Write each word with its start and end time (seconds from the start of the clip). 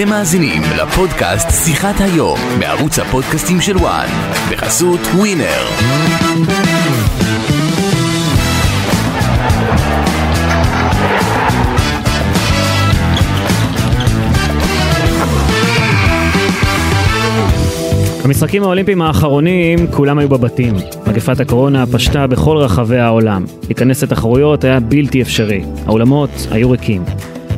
אתם 0.00 0.08
מאזינים 0.08 0.62
לפודקאסט 0.82 1.64
שיחת 1.64 2.00
היום 2.00 2.38
בערוץ 2.58 2.98
הפודקאסטים 2.98 3.60
של 3.60 3.76
וואן 3.76 4.06
בחסות 4.52 5.00
ווינר. 5.00 5.64
במשחקים 18.24 18.62
האולימפיים 18.62 19.02
האחרונים 19.02 19.86
כולם 19.90 20.18
היו 20.18 20.28
בבתים. 20.28 20.74
מגפת 21.06 21.40
הקורונה 21.40 21.86
פשטה 21.86 22.26
בכל 22.26 22.56
רחבי 22.56 22.98
העולם. 22.98 23.44
להיכנס 23.66 24.02
לתחרויות 24.02 24.64
היה 24.64 24.80
בלתי 24.80 25.22
אפשרי. 25.22 25.62
האולמות 25.86 26.30
היו 26.50 26.70
ריקים. 26.70 27.02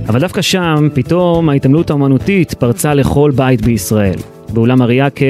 אבל 0.08 0.20
דווקא 0.20 0.42
שם, 0.42 0.88
פתאום 0.94 1.48
ההתעמלות 1.48 1.90
האומנותית 1.90 2.54
פרצה 2.54 2.94
לכל 2.94 3.30
בית 3.36 3.62
בישראל. 3.62 4.18
באולם 4.52 4.82
אריאקה, 4.82 5.26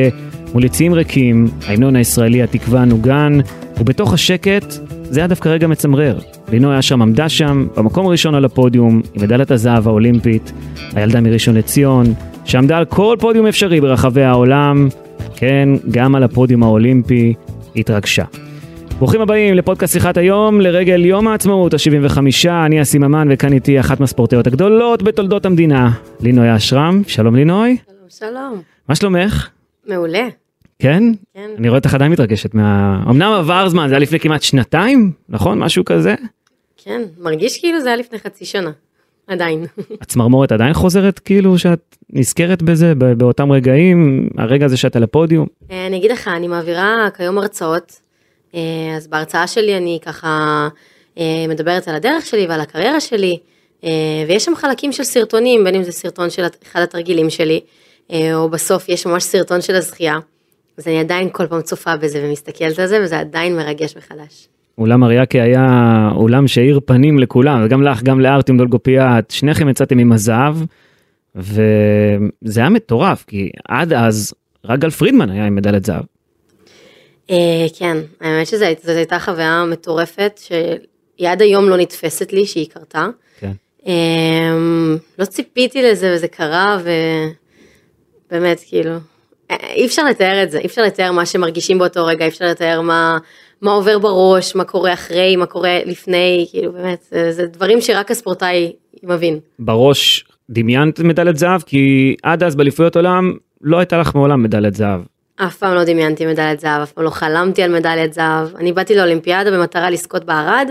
מול 0.55 0.65
יציאים 0.65 0.93
ריקים, 0.95 1.49
ההמנון 1.67 1.97
הישראלי 1.97 2.43
התקווה 2.43 2.85
נוגן, 2.85 3.39
ובתוך 3.81 4.13
השקט 4.13 4.75
זה 5.03 5.21
היה 5.21 5.27
דווקא 5.27 5.49
רגע 5.49 5.67
מצמרר. 5.67 6.19
לינוי 6.53 6.79
אשרם 6.79 7.03
עמדה 7.03 7.29
שם, 7.29 7.67
במקום 7.77 8.07
הראשון 8.07 8.35
על 8.35 8.45
הפודיום, 8.45 9.03
עם 9.15 9.23
מדליית 9.23 9.51
הזהב 9.51 9.89
האולימפית, 9.89 10.53
הילדה 10.95 11.21
מראשון 11.21 11.55
לציון, 11.55 12.07
שעמדה 12.45 12.79
על 12.79 12.85
כל 12.85 13.17
פודיום 13.21 13.47
אפשרי 13.47 13.81
ברחבי 13.81 14.23
העולם, 14.23 14.89
כן, 15.37 15.69
גם 15.91 16.15
על 16.15 16.23
הפודיום 16.23 16.63
האולימפי, 16.63 17.35
התרגשה. 17.77 18.25
ברוכים 19.03 19.21
הבאים 19.21 19.55
לפודקאסט 19.55 19.93
שיחת 19.93 20.17
היום 20.17 20.61
לרגל 20.61 21.05
יום 21.05 21.29
העצמאות 21.29 21.75
ה-75, 21.75 22.19
אני 22.67 22.83
אסי 22.83 22.99
ממן 22.99 23.29
וכאן 23.31 23.53
איתי 23.53 23.81
אחת 23.81 24.01
מהספורטאיות 24.01 24.47
הגדולות 24.47 25.03
בתולדות 25.03 25.47
המדינה, 25.47 25.91
לינוי 26.21 26.57
אשרם, 26.57 27.03
שלום 27.07 27.37
לינוי. 27.37 27.77
שלום, 27.87 28.31
שלום. 28.31 28.63
מה 28.89 28.95
שלומך? 28.95 29.49
מעולה. 29.87 30.29
כן? 30.79 31.03
כן. 31.35 31.51
אני 31.59 31.69
רואה 31.69 31.79
אותך 31.79 31.95
עדיין 31.95 32.13
מתרגשת 32.13 32.55
מה... 32.55 33.01
אמנם 33.11 33.33
עבר 33.33 33.69
זמן, 33.69 33.89
זה 33.89 33.95
היה 33.95 34.01
לפני 34.01 34.21
כמעט 34.21 34.43
שנתיים, 34.43 35.13
נכון? 35.29 35.59
משהו 35.59 35.85
כזה? 35.85 36.15
כן, 36.77 37.03
מרגיש 37.21 37.61
כאילו 37.61 37.81
זה 37.81 37.89
היה 37.89 37.97
לפני 37.97 38.19
חצי 38.19 38.45
שנה. 38.45 38.71
עדיין. 39.27 39.65
הצמרמורת 40.03 40.53
עדיין 40.53 40.75
חוזרת 40.75 41.19
כאילו 41.19 41.59
שאת 41.59 41.97
נזכרת 42.11 42.63
בזה 42.63 42.95
באותם 42.95 43.53
רגעים, 43.53 44.29
הרגע 44.39 44.65
הזה 44.67 44.77
שאת 44.77 44.97
על 44.97 45.03
הפודיום? 45.03 45.47
אה, 45.71 45.87
אני 45.87 45.97
אגיד 45.97 46.11
לך, 46.11 46.29
אני 46.29 46.49
מעבירה 46.49 47.09
כיום 47.17 47.39
הרצאות, 47.39 48.02
אז 48.97 49.09
בהרצאה 49.09 49.47
שלי 49.47 49.77
אני 49.77 49.99
ככה 50.03 50.69
אה, 51.19 51.45
מדברת 51.49 51.89
על 51.89 51.95
הדרך 51.95 52.27
שלי 52.27 52.47
ועל 52.47 52.61
הקריירה 52.61 53.01
שלי, 53.01 53.39
אה, 53.85 53.91
ויש 54.29 54.45
שם 54.45 54.55
חלקים 54.55 54.93
של 54.93 55.05
סרטונים, 55.05 55.65
בין 55.65 55.75
אם 55.75 55.83
זה 55.83 55.93
סרטון 55.93 56.31
של 56.31 56.43
אחד 56.67 56.81
התרגילים 56.81 57.31
שלי, 57.31 57.61
אה, 58.13 58.35
או 58.35 58.49
בסוף 58.49 58.89
יש 58.89 59.07
ממש 59.07 59.23
סרטון 59.25 59.61
של 59.61 59.75
הזכייה, 59.75 60.19
אז 60.79 60.89
אני 60.89 61.01
עדיין 61.01 61.29
כל 61.33 61.47
פעם 61.47 61.63
צופה 61.63 61.97
בזה 61.97 62.25
ומסתכלת 62.25 62.79
על 62.79 62.87
זה, 62.87 63.03
וזה 63.03 63.21
עדיין 63.21 63.57
מרגש 63.57 63.97
מחדש. 63.97 64.49
אולם 64.79 65.05
אריאקי 65.05 65.41
היה 65.41 66.09
אולם 66.15 66.49
שהאיר 66.49 66.81
פנים 66.85 67.19
לכולם, 67.19 67.63
וגם 67.65 67.83
לך, 67.83 68.03
גם 68.03 68.21
לארטיום 68.21 68.59
דולגופיאט, 68.59 69.31
שניכם 69.31 69.69
יצאתם 69.69 69.99
עם 69.99 70.13
הזהב, 70.13 70.57
וזה 71.35 72.61
היה 72.61 72.69
מטורף, 72.69 73.25
כי 73.27 73.51
עד 73.69 73.93
אז 73.93 74.35
רק 74.65 74.79
גל 74.79 74.91
פרידמן 74.91 75.31
היה 75.31 75.47
עם 75.47 75.55
מדליית 75.55 75.85
זהב. 75.85 76.05
אה, 77.31 77.67
כן, 77.79 77.97
האמת 78.21 78.47
שזו 78.47 78.65
הייתה 78.87 79.19
חוויה 79.19 79.65
מטורפת, 79.71 80.41
שהיא 80.45 81.29
עד 81.29 81.43
היום 81.43 81.69
לא 81.69 81.77
נתפסת 81.77 82.33
לי 82.33 82.47
שהיא 82.47 82.69
קרתה. 82.71 83.07
כן. 83.41 83.53
אמ, 83.87 84.97
לא 85.19 85.25
ציפיתי 85.25 85.83
לזה 85.83 86.13
וזה 86.15 86.29
קרה 86.29 86.79
ובאמת 88.29 88.61
כאילו 88.69 88.93
אה, 89.51 89.57
אי 89.75 89.87
אפשר 89.87 90.05
לתאר 90.05 90.43
את 90.43 90.51
זה 90.51 90.59
אי 90.59 90.67
אפשר 90.67 90.83
לתאר 90.83 91.13
מה 91.13 91.27
שמרגישים 91.27 91.79
באותו 91.79 92.07
רגע 92.07 92.25
אי 92.25 92.29
אפשר 92.29 92.45
לתאר 92.45 92.81
מה 92.81 93.19
מה 93.61 93.73
עובר 93.73 93.99
בראש 93.99 94.57
מה 94.57 94.65
קורה 94.65 94.93
אחרי 94.93 95.37
מה 95.37 95.47
קורה 95.47 95.79
לפני 95.87 96.47
כאילו 96.51 96.73
באמת 96.73 97.05
זה, 97.11 97.33
זה 97.33 97.47
דברים 97.47 97.81
שרק 97.81 98.11
הספורטאי 98.11 98.73
מבין. 99.03 99.39
בראש 99.59 100.25
דמיינת 100.51 101.01
מדליית 101.01 101.37
זהב, 101.37 101.63
כי 101.63 102.17
עד 102.23 102.43
אז 102.43 102.57
באליפויות 102.57 102.97
עולם 102.97 103.37
לא 103.61 103.79
הייתה 103.79 103.99
לך 103.99 104.15
מעולם 104.15 104.43
מדליית 104.43 104.75
זהב. 104.75 105.01
אף 105.47 105.57
פעם 105.57 105.75
לא 105.75 105.85
דמיינתי 105.85 106.27
מדליית 106.27 106.61
זהב 106.61 106.83
אף 106.83 106.93
פעם 106.93 107.05
לא 107.05 107.11
חלמתי 107.11 107.63
על 107.63 107.73
מדליית 107.75 108.15
זהב 108.15 108.57
אני 108.57 108.73
באתי 108.73 108.95
לאולימפיאדה 108.95 109.51
במטרה 109.51 109.91
לזכות 109.91 110.25
בערד. 110.25 110.71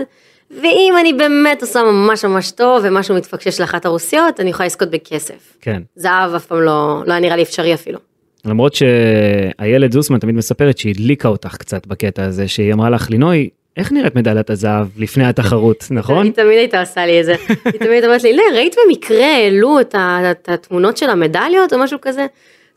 ואם 0.50 0.94
אני 1.00 1.12
באמת 1.12 1.62
עושה 1.62 1.82
ממש 1.82 2.24
ממש 2.24 2.50
טוב 2.50 2.82
ומשהו 2.84 3.14
מתפקשש 3.14 3.60
לאחת 3.60 3.84
הרוסיות 3.84 4.40
אני 4.40 4.50
יכולה 4.50 4.66
לזכות 4.66 4.90
בכסף. 4.90 5.56
כן. 5.60 5.82
זהב 5.96 6.34
אף 6.34 6.46
פעם 6.46 6.60
לא, 6.60 7.02
לא 7.06 7.12
היה 7.12 7.20
נראה 7.20 7.36
לי 7.36 7.42
אפשרי 7.42 7.74
אפילו. 7.74 7.98
למרות 8.44 8.74
שאיילת 8.74 9.92
זוסמן 9.92 10.18
תמיד 10.18 10.34
מספרת 10.34 10.78
שהיא 10.78 10.94
הדליקה 10.94 11.28
אותך 11.28 11.56
קצת 11.56 11.86
בקטע 11.86 12.24
הזה, 12.24 12.48
שהיא 12.48 12.72
אמרה 12.72 12.90
לך, 12.90 13.10
לינוי, 13.10 13.48
איך 13.76 13.92
נראית 13.92 14.16
מדליית 14.16 14.50
הזהב 14.50 14.86
לפני 14.96 15.24
התחרות, 15.24 15.86
נכון? 15.90 16.24
היא 16.24 16.32
תמיד 16.32 16.58
הייתה 16.58 16.80
עושה 16.80 17.06
לי 17.06 17.20
את 17.20 17.24
זה. 17.24 17.34
היא 17.64 17.80
תמיד 17.80 18.04
אומרת 18.04 18.22
לי, 18.22 18.36
לא, 18.36 18.42
ראית 18.54 18.76
במקרה 18.86 19.26
העלו 19.26 19.80
את 19.80 20.48
התמונות 20.48 20.96
של 20.96 21.10
המדליות 21.10 21.72
או 21.72 21.78
משהו 21.78 21.98
כזה? 22.02 22.26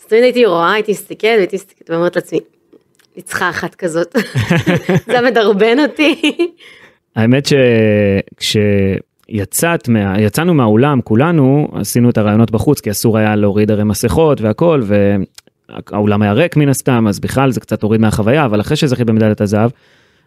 אז 0.01 0.05
תמיד 0.05 0.23
הייתי 0.23 0.45
רואה, 0.45 0.73
הייתי 0.73 0.91
מסתכלת, 0.91 1.37
הייתי 1.37 1.55
מסתכלת 1.55 1.89
ואומרת 1.89 2.15
לעצמי, 2.15 2.39
ניצחה 3.15 3.49
אחת 3.49 3.75
כזאת. 3.75 4.15
זה 5.11 5.21
מדרבן 5.21 5.77
אותי. 5.79 6.21
האמת 7.15 7.47
שכשיצאת, 8.37 9.87
מה... 9.87 10.21
יצאנו 10.21 10.53
מהאולם 10.53 11.01
כולנו, 11.01 11.67
עשינו 11.73 12.09
את 12.09 12.17
הרעיונות 12.17 12.51
בחוץ, 12.51 12.81
כי 12.81 12.91
אסור 12.91 13.17
היה 13.17 13.35
להוריד 13.35 13.71
הרי 13.71 13.83
מסכות 13.83 14.41
והכל, 14.41 14.81
והאולם 14.85 16.21
היה 16.21 16.33
ריק 16.33 16.57
מן 16.57 16.69
הסתם, 16.69 17.07
אז 17.07 17.19
בכלל 17.19 17.51
זה 17.51 17.59
קצת 17.59 17.83
הוריד 17.83 18.01
מהחוויה, 18.01 18.45
אבל 18.45 18.61
אחרי 18.61 18.77
שזכית 18.77 19.07
במדליית 19.07 19.41
הזהב, 19.41 19.71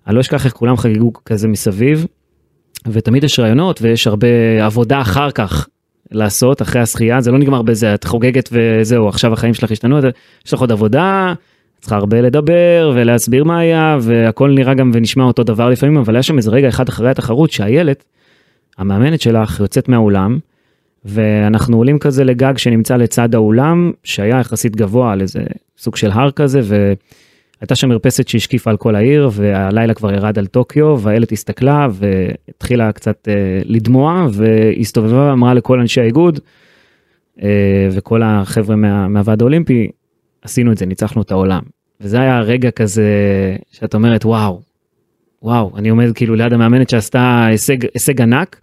אני 0.07 0.15
לא 0.15 0.21
אשכח 0.21 0.45
איך 0.45 0.53
כולם 0.53 0.77
חגגו 0.77 1.12
כזה 1.25 1.49
מסביב, 1.49 2.07
ותמיד 2.87 3.25
יש 3.25 3.39
רעיונות 3.39 3.83
ויש 3.83 4.07
הרבה 4.07 4.65
עבודה 4.65 5.01
אחר 5.01 5.31
כך 5.31 5.69
לעשות, 6.11 6.63
אחרי 6.63 6.81
השחייה, 6.81 7.21
זה 7.21 7.31
לא 7.31 7.39
נגמר 7.39 7.63
בזה, 7.63 7.95
את 7.95 8.05
חוגגת 8.05 8.49
וזהו, 8.53 9.09
עכשיו 9.09 9.33
החיים 9.33 9.55
שלך 9.55 9.71
השתנו, 9.71 9.99
יש 10.47 10.55
לך 10.55 10.61
עוד 10.61 10.73
עבודה, 10.73 11.35
צריכה 11.81 11.97
הרבה 11.97 12.21
לדבר 12.21 12.93
ולהסביר 12.95 13.45
מה 13.45 13.59
היה 13.59 13.99
והכל 14.01 14.51
נראה 14.51 14.75
גם 14.75 14.91
ונשמע 14.95 15.25
אותו 15.25 15.45
דבר 15.45 15.69
לפעמים 15.69 15.97
אבל 15.97 16.17
היה 16.17 16.23
שם 16.23 16.37
איזה 16.37 16.51
רגע 16.51 16.69
אחד 16.69 16.89
אחרי 16.89 17.11
התחרות 17.11 17.51
שהילד, 17.51 17.97
המאמנת 18.79 19.21
שלך 19.21 19.61
יוצאת 19.61 19.89
מהאולם 19.89 20.39
ואנחנו 21.05 21.77
עולים 21.77 21.99
כזה 21.99 22.25
לגג 22.25 22.57
שנמצא 22.57 22.97
לצד 22.97 23.35
האולם 23.35 23.93
שהיה 24.05 24.41
יחסית 24.41 24.77
גבוה 24.77 25.13
על 25.13 25.21
איזה 25.21 25.41
סוג 25.79 25.97
של 25.97 26.11
הר 26.11 26.31
כזה 26.31 26.61
והייתה 27.61 27.75
שם 27.75 27.89
מרפסת 27.89 28.29
שהשקיפה 28.29 28.71
על 28.71 28.77
כל 28.77 28.97
העיר 28.97 29.31
והלילה 29.33 29.95
כבר 29.95 30.15
ירד 30.15 30.39
על 30.39 30.47
טוקיו 30.47 31.01
והילד 31.01 31.29
הסתכלה 31.33 31.87
והתחילה 31.93 32.93
קצת 32.93 33.29
אה, 33.29 33.61
לדמוע 33.65 34.27
והסתובבה 34.33 35.31
ואמרה 35.31 35.55
לכל 35.55 35.81
אנשי 35.81 36.01
האיגוד 36.01 36.41
אה, 37.43 37.89
וכל 37.93 38.23
החבר'ה 38.23 38.77
מה, 38.77 39.09
מהוועד 39.09 39.43
האולימפי 39.43 39.91
עשינו 40.43 40.73
את 40.73 40.79
זה, 40.79 40.87
ניצחנו 40.87 41.23
את 41.23 41.31
העולם. 41.31 41.63
וזה 42.01 42.21
היה 42.21 42.41
רגע 42.41 42.71
כזה 42.71 43.07
שאת 43.71 43.95
אומרת 43.95 44.25
וואו, 44.25 44.61
וואו, 45.43 45.73
אני 45.77 45.89
עומד 45.89 46.13
כאילו 46.15 46.35
ליד 46.35 46.53
המאמנת 46.53 46.91
שעשתה 46.91 47.45
הישג, 47.45 47.77
הישג 47.95 48.23
ענק, 48.23 48.61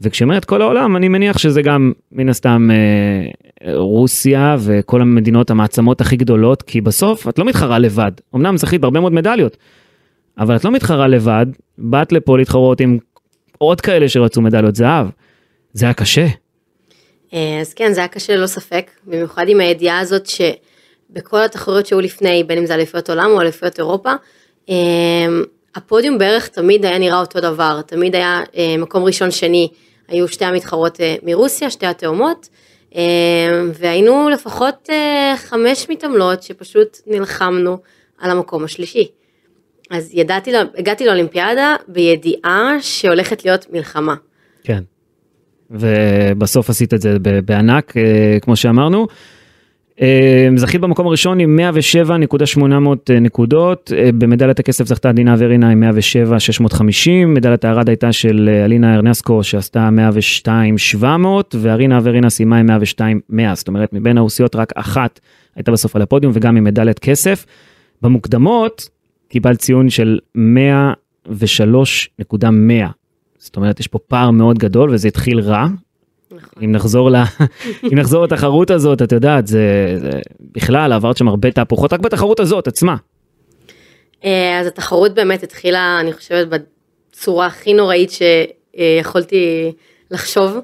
וכשאומרת 0.00 0.44
כל 0.44 0.62
העולם 0.62 0.96
אני 0.96 1.08
מניח 1.08 1.38
שזה 1.38 1.62
גם 1.62 1.92
מן 2.12 2.28
הסתם 2.28 2.68
אה, 2.70 3.74
רוסיה 3.74 4.56
וכל 4.60 5.00
המדינות 5.00 5.50
המעצמות 5.50 6.00
הכי 6.00 6.16
גדולות, 6.16 6.62
כי 6.62 6.80
בסוף 6.80 7.28
את 7.28 7.38
לא 7.38 7.44
מתחרה 7.44 7.78
לבד, 7.78 8.12
אמנם 8.34 8.56
זכית 8.56 8.80
בהרבה 8.80 9.00
מאוד 9.00 9.12
מדליות, 9.12 9.56
אבל 10.38 10.56
את 10.56 10.64
לא 10.64 10.70
מתחרה 10.70 11.08
לבד, 11.08 11.46
באת 11.78 12.12
לפה 12.12 12.38
להתחרות 12.38 12.80
עם 12.80 12.98
עוד 13.58 13.80
כאלה 13.80 14.08
שרצו 14.08 14.40
מדליות 14.40 14.76
זהב, 14.76 15.06
זה 15.72 15.86
היה 15.86 15.94
קשה. 15.94 16.26
אה, 17.34 17.58
אז 17.60 17.74
כן, 17.74 17.92
זה 17.92 18.00
היה 18.00 18.08
קשה 18.08 18.36
ללא 18.36 18.46
ספק, 18.46 18.90
במיוחד 19.06 19.48
עם 19.48 19.60
הידיעה 19.60 19.98
הזאת 19.98 20.26
שבכל 20.26 21.42
התחרויות 21.42 21.86
שהיו 21.86 22.00
לפני, 22.00 22.44
בין 22.44 22.58
אם 22.58 22.66
זה 22.66 22.74
אליפויות 22.74 23.10
עולם 23.10 23.30
או 23.30 23.40
אליפויות 23.40 23.78
אירופה, 23.78 24.10
אה, 24.70 24.74
הפודיום 25.74 26.18
בערך 26.18 26.48
תמיד 26.48 26.84
היה 26.84 26.98
נראה 26.98 27.20
אותו 27.20 27.40
דבר, 27.40 27.80
תמיד 27.86 28.14
היה 28.14 28.40
אה, 28.56 28.76
מקום 28.78 29.04
ראשון 29.04 29.30
שני, 29.30 29.68
היו 30.10 30.28
שתי 30.28 30.44
המתחרות 30.44 31.00
אה, 31.00 31.14
מרוסיה, 31.22 31.70
שתי 31.70 31.86
התאומות, 31.86 32.48
אה, 32.96 33.02
והיינו 33.74 34.28
לפחות 34.28 34.90
אה, 34.90 35.34
חמש 35.36 35.86
מתעמלות 35.90 36.42
שפשוט 36.42 36.98
נלחמנו 37.06 37.78
על 38.18 38.30
המקום 38.30 38.64
השלישי. 38.64 39.08
אז 39.90 40.10
ידעתי, 40.12 40.52
הגעתי 40.78 41.06
לאולימפיאדה 41.06 41.74
בידיעה 41.88 42.76
שהולכת 42.80 43.44
להיות 43.44 43.66
מלחמה. 43.72 44.14
כן. 44.64 44.82
ובסוף 45.70 46.70
עשית 46.70 46.94
את 46.94 47.00
זה 47.00 47.16
בענק, 47.44 47.94
כמו 48.42 48.56
שאמרנו. 48.56 49.06
אה, 50.02 50.48
זכית 50.56 50.80
במקום 50.80 51.06
הראשון 51.06 51.40
עם 51.40 51.58
107.800 52.58 53.12
נקודות, 53.20 53.92
אה, 53.96 54.10
במדליית 54.12 54.58
הכסף 54.58 54.86
זכתה 54.86 55.12
דינה 55.12 55.34
אברינה 55.34 55.70
עם 55.70 55.80
107,650, 55.80 57.34
מדליית 57.34 57.64
הארד 57.64 57.88
הייתה 57.88 58.12
של 58.12 58.48
אה, 58.52 58.64
אלינה 58.64 58.94
ארנסקו 58.94 59.44
שעשתה 59.44 59.90
102,700, 59.90 61.54
וארינה 61.58 61.98
אברינה 61.98 62.30
סיימה 62.30 62.58
עם 62.58 62.66
102,100, 62.66 63.54
זאת 63.54 63.68
אומרת 63.68 63.92
מבין 63.92 64.18
הרוסיות 64.18 64.56
רק 64.56 64.72
אחת 64.74 65.20
הייתה 65.56 65.72
בסוף 65.72 65.96
על 65.96 66.02
הפודיום 66.02 66.32
וגם 66.36 66.56
עם 66.56 66.64
מדליית 66.64 66.98
כסף. 66.98 67.46
במוקדמות 68.02 68.88
קיבלת 69.28 69.58
ציון 69.58 69.90
של 69.90 70.18
103.100, 70.36 71.30
זאת 73.38 73.56
אומרת 73.56 73.80
יש 73.80 73.86
פה 73.86 73.98
פער 73.98 74.30
מאוד 74.30 74.58
גדול 74.58 74.90
וזה 74.90 75.08
התחיל 75.08 75.40
רע, 75.40 75.66
נכון. 76.32 76.64
אם 76.64 76.72
נחזור 76.72 77.10
ל... 77.10 77.16
אם 77.92 77.98
נחזור 77.98 78.24
לתחרות 78.24 78.70
הזאת, 78.70 79.02
את 79.02 79.12
יודעת, 79.12 79.46
זה, 79.46 79.94
זה 79.96 80.10
בכלל 80.40 80.92
עברת 80.92 81.16
שם 81.16 81.28
הרבה 81.28 81.50
תהפוכות 81.50 81.92
רק 81.92 82.00
בתחרות 82.00 82.40
הזאת 82.40 82.68
עצמה. 82.68 82.96
אה, 84.24 84.60
אז 84.60 84.66
התחרות 84.66 85.14
באמת 85.14 85.42
התחילה, 85.42 85.98
אני 86.00 86.12
חושבת, 86.12 86.48
בצורה 86.48 87.46
הכי 87.46 87.74
נוראית 87.74 88.10
שיכולתי 88.10 89.72
לחשוב. 90.10 90.58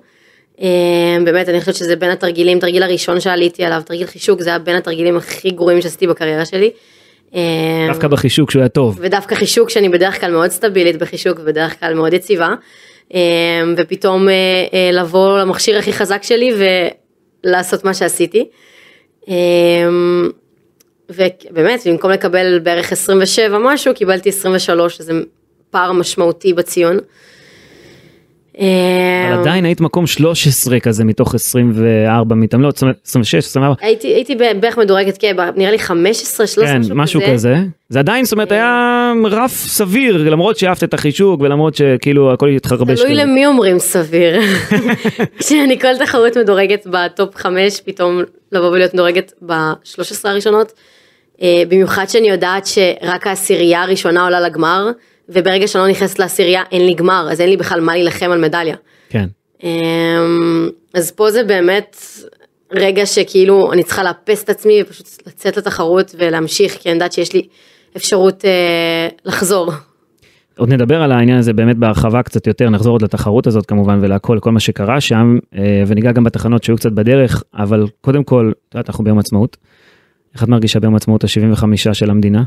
אה, 0.61 1.17
באמת, 1.25 1.49
אני 1.49 1.61
חושבת 1.61 1.75
שזה 1.75 1.97
בין 1.97 2.11
התרגילים, 2.11 2.59
תרגיל 2.59 2.83
הראשון 2.83 3.21
שעליתי 3.21 3.65
עליו, 3.65 3.83
תרגיל 3.87 4.07
חישוק, 4.07 4.41
זה 4.41 4.51
היה 4.51 4.59
בין 4.59 4.77
התרגילים 4.77 5.17
הכי 5.17 5.51
גרועים 5.51 5.81
שעשיתי 5.81 6.07
בקריירה 6.07 6.45
שלי. 6.45 6.71
אה, 7.35 7.87
דווקא 7.89 8.09
בחישוק 8.09 8.51
שהוא 8.51 8.61
היה 8.61 8.69
טוב. 8.69 8.99
ודווקא 9.01 9.35
חישוק 9.35 9.71
שאני 9.71 9.89
בדרך 9.89 10.21
כלל 10.21 10.33
מאוד 10.33 10.51
סטבילית 10.51 10.97
בחישוק 10.97 11.39
ובדרך 11.41 11.81
כלל 11.81 11.95
מאוד 11.95 12.13
יציבה. 12.13 12.55
אה, 13.15 13.21
ופתאום 13.77 14.29
אה, 14.29 14.35
אה, 14.75 14.91
לבוא 14.93 15.39
למכשיר 15.39 15.79
הכי 15.79 15.93
חזק 15.93 16.23
שלי 16.23 16.53
ולעשות 17.45 17.85
מה 17.85 17.95
שעשיתי. 17.95 18.49
אה, 19.29 19.35
ובאמת 21.11 21.87
במקום 21.87 22.11
לקבל 22.11 22.59
בערך 22.59 22.93
27 22.93 23.59
משהו 23.59 23.95
קיבלתי 23.95 24.29
23 24.29 24.97
שזה 24.97 25.13
פער 25.71 25.93
משמעותי 25.93 26.53
בציון. 26.53 26.99
אה, 28.61 29.29
אבל 29.29 29.41
עדיין 29.41 29.65
היית 29.65 29.81
מקום 29.81 30.07
13 30.07 30.81
כזה 30.81 31.05
מתוך 31.05 31.35
24 31.35 32.35
מתעמלות, 32.35 32.75
זאת 32.75 32.83
אומרת 32.83 32.97
26, 33.05 33.35
24, 33.35 33.75
הייתי 33.81 34.09
הייתי 34.09 34.35
בערך 34.35 34.79
מדורגת 34.79 35.19
כן, 35.19 35.37
נראה 35.57 35.71
לי 35.71 35.79
15 35.79 36.47
13 36.47 36.67
כן, 36.67 36.95
משהו 36.95 37.21
כזה. 37.29 37.57
זה 37.89 37.99
עדיין, 37.99 38.25
זאת 38.25 38.33
אומרת, 38.33 38.53
היה 38.53 39.13
רף 39.31 39.53
סביר, 39.53 40.31
למרות 40.31 40.59
שאהבת 40.59 40.85
את 40.85 40.95
החישוק 40.95 41.41
ולמרות 41.41 41.75
שכאילו 41.75 42.33
הכל 42.33 42.49
התחרבש. 42.49 43.01
תלוי 43.01 43.13
כזה. 43.13 43.23
למי 43.23 43.47
אומרים 43.47 43.79
סביר. 43.79 44.41
כשאני 45.39 45.81
כל 45.81 45.97
תחרות 45.99 46.37
מדורגת 46.37 46.87
בטופ 46.87 47.37
5 47.37 47.81
פתאום 47.81 48.23
לבוא 48.53 48.69
ולהיות 48.69 48.95
מדורגת 48.95 49.33
ב-13 49.47 50.29
הראשונות. 50.29 50.73
אה, 51.43 51.63
במיוחד 51.69 52.05
שאני 52.09 52.29
יודעת 52.29 52.67
שרק 52.67 53.27
העשירייה 53.27 53.83
הראשונה 53.83 54.25
עולה 54.25 54.41
לגמר 54.41 54.91
וברגע 55.29 55.69
שאני 55.69 55.85
לא 55.85 55.91
נכנסת 55.91 56.19
לעשירייה 56.19 56.63
אין 56.73 56.87
לי 56.87 56.95
גמר 56.95 57.29
אז 57.31 57.41
אין 57.41 57.51
לי 57.51 57.57
בכלל 57.57 57.81
מה 57.81 57.93
להילחם 57.93 58.31
על 58.31 58.41
מדליה. 58.41 58.77
כן. 59.09 59.27
אמ, 59.63 60.69
אז 60.95 61.11
פה 61.11 61.31
זה 61.31 61.45
באמת 61.45 61.97
רגע 62.73 63.07
שכאילו 63.07 63.73
אני 63.73 63.83
צריכה 63.83 64.03
לאפס 64.03 64.45
את 64.45 64.51
עצמי 64.51 64.83
ופשוט 64.83 65.07
לצאת 65.27 65.57
לתחרות 65.57 66.15
ולהמשיך 66.19 66.73
כי 66.73 66.89
אני 66.89 66.95
יודעת 66.95 67.13
שיש 67.13 67.33
לי 67.33 67.47
אפשרות 67.97 68.45
אה, 68.45 69.09
לחזור. 69.25 69.73
עוד 70.59 70.73
נדבר 70.73 71.03
על 71.03 71.13
העניין 71.13 71.39
הזה 71.39 71.53
באמת 71.53 71.77
בהרחבה 71.77 72.23
קצת 72.23 72.47
יותר, 72.47 72.71
נחזור 72.71 72.95
עוד 72.95 73.03
לתחרות 73.03 73.47
הזאת 73.47 73.67
כמובן 73.67 73.99
ולהכל, 74.03 74.39
כל 74.41 74.53
מה 74.53 74.61
שקרה 74.61 75.01
שם, 75.01 75.39
אה, 75.55 75.83
וניגע 75.87 76.13
גם 76.13 76.25
בתחנות 76.25 76.65
שהיו 76.65 76.77
קצת 76.77 76.93
בדרך, 76.93 77.43
אבל 77.55 77.87
קודם 78.01 78.25
כל, 78.25 78.53
את 78.69 78.75
יודעת, 78.75 78.89
אנחנו 78.89 79.05
ביום 79.05 79.19
עצמאות. 79.19 79.57
איך 80.35 80.43
את 80.43 80.49
מרגישה 80.49 80.81
ביום 80.81 80.97
עצמאות 80.97 81.25
ה-75 81.25 81.93
של 81.93 82.11
המדינה? 82.11 82.43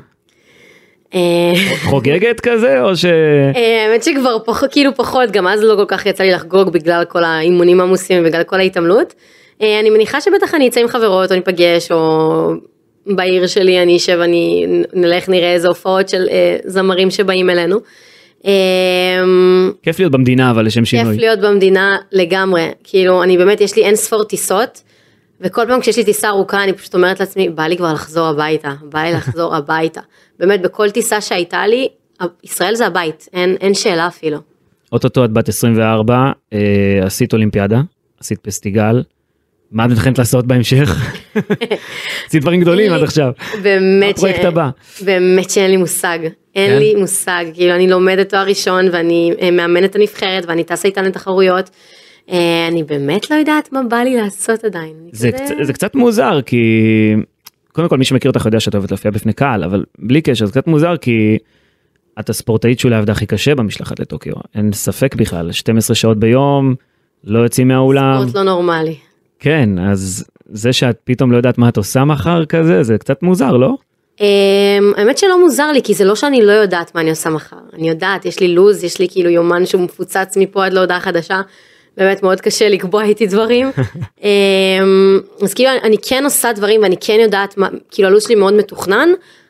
אה, 1.14 1.54
חוגגת 1.84 2.40
כזה, 2.40 2.82
או 2.82 2.96
ש... 2.96 3.06
אה, 3.06 3.88
האמת 3.88 4.04
שכבר 4.04 4.38
כאילו 4.72 4.96
פחות, 4.96 5.32
גם 5.32 5.48
אז 5.48 5.64
לא 5.64 5.76
כל 5.76 5.86
כך 5.88 6.06
יצא 6.06 6.24
לי 6.24 6.32
לחגוג 6.32 6.70
בגלל 6.70 7.06
כל 7.06 7.24
האימונים 7.24 7.80
העמוסים 7.80 8.22
ובגלל 8.22 8.44
כל 8.44 8.60
ההתעמלות. 8.60 9.14
אה, 9.62 9.80
אני 9.80 9.90
מניחה 9.90 10.22
שבטח 10.22 10.56
אני 10.56 10.68
אצא 10.68 10.80
עם 10.80 10.88
חברות 10.88 11.32
או 11.32 11.36
ניפגש 11.36 11.92
או 11.92 12.52
בעיר 13.08 13.48
שלי 13.48 13.84
אני 13.84 13.98
אשב, 13.98 14.20
אני 14.24 14.66
נלך 14.94 15.30
נראה 15.30 15.54
איזה 15.54 15.68
הופעות 15.68 16.10
של 16.10 16.28
זמרים 16.66 17.12
שבאים 17.12 17.50
אלינו. 17.50 17.78
כיף 19.84 20.00
להיות 20.00 20.12
במדינה, 20.12 20.52
אבל 20.52 20.66
לשם 20.66 20.86
שינוי. 20.86 21.14
כיף 21.14 21.22
להיות 21.22 21.40
במדינה 21.40 21.98
לגמרי, 22.12 22.68
כאילו 22.84 23.24
אני 23.24 23.38
באמת 23.38 23.62
יש 23.62 23.76
לי 23.76 23.84
אין 23.84 23.96
ספור 23.96 24.24
טיסות. 24.24 24.82
וכל 25.42 25.66
פעם 25.68 25.82
כשיש 25.82 25.98
לי 25.98 26.04
טיסה 26.04 26.30
ארוכה 26.30 26.64
אני 26.64 26.74
פשוט 26.74 26.96
אומרת 26.96 27.20
לעצמי 27.20 27.50
בא 27.50 27.64
לי 27.64 27.78
כבר 27.78 27.94
לחזור 27.94 28.28
הביתה, 28.28 28.74
בא 28.82 29.00
לי 29.00 29.14
לחזור 29.14 29.56
הביתה. 29.56 30.02
באמת 30.40 30.62
בכל 30.62 30.90
טיסה 30.90 31.22
שהייתה 31.22 31.68
לי, 31.68 31.88
ישראל 32.44 32.76
זה 32.76 32.88
הבית, 32.88 33.28
אין, 33.34 33.56
אין 33.62 33.74
שאלה 33.74 34.08
אפילו. 34.08 34.38
אוטוטו 34.92 35.26
את 35.26 35.32
בת 35.32 35.50
24, 35.50 36.32
אה, 36.54 36.60
עשית 37.04 37.34
אולימפיאדה, 37.34 37.82
עשית 38.20 38.40
פסטיגל, 38.40 39.04
מה 39.72 39.86
את 39.86 39.90
מתכנת 39.90 40.18
לעשות 40.20 40.46
בהמשך? 40.48 41.16
עשית 42.28 42.42
דברים 42.42 42.62
גדולים 42.62 42.94
עד 42.94 43.04
עכשיו. 43.04 43.32
באמת, 43.64 44.16
ש... 44.16 44.20
הפרויקט 44.20 44.44
הבא. 44.46 44.70
באמת 45.06 45.50
שאין 45.50 45.72
לי 45.72 45.78
מושג, 45.78 46.20
אין 46.56 46.72
כן? 46.72 46.78
לי 46.80 46.96
מושג, 46.96 47.46
כאילו 47.54 47.76
אני 47.76 47.88
לומדת 47.90 48.30
תואר 48.30 48.46
ראשון 48.48 48.86
ואני 48.92 49.32
אה, 49.42 49.52
מאמנת 49.52 49.96
הנבחרת 49.96 50.46
ואני 50.48 50.64
טסה 50.64 50.88
איתן 50.88 51.06
לתחרויות. 51.06 51.70
אה, 52.32 52.68
אני 52.68 52.84
באמת 52.84 53.32
לא 53.32 53.36
יודעת 53.36 53.74
מה 53.74 53.84
בא 53.84 53.98
לי 53.98 54.16
לעשות 54.18 54.64
עדיין. 54.64 54.94
זה, 55.12 55.32
כזה- 55.32 55.44
קצ... 55.44 55.52
זה 55.62 55.74
קצת 55.74 55.96
מוזר 55.96 56.42
כי 56.42 56.66
קודם 57.72 57.90
כל 57.90 57.98
מי 57.98 58.06
שמכיר 58.06 58.32
אותך 58.32 58.46
יודע 58.46 58.60
שאת 58.60 58.76
אוהבת 58.76 58.92
להופיע 58.92 59.12
בפני 59.12 59.34
קהל 59.34 59.64
אבל 59.64 59.86
בלי 60.00 60.22
קשר 60.22 60.46
זה 60.46 60.52
קצת 60.52 60.68
מוזר 60.68 60.98
כי 60.98 61.38
את 62.20 62.30
הספורטאית 62.30 62.80
שאולי 62.80 62.96
עבדה 62.96 63.12
הכי 63.12 63.26
קשה 63.26 63.56
במשלחת 63.56 64.00
לטוקיו 64.00 64.34
אין 64.56 64.74
ספק 64.74 65.16
בכלל 65.16 65.52
12 65.52 65.96
שעות 65.96 66.20
ביום 66.20 66.76
לא 67.24 67.40
יוצאים 67.40 67.68
מהאולם 67.68 68.18
ספורט 68.20 68.36
לא 68.36 68.44
נורמלי. 68.44 68.96
כן 69.40 69.70
אז 69.80 70.26
זה 70.46 70.74
שאת 70.74 70.98
פתאום 71.04 71.32
לא 71.32 71.38
יודעת 71.38 71.58
מה 71.58 71.70
את 71.70 71.78
עושה 71.78 72.06
מחר 72.06 72.46
כזה 72.46 72.84
זה 72.84 72.98
קצת 72.98 73.24
מוזר 73.24 73.58
לא? 73.58 73.76
אמ, 74.20 74.26
האמת 74.98 75.18
שלא 75.18 75.42
מוזר 75.42 75.72
לי 75.72 75.82
כי 75.84 75.94
זה 75.94 76.06
לא 76.06 76.16
שאני 76.16 76.46
לא 76.46 76.52
יודעת 76.52 76.96
מה 76.96 77.02
אני 77.02 77.10
עושה 77.10 77.30
מחר 77.30 77.58
אני 77.74 77.90
יודעת 77.90 78.26
יש 78.26 78.40
לי 78.40 78.48
לוז 78.48 78.84
יש 78.84 79.00
לי 79.00 79.08
כאילו 79.12 79.30
יומן 79.30 79.66
שהוא 79.66 79.82
מפוצץ 79.82 80.38
מפה 80.38 80.66
עד 80.66 80.74
להודעה 80.74 81.00
חדשה. 81.00 81.42
באמת 81.98 82.24
מאוד 82.24 82.42
קשה 82.42 82.70
לקבוע 82.70 83.04
איתי 83.04 83.26
דברים 83.28 83.72
אמ, 84.24 85.20
אז 85.42 85.54
כאילו 85.54 85.70
אני 85.84 85.98
כן 86.02 86.24
עושה 86.24 86.54
דברים 86.54 86.82
ואני 86.82 86.96
כן 87.02 87.18
יודעת 87.22 87.58
מה 87.58 87.68
כאילו 87.92 88.08
הלו"ז 88.08 88.24
שלי 88.24 88.36
מאוד 88.36 88.54
מתוכנן 88.54 89.10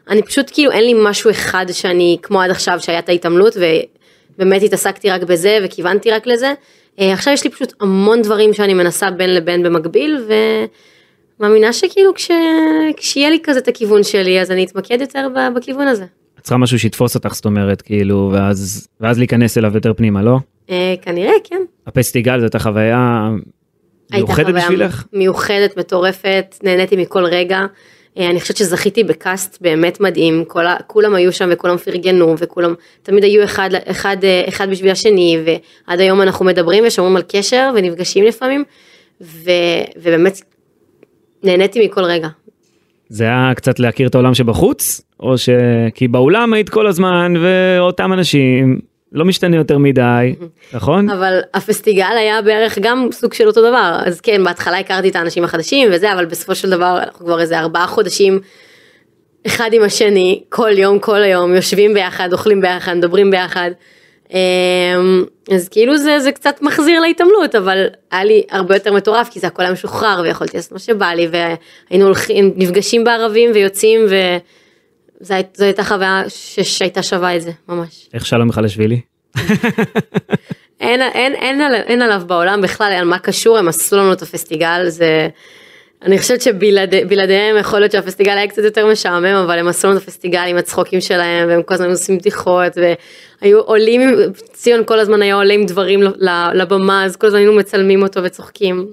אני 0.09 0.21
פשוט 0.23 0.51
כאילו 0.53 0.71
אין 0.71 0.83
לי 0.83 0.93
משהו 0.97 1.31
אחד 1.31 1.65
שאני 1.71 2.17
כמו 2.21 2.41
עד 2.41 2.49
עכשיו 2.51 2.79
שהיה 2.79 2.99
את 2.99 3.09
ההתעמלות 3.09 3.57
ובאמת 4.35 4.63
התעסקתי 4.63 5.09
רק 5.09 5.23
בזה 5.23 5.59
וכיוונתי 5.63 6.11
רק 6.11 6.27
לזה 6.27 6.53
אה, 6.99 7.13
עכשיו 7.13 7.33
יש 7.33 7.43
לי 7.43 7.49
פשוט 7.49 7.73
המון 7.81 8.21
דברים 8.21 8.53
שאני 8.53 8.73
מנסה 8.73 9.11
בין 9.11 9.35
לבין 9.35 9.63
במקביל 9.63 10.25
ומאמינה 11.39 11.73
שכאילו 11.73 12.13
כש... 12.13 12.31
כשיהיה 12.97 13.29
לי 13.29 13.39
כזה 13.43 13.59
את 13.59 13.67
הכיוון 13.67 14.03
שלי 14.03 14.41
אז 14.41 14.51
אני 14.51 14.63
אתמקד 14.65 15.01
יותר 15.01 15.27
בכיוון 15.55 15.87
הזה. 15.87 16.05
את 16.39 16.43
צריכה 16.43 16.57
משהו 16.57 16.79
שיתפוס 16.79 17.15
אותך 17.15 17.35
זאת 17.35 17.45
אומרת 17.45 17.81
כאילו 17.81 18.29
ואז 18.33 18.87
ואז 18.99 19.17
להיכנס 19.17 19.57
אליו 19.57 19.71
יותר 19.75 19.93
פנימה 19.93 20.21
לא? 20.21 20.37
אה, 20.69 20.95
כנראה 21.01 21.33
כן. 21.43 21.61
הפסטיגל 21.87 22.39
זאת 22.39 22.55
החוויה 22.55 23.29
הייתה 24.11 24.27
מיוחדת 24.27 24.45
חוויה 24.45 24.65
בשבילך? 24.65 25.05
מיוחדת, 25.13 25.77
מטורפת, 25.77 26.55
נהניתי 26.63 26.95
מכל 26.95 27.25
רגע. 27.25 27.65
אה, 28.17 28.29
אני 28.29 28.41
חושבת 28.41 28.57
שזכיתי 28.57 29.03
בקאסט 29.03 29.61
באמת 29.61 29.99
מדהים, 29.99 30.45
כל 30.47 30.63
כולם 30.87 31.15
היו 31.15 31.33
שם 31.33 31.49
וכולם 31.51 31.77
פרגנו 31.77 32.35
וכולם 32.37 32.73
תמיד 33.03 33.23
היו 33.23 33.43
אחד, 33.43 33.69
אחד, 33.85 34.17
אה, 34.23 34.43
אחד 34.47 34.69
בשביל 34.69 34.91
השני 34.91 35.37
ועד 35.45 35.99
היום 35.99 36.21
אנחנו 36.21 36.45
מדברים 36.45 36.83
ושומרים 36.87 37.15
על 37.15 37.23
קשר 37.27 37.71
ונפגשים 37.75 38.25
לפעמים 38.25 38.63
ו, 39.21 39.51
ובאמת 39.97 40.41
נהניתי 41.43 41.85
מכל 41.85 42.03
רגע. 42.03 42.27
זה 43.09 43.23
היה 43.23 43.51
קצת 43.55 43.79
להכיר 43.79 44.07
את 44.07 44.15
העולם 44.15 44.33
שבחוץ, 44.33 45.01
או 45.19 45.37
ש... 45.37 45.49
כי 45.95 46.07
באולם 46.07 46.53
היית 46.53 46.69
כל 46.69 46.87
הזמן, 46.87 47.33
ואותם 47.41 48.13
אנשים, 48.13 48.79
לא 49.11 49.25
משתנה 49.25 49.55
יותר 49.55 49.77
מדי, 49.77 50.35
נכון? 50.73 51.09
אבל 51.09 51.39
הפסטיגל 51.53 52.17
היה 52.17 52.41
בערך 52.41 52.79
גם 52.81 53.07
סוג 53.11 53.33
של 53.33 53.47
אותו 53.47 53.61
דבר 53.61 53.99
אז 54.05 54.21
כן 54.21 54.43
בהתחלה 54.43 54.79
הכרתי 54.79 55.09
את 55.09 55.15
האנשים 55.15 55.43
החדשים 55.43 55.89
וזה 55.91 56.13
אבל 56.13 56.25
בסופו 56.25 56.55
של 56.55 56.69
דבר 56.69 56.99
אנחנו 57.03 57.25
כבר 57.25 57.41
איזה 57.41 57.59
ארבעה 57.59 57.87
חודשים 57.87 58.39
אחד 59.47 59.69
עם 59.73 59.83
השני 59.83 60.43
כל 60.49 60.71
יום 60.77 60.99
כל 60.99 61.21
היום 61.23 61.55
יושבים 61.55 61.93
ביחד 61.93 62.33
אוכלים 62.33 62.61
ביחד 62.61 62.93
מדברים 62.93 63.31
ביחד. 63.31 63.71
אמ, 64.33 65.25
אז 65.51 65.69
כאילו 65.69 65.97
זה 65.97 66.19
זה 66.19 66.31
קצת 66.31 66.61
מחזיר 66.61 66.99
להתעמלות 66.99 67.55
אבל 67.55 67.87
היה 68.11 68.23
לי 68.23 68.43
הרבה 68.51 68.75
יותר 68.75 68.93
מטורף 68.93 69.29
כי 69.29 69.39
זה 69.39 69.47
הכל 69.47 69.61
היה 69.61 69.71
משוחרר 69.71 70.21
ויכולתי 70.23 70.57
לעשות 70.57 70.71
מה 70.71 70.79
שבא 70.79 71.05
לי 71.05 71.27
והיינו 71.31 72.05
הולכים 72.05 72.53
נפגשים 72.55 73.03
בערבים 73.03 73.51
ויוצאים 73.53 74.05
וזו 75.21 75.33
הייתה 75.59 75.83
חוויה 75.83 76.23
שהייתה 76.63 77.03
שווה 77.03 77.35
את 77.35 77.41
זה 77.41 77.51
ממש. 77.67 78.09
איך 78.13 78.25
שלום 78.25 78.47
מיכלשווילי? 78.47 79.01
אין, 80.81 81.01
אין, 81.01 81.35
אין, 81.35 81.61
על- 81.61 81.73
אין 81.75 82.01
עליו 82.01 82.21
בעולם 82.27 82.61
בכלל 82.61 82.91
על 82.93 83.05
מה 83.05 83.19
קשור 83.19 83.57
הם 83.57 83.67
עשו 83.67 83.95
לנו 83.97 84.13
את 84.13 84.21
הפסטיגל 84.21 84.85
זה 84.89 85.27
אני 86.01 86.19
חושבת 86.19 86.41
שבלעדיהם 86.41 87.57
יכול 87.57 87.79
להיות 87.79 87.91
שהפסטיגל 87.91 88.37
היה 88.37 88.47
קצת 88.47 88.63
יותר 88.63 88.87
משעמם, 88.87 89.25
אבל 89.25 89.59
הם 89.59 89.67
עשו 89.67 89.87
לנו 89.87 89.97
את 89.97 90.01
הפסטיגל 90.01 90.39
עם 90.47 90.57
הצחוקים 90.57 91.01
שלהם, 91.01 91.47
והם 91.49 91.63
כל 91.63 91.73
הזמן 91.73 91.89
עושים 91.89 92.17
בדיחות, 92.17 92.73
והיו 93.41 93.59
עולים, 93.59 94.09
ציון 94.53 94.83
כל 94.85 94.99
הזמן 94.99 95.21
היה 95.21 95.35
עולה 95.35 95.53
עם 95.53 95.65
דברים 95.65 95.99
לבמה, 96.53 97.05
אז 97.05 97.15
כל 97.15 97.27
הזמן 97.27 97.39
היינו 97.39 97.53
מצלמים 97.53 98.03
אותו 98.03 98.23
וצוחקים. 98.23 98.87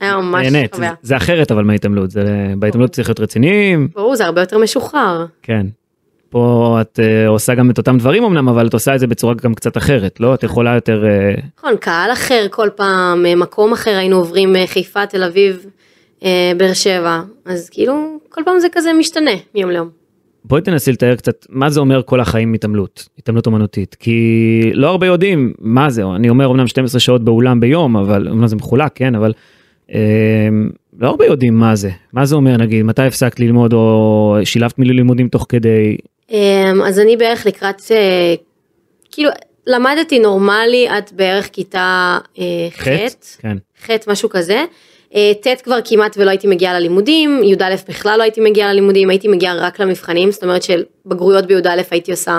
היה 0.00 0.16
ממש 0.16 0.46
נהנית, 0.52 0.74
חוויה. 0.74 0.92
זה 1.02 1.16
אחרת 1.16 1.50
אבל 1.52 1.64
מההתעמלות, 1.64 2.10
זה- 2.10 2.24
בהתעמלות 2.58 2.90
צריך 2.90 3.08
להיות 3.08 3.20
רציניים, 3.20 3.88
ברור, 3.94 4.16
זה 4.16 4.26
הרבה 4.26 4.40
יותר 4.40 4.58
משוחרר. 4.58 5.26
כן. 5.42 5.66
פה 6.30 6.78
את 6.80 7.00
אה, 7.02 7.28
עושה 7.28 7.54
גם 7.54 7.70
את 7.70 7.78
אותם 7.78 7.98
דברים 7.98 8.24
אמנם, 8.24 8.48
אבל 8.48 8.66
את 8.66 8.74
עושה 8.74 8.94
את 8.94 9.00
זה 9.00 9.06
בצורה 9.06 9.34
גם 9.34 9.54
קצת 9.54 9.76
אחרת, 9.76 10.20
לא? 10.20 10.34
את 10.34 10.42
יכולה 10.42 10.74
יותר... 10.74 11.04
אה, 11.04 11.34
נכון, 11.58 11.76
קהל 11.80 12.12
אחר 12.12 12.46
כל 12.50 12.68
פעם, 12.76 13.26
אה, 13.26 13.34
מקום 13.36 13.72
אחר 13.72 13.90
היינו 13.90 14.16
עוברים 14.16 14.56
חיפה, 14.66 15.06
תל 15.06 15.22
אביב, 15.24 15.66
אה, 16.24 16.52
באר 16.56 16.72
שבע, 16.72 17.20
אז 17.44 17.68
כאילו 17.70 17.94
כל 18.28 18.40
פעם 18.44 18.58
זה 18.58 18.68
כזה 18.72 18.90
משתנה 18.98 19.30
מיום 19.54 19.70
ליום. 19.70 19.88
בואי 20.44 20.62
תנסי 20.62 20.92
לתאר 20.92 21.16
קצת 21.16 21.46
מה 21.48 21.70
זה 21.70 21.80
אומר 21.80 22.02
כל 22.02 22.20
החיים 22.20 22.52
התעמלות, 22.54 23.08
התעמלות 23.18 23.46
אומנותית, 23.46 23.94
כי 23.94 24.20
לא 24.74 24.88
הרבה 24.88 25.06
יודעים 25.06 25.52
מה 25.58 25.90
זה, 25.90 26.02
אני 26.16 26.28
אומר 26.28 26.50
אמנם 26.50 26.66
12 26.66 27.00
שעות 27.00 27.24
באולם 27.24 27.60
ביום, 27.60 27.96
אבל 27.96 28.28
אמנם 28.28 28.46
זה 28.46 28.56
מחולק, 28.56 28.92
כן, 28.94 29.14
אבל 29.14 29.32
לא 30.98 31.08
הרבה 31.08 31.26
יודעים 31.26 31.54
מה 31.54 31.76
זה, 31.76 31.90
מה 32.12 32.24
זה 32.26 32.34
אומר 32.34 32.56
נגיד, 32.56 32.82
מתי 32.82 33.02
הפסקת 33.02 33.40
ללמוד 33.40 33.72
או 33.72 34.36
שילבת 34.44 34.78
מילי 34.78 34.92
לימודים 34.92 35.28
תוך 35.28 35.46
כדי, 35.48 35.96
אמ, 36.30 36.82
אז 36.86 36.98
אני 36.98 37.16
בערך 37.16 37.46
לקראת, 37.46 37.82
אה, 37.90 38.34
כאילו, 39.10 39.30
למדתי 39.66 40.18
נורמלי 40.18 40.88
עד 40.88 41.10
בערך 41.16 41.48
כיתה 41.52 42.18
אה, 42.38 42.44
ח', 42.72 42.88
כן, 43.38 43.56
ח', 43.86 43.90
משהו 44.06 44.28
כזה. 44.28 44.64
אה, 45.14 45.32
ט' 45.42 45.60
כבר 45.62 45.78
כמעט 45.84 46.16
ולא 46.18 46.30
הייתי 46.30 46.46
מגיעה 46.46 46.80
ללימודים, 46.80 47.40
י"א 47.44 47.74
בכלל 47.88 48.18
לא 48.18 48.22
הייתי 48.22 48.40
מגיעה 48.40 48.72
ללימודים, 48.72 49.10
הייתי 49.10 49.28
מגיעה 49.28 49.54
רק 49.54 49.80
למבחנים, 49.80 50.30
זאת 50.30 50.42
אומרת 50.42 50.62
של 50.62 50.84
בגרויות 51.06 51.46
בי"א 51.46 51.82
הייתי 51.90 52.10
עושה, 52.10 52.38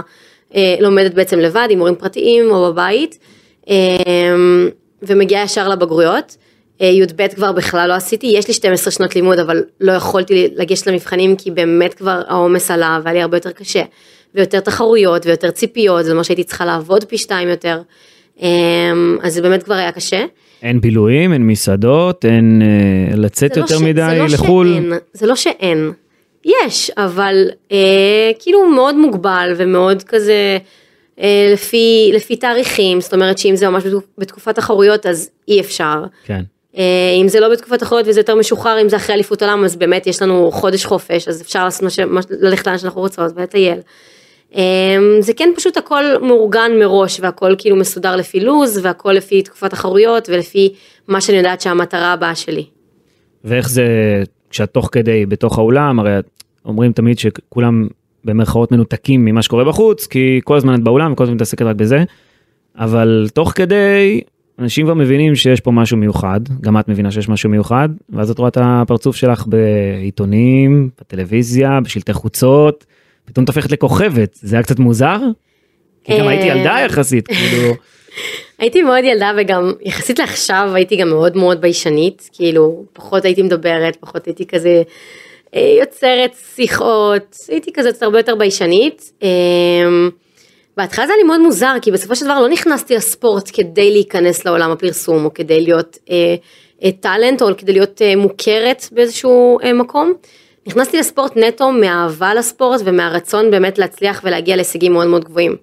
לומדת 0.79 1.13
בעצם 1.13 1.39
לבד 1.39 1.67
עם 1.69 1.79
מורים 1.79 1.95
פרטיים 1.95 2.51
או 2.51 2.71
בבית, 2.71 3.19
אה, 3.69 3.75
ומגיעה 5.01 5.43
ישר 5.43 5.67
לבגרויות. 5.67 6.37
אה, 6.81 6.87
י"ב 6.87 7.27
כבר 7.27 7.51
בכלל 7.51 7.89
לא 7.89 7.93
עשיתי, 7.93 8.27
יש 8.27 8.47
לי 8.47 8.53
12 8.53 8.91
שנות 8.91 9.15
לימוד 9.15 9.39
אבל 9.39 9.63
לא 9.81 9.91
יכולתי 9.91 10.47
לגשת 10.55 10.87
למבחנים 10.87 11.35
כי 11.35 11.51
באמת 11.51 11.93
כבר 11.93 12.21
העומס 12.27 12.71
עלה 12.71 12.99
והיה 13.03 13.13
לי 13.13 13.21
הרבה 13.21 13.37
יותר 13.37 13.51
קשה. 13.51 13.81
ויותר 14.35 14.59
תחרויות 14.59 15.25
ויותר 15.25 15.51
ציפיות, 15.51 16.05
זה 16.05 16.11
אומר 16.11 16.23
שהייתי 16.23 16.43
צריכה 16.43 16.65
לעבוד 16.65 17.03
פי 17.03 17.17
שתיים 17.17 17.49
יותר. 17.49 17.81
אה, 18.41 18.47
אז 19.23 19.33
זה 19.33 19.41
באמת 19.41 19.63
כבר 19.63 19.73
היה 19.75 19.91
קשה. 19.91 20.25
אין 20.63 20.81
בילויים, 20.81 21.33
אין 21.33 21.47
מסעדות, 21.47 22.25
אין 22.25 22.61
אה, 22.61 23.15
לצאת 23.17 23.57
לא 23.57 23.61
יותר 23.61 23.77
ש- 23.77 23.81
מדי 23.81 24.07
זה 24.11 24.17
לא 24.17 24.25
לחו"ל, 24.25 24.67
שאין, 24.73 24.91
זה 25.13 25.27
לא 25.27 25.35
שאין. 25.35 25.91
יש, 26.45 26.91
אבל 26.97 27.35
אה, 27.71 27.77
כאילו 28.39 28.69
מאוד 28.69 28.95
מוגבל 28.95 29.53
ומאוד 29.57 30.03
כזה 30.03 30.57
אה, 31.19 31.49
לפי, 31.53 32.11
לפי 32.13 32.35
תאריכים, 32.35 33.01
זאת 33.01 33.13
אומרת 33.13 33.37
שאם 33.37 33.55
זה 33.55 33.69
ממש 33.69 33.83
בתקופ- 33.83 34.07
בתקופת 34.17 34.55
תחרויות 34.55 35.05
אז 35.05 35.29
אי 35.47 35.59
אפשר. 35.59 36.03
כן, 36.25 36.41
אם 37.21 37.27
זה 37.27 37.39
לא 37.39 37.49
בתקופת 37.49 37.79
תחרויות 37.79 38.07
וזה 38.07 38.19
יותר 38.19 38.35
משוחרר, 38.35 38.81
אם 38.81 38.89
זה 38.89 38.95
אחרי 38.95 39.15
אליפות 39.15 39.41
עולם 39.41 39.63
אז 39.63 39.75
באמת 39.75 40.07
יש 40.07 40.21
לנו 40.21 40.51
חודש 40.51 40.85
חופש, 40.85 41.27
אז 41.27 41.41
אפשר 41.41 41.63
לעשות 41.63 41.99
ללכת 42.29 42.67
לאן 42.67 42.77
שאנחנו 42.77 43.01
רוצות 43.01 43.31
ולטייל. 43.35 43.79
אה, 44.55 44.97
זה 45.19 45.33
כן 45.33 45.49
פשוט 45.55 45.77
הכל 45.77 46.03
מאורגן 46.21 46.71
מראש 46.79 47.19
והכל 47.19 47.55
כאילו 47.57 47.75
מסודר 47.75 48.15
לפי 48.15 48.39
לוז 48.39 48.79
והכל 48.83 49.11
לפי 49.11 49.41
תקופת 49.41 49.71
תחרויות 49.71 50.29
ולפי 50.29 50.73
מה 51.07 51.21
שאני 51.21 51.37
יודעת 51.37 51.61
שהמטרה 51.61 52.13
הבאה 52.13 52.35
שלי. 52.35 52.65
ואיך 53.43 53.69
זה 53.69 53.85
כשאת 54.49 54.73
תוך 54.73 54.89
כדי 54.91 55.25
בתוך 55.25 55.57
האולם, 55.57 55.99
הרי 55.99 56.11
אומרים 56.65 56.91
תמיד 56.91 57.19
שכולם 57.19 57.87
במרכאות 58.25 58.71
מנותקים 58.71 59.25
ממה 59.25 59.41
שקורה 59.41 59.63
בחוץ, 59.63 60.07
כי 60.07 60.41
כל 60.43 60.55
הזמן 60.55 60.75
את 60.75 60.83
באולם 60.83 61.13
וכל 61.13 61.23
הזמן 61.23 61.35
מתעסקת 61.35 61.61
רק 61.61 61.75
בזה, 61.75 62.03
אבל 62.75 63.27
תוך 63.33 63.51
כדי 63.55 64.21
אנשים 64.61 64.85
כבר 64.85 64.93
מבינים 64.93 65.35
שיש 65.35 65.59
פה 65.59 65.71
משהו 65.71 65.97
מיוחד, 65.97 66.39
גם 66.61 66.79
את 66.79 66.87
מבינה 66.87 67.11
שיש 67.11 67.29
משהו 67.29 67.49
מיוחד, 67.49 67.89
ואז 68.09 68.29
את 68.29 68.37
רואה 68.37 68.49
את 68.49 68.57
הפרצוף 68.61 69.15
שלך 69.15 69.45
בעיתונים, 69.47 70.89
בטלוויזיה, 71.01 71.79
בשלטי 71.83 72.13
חוצות, 72.13 72.85
פתאום 73.25 73.43
את 73.43 73.49
הופכת 73.49 73.71
לכוכבת, 73.71 74.39
זה 74.41 74.55
היה 74.55 74.63
קצת 74.63 74.79
מוזר? 74.79 75.17
כי 76.03 76.19
גם 76.19 76.27
הייתי 76.27 76.51
אה, 76.51 76.57
ילדה 76.57 76.75
יחסית, 76.85 77.27
כאילו, 77.27 77.73
הייתי 78.59 78.81
מאוד 78.81 79.03
ילדה 79.03 79.31
וגם 79.37 79.71
יחסית 79.81 80.19
לעכשיו 80.19 80.71
הייתי 80.73 80.95
גם 80.95 81.09
מאוד 81.09 81.37
מאוד 81.37 81.61
ביישנית, 81.61 82.29
כאילו 82.33 82.85
פחות 82.93 83.25
הייתי 83.25 83.41
מדברת, 83.41 83.97
פחות 83.99 84.25
הייתי 84.25 84.45
כזה 84.45 84.83
אה, 85.55 85.75
יוצרת 85.79 86.35
שיחות, 86.55 87.35
הייתי 87.49 87.73
כזה 87.73 87.91
קצת 87.91 88.03
הרבה 88.03 88.19
יותר 88.19 88.35
ביישנית. 88.35 89.11
אה, 90.77 90.83
בהתחלה 90.83 91.07
זה 91.07 91.13
היה 91.13 91.17
לי 91.17 91.23
מאוד 91.23 91.41
מוזר 91.41 91.73
כי 91.81 91.91
בסופו 91.91 92.15
של 92.15 92.25
דבר 92.25 92.39
לא 92.39 92.49
נכנסתי 92.49 92.95
לספורט 92.95 93.49
כדי 93.53 93.91
להיכנס 93.91 94.45
לעולם 94.45 94.71
הפרסום 94.71 95.25
או 95.25 95.33
כדי 95.33 95.61
להיות 95.61 95.97
אה, 96.09 96.35
אה, 96.83 96.91
טאלנט 96.91 97.41
או 97.41 97.47
כדי 97.57 97.71
להיות 97.71 98.01
אה, 98.01 98.15
מוכרת 98.15 98.85
באיזשהו 98.91 99.59
אה, 99.63 99.73
מקום. 99.73 100.13
נכנסתי 100.67 100.97
לספורט 100.97 101.37
נטו 101.37 101.71
מאהבה 101.71 102.33
לספורט 102.33 102.81
ומהרצון 102.85 103.51
באמת 103.51 103.77
להצליח 103.77 104.21
ולהגיע 104.23 104.55
להישגים 104.55 104.93
מאוד 104.93 105.07
מאוד 105.07 105.23
גבוהים. 105.23 105.55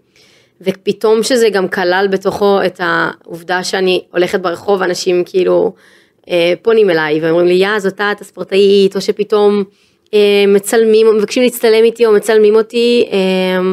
ופתאום 0.60 1.22
שזה 1.22 1.48
גם 1.48 1.68
כלל 1.68 2.06
בתוכו 2.10 2.58
את 2.66 2.80
העובדה 2.82 3.64
שאני 3.64 4.04
הולכת 4.12 4.40
ברחוב 4.40 4.82
אנשים 4.82 5.22
כאילו 5.26 5.72
אה, 6.30 6.54
פונים 6.62 6.90
אליי 6.90 7.20
ואומרים 7.20 7.46
לי 7.46 7.54
יא 7.54 7.78
זאת 7.78 8.00
את 8.00 8.20
הספורטאית 8.20 8.96
או 8.96 9.00
שפתאום 9.00 9.64
אה, 10.14 10.44
מצלמים 10.48 11.06
מבקשים 11.16 11.42
להצטלם 11.42 11.84
איתי 11.84 12.06
או 12.06 12.12
מצלמים 12.12 12.54
אותי 12.54 13.08
אה, 13.12 13.72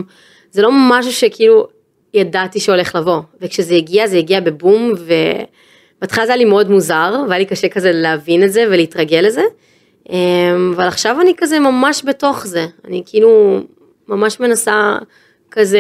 זה 0.56 0.62
לא 0.62 0.70
משהו 0.74 1.12
שכאילו 1.12 1.68
ידעתי 2.14 2.60
שהולך 2.60 2.96
לבוא 2.96 3.22
וכשזה 3.42 3.76
הגיע 3.76 4.08
זה 4.08 4.18
הגיע 4.18 4.40
בבום 4.40 4.94
ובהתחלה 6.00 6.26
זה 6.26 6.32
היה 6.32 6.38
לי 6.38 6.46
מאוד 6.46 6.72
מוזר 6.72 7.14
והיה 7.28 7.40
לי 7.40 7.46
קשה 7.46 7.70
כזה 7.70 7.92
להבין 7.92 8.44
את 8.44 8.54
זה 8.54 8.66
ולהתרגל 8.68 9.18
לזה 9.18 9.42
אה, 10.12 10.56
אבל 10.76 10.88
עכשיו 10.88 11.22
אני 11.22 11.34
כזה 11.38 11.60
ממש 11.60 12.04
בתוך 12.06 12.46
זה 12.48 12.66
אני 12.88 13.04
כאילו 13.06 13.60
ממש 14.08 14.40
מנסה 14.40 14.98
כזה 15.52 15.80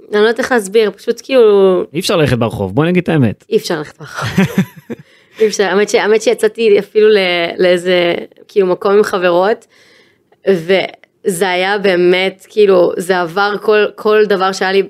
אני 0.00 0.16
לא 0.16 0.18
יודעת 0.18 0.38
איך 0.38 0.52
להסביר, 0.52 0.90
פשוט 0.90 1.20
כאילו 1.24 1.84
אי 1.94 2.00
אפשר 2.00 2.16
ללכת 2.16 2.38
ברחוב, 2.38 2.74
בוא 2.74 2.84
נגיד 2.84 3.02
את 3.02 3.08
האמת. 3.08 3.44
אי 3.50 3.56
אפשר 3.56 3.78
ללכת 3.78 3.98
ברחוב. 3.98 4.28
אי 5.40 5.46
אפשר, 5.46 5.64
האמת, 5.64 5.88
ש, 5.88 5.94
האמת 5.94 6.22
שיצאתי 6.22 6.78
אפילו 6.78 7.08
ל, 7.08 7.18
לאיזה 7.58 8.14
כאילו 8.48 8.66
מקום 8.66 8.92
עם 8.92 9.02
חברות, 9.02 9.66
וזה 11.28 11.50
היה 11.50 11.78
באמת 11.78 12.46
כאילו 12.48 12.92
זה 12.96 13.20
עבר 13.20 13.54
כל, 13.62 13.84
כל 13.94 14.24
דבר 14.24 14.52
שהיה 14.52 14.72
לי 14.72 14.82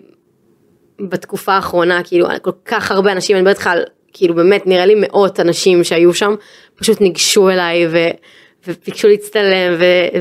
בתקופה 1.00 1.52
האחרונה, 1.52 2.02
כאילו 2.04 2.26
כל 2.42 2.50
כך 2.64 2.90
הרבה 2.90 3.12
אנשים, 3.12 3.36
אני 3.36 3.40
מדברת 3.40 3.56
איתך 3.56 3.66
על 3.66 3.84
כאילו 4.12 4.34
באמת 4.34 4.66
נראה 4.66 4.86
לי 4.86 4.94
מאות 4.96 5.40
אנשים 5.40 5.84
שהיו 5.84 6.14
שם, 6.14 6.34
פשוט 6.76 7.00
ניגשו 7.00 7.50
אליי 7.50 7.86
ו, 7.86 7.98
וביקשו 8.66 9.08
להצטלם 9.08 9.74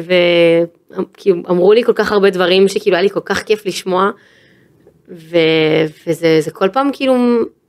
וכאילו 0.08 1.38
אמרו 1.50 1.74
לי 1.74 1.84
כל 1.84 1.94
כך 1.94 2.12
הרבה 2.12 2.30
דברים 2.30 2.68
שכאילו 2.68 2.96
היה 2.96 3.04
לי 3.04 3.10
כל 3.10 3.20
כך 3.26 3.44
כיף 3.44 3.66
לשמוע. 3.66 4.12
ו, 5.10 5.38
וזה 6.08 6.38
זה 6.42 6.52
כל 6.52 6.70
פעם 6.70 6.90
כאילו, 6.94 7.16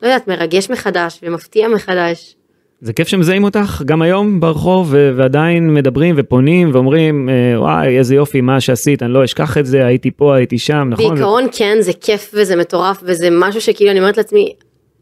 לא 0.03 0.07
יודעת, 0.07 0.29
מרגש 0.29 0.71
מחדש 0.71 1.21
ומפתיע 1.23 1.69
מחדש. 1.69 2.37
זה 2.81 2.93
כיף 2.93 3.09
שמזהים 3.09 3.45
אותך 3.45 3.83
גם 3.87 4.03
היום 4.03 4.41
ברחוב 4.41 4.89
ו- 4.91 5.13
ועדיין 5.17 5.75
מדברים 5.75 6.15
ופונים 6.19 6.71
ואומרים 6.73 7.29
אה, 7.29 7.61
וואי 7.61 7.99
איזה 7.99 8.15
יופי 8.15 8.41
מה 8.41 8.61
שעשית 8.61 9.03
אני 9.03 9.13
לא 9.13 9.25
אשכח 9.25 9.59
את 9.59 9.67
זה 9.67 9.87
הייתי 9.87 10.11
פה 10.11 10.35
הייתי 10.37 10.59
שם 10.59 10.89
נכון 10.91 11.15
בעיקרון 11.15 11.47
כן, 11.53 11.77
זה 11.81 11.93
כיף 12.01 12.31
וזה 12.35 12.57
מטורף 12.57 13.01
וזה 13.03 13.29
משהו 13.31 13.61
שכאילו 13.61 13.91
אני 13.91 14.01
אומרת 14.01 14.17
לעצמי, 14.17 14.55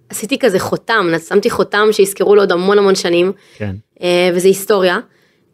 עשיתי 0.09 0.39
כזה 0.39 0.59
חותם, 0.59 1.07
שמתי 1.29 1.51
חותם 1.51 1.89
שיזכרו 1.93 2.35
לו 2.35 2.43
עוד 2.43 2.53
המון 2.53 2.79
המון 2.79 2.95
שנים, 2.95 3.33
כן 3.59 3.75
אה, 4.03 4.31
וזה 4.35 4.49
היסטוריה. 4.49 4.99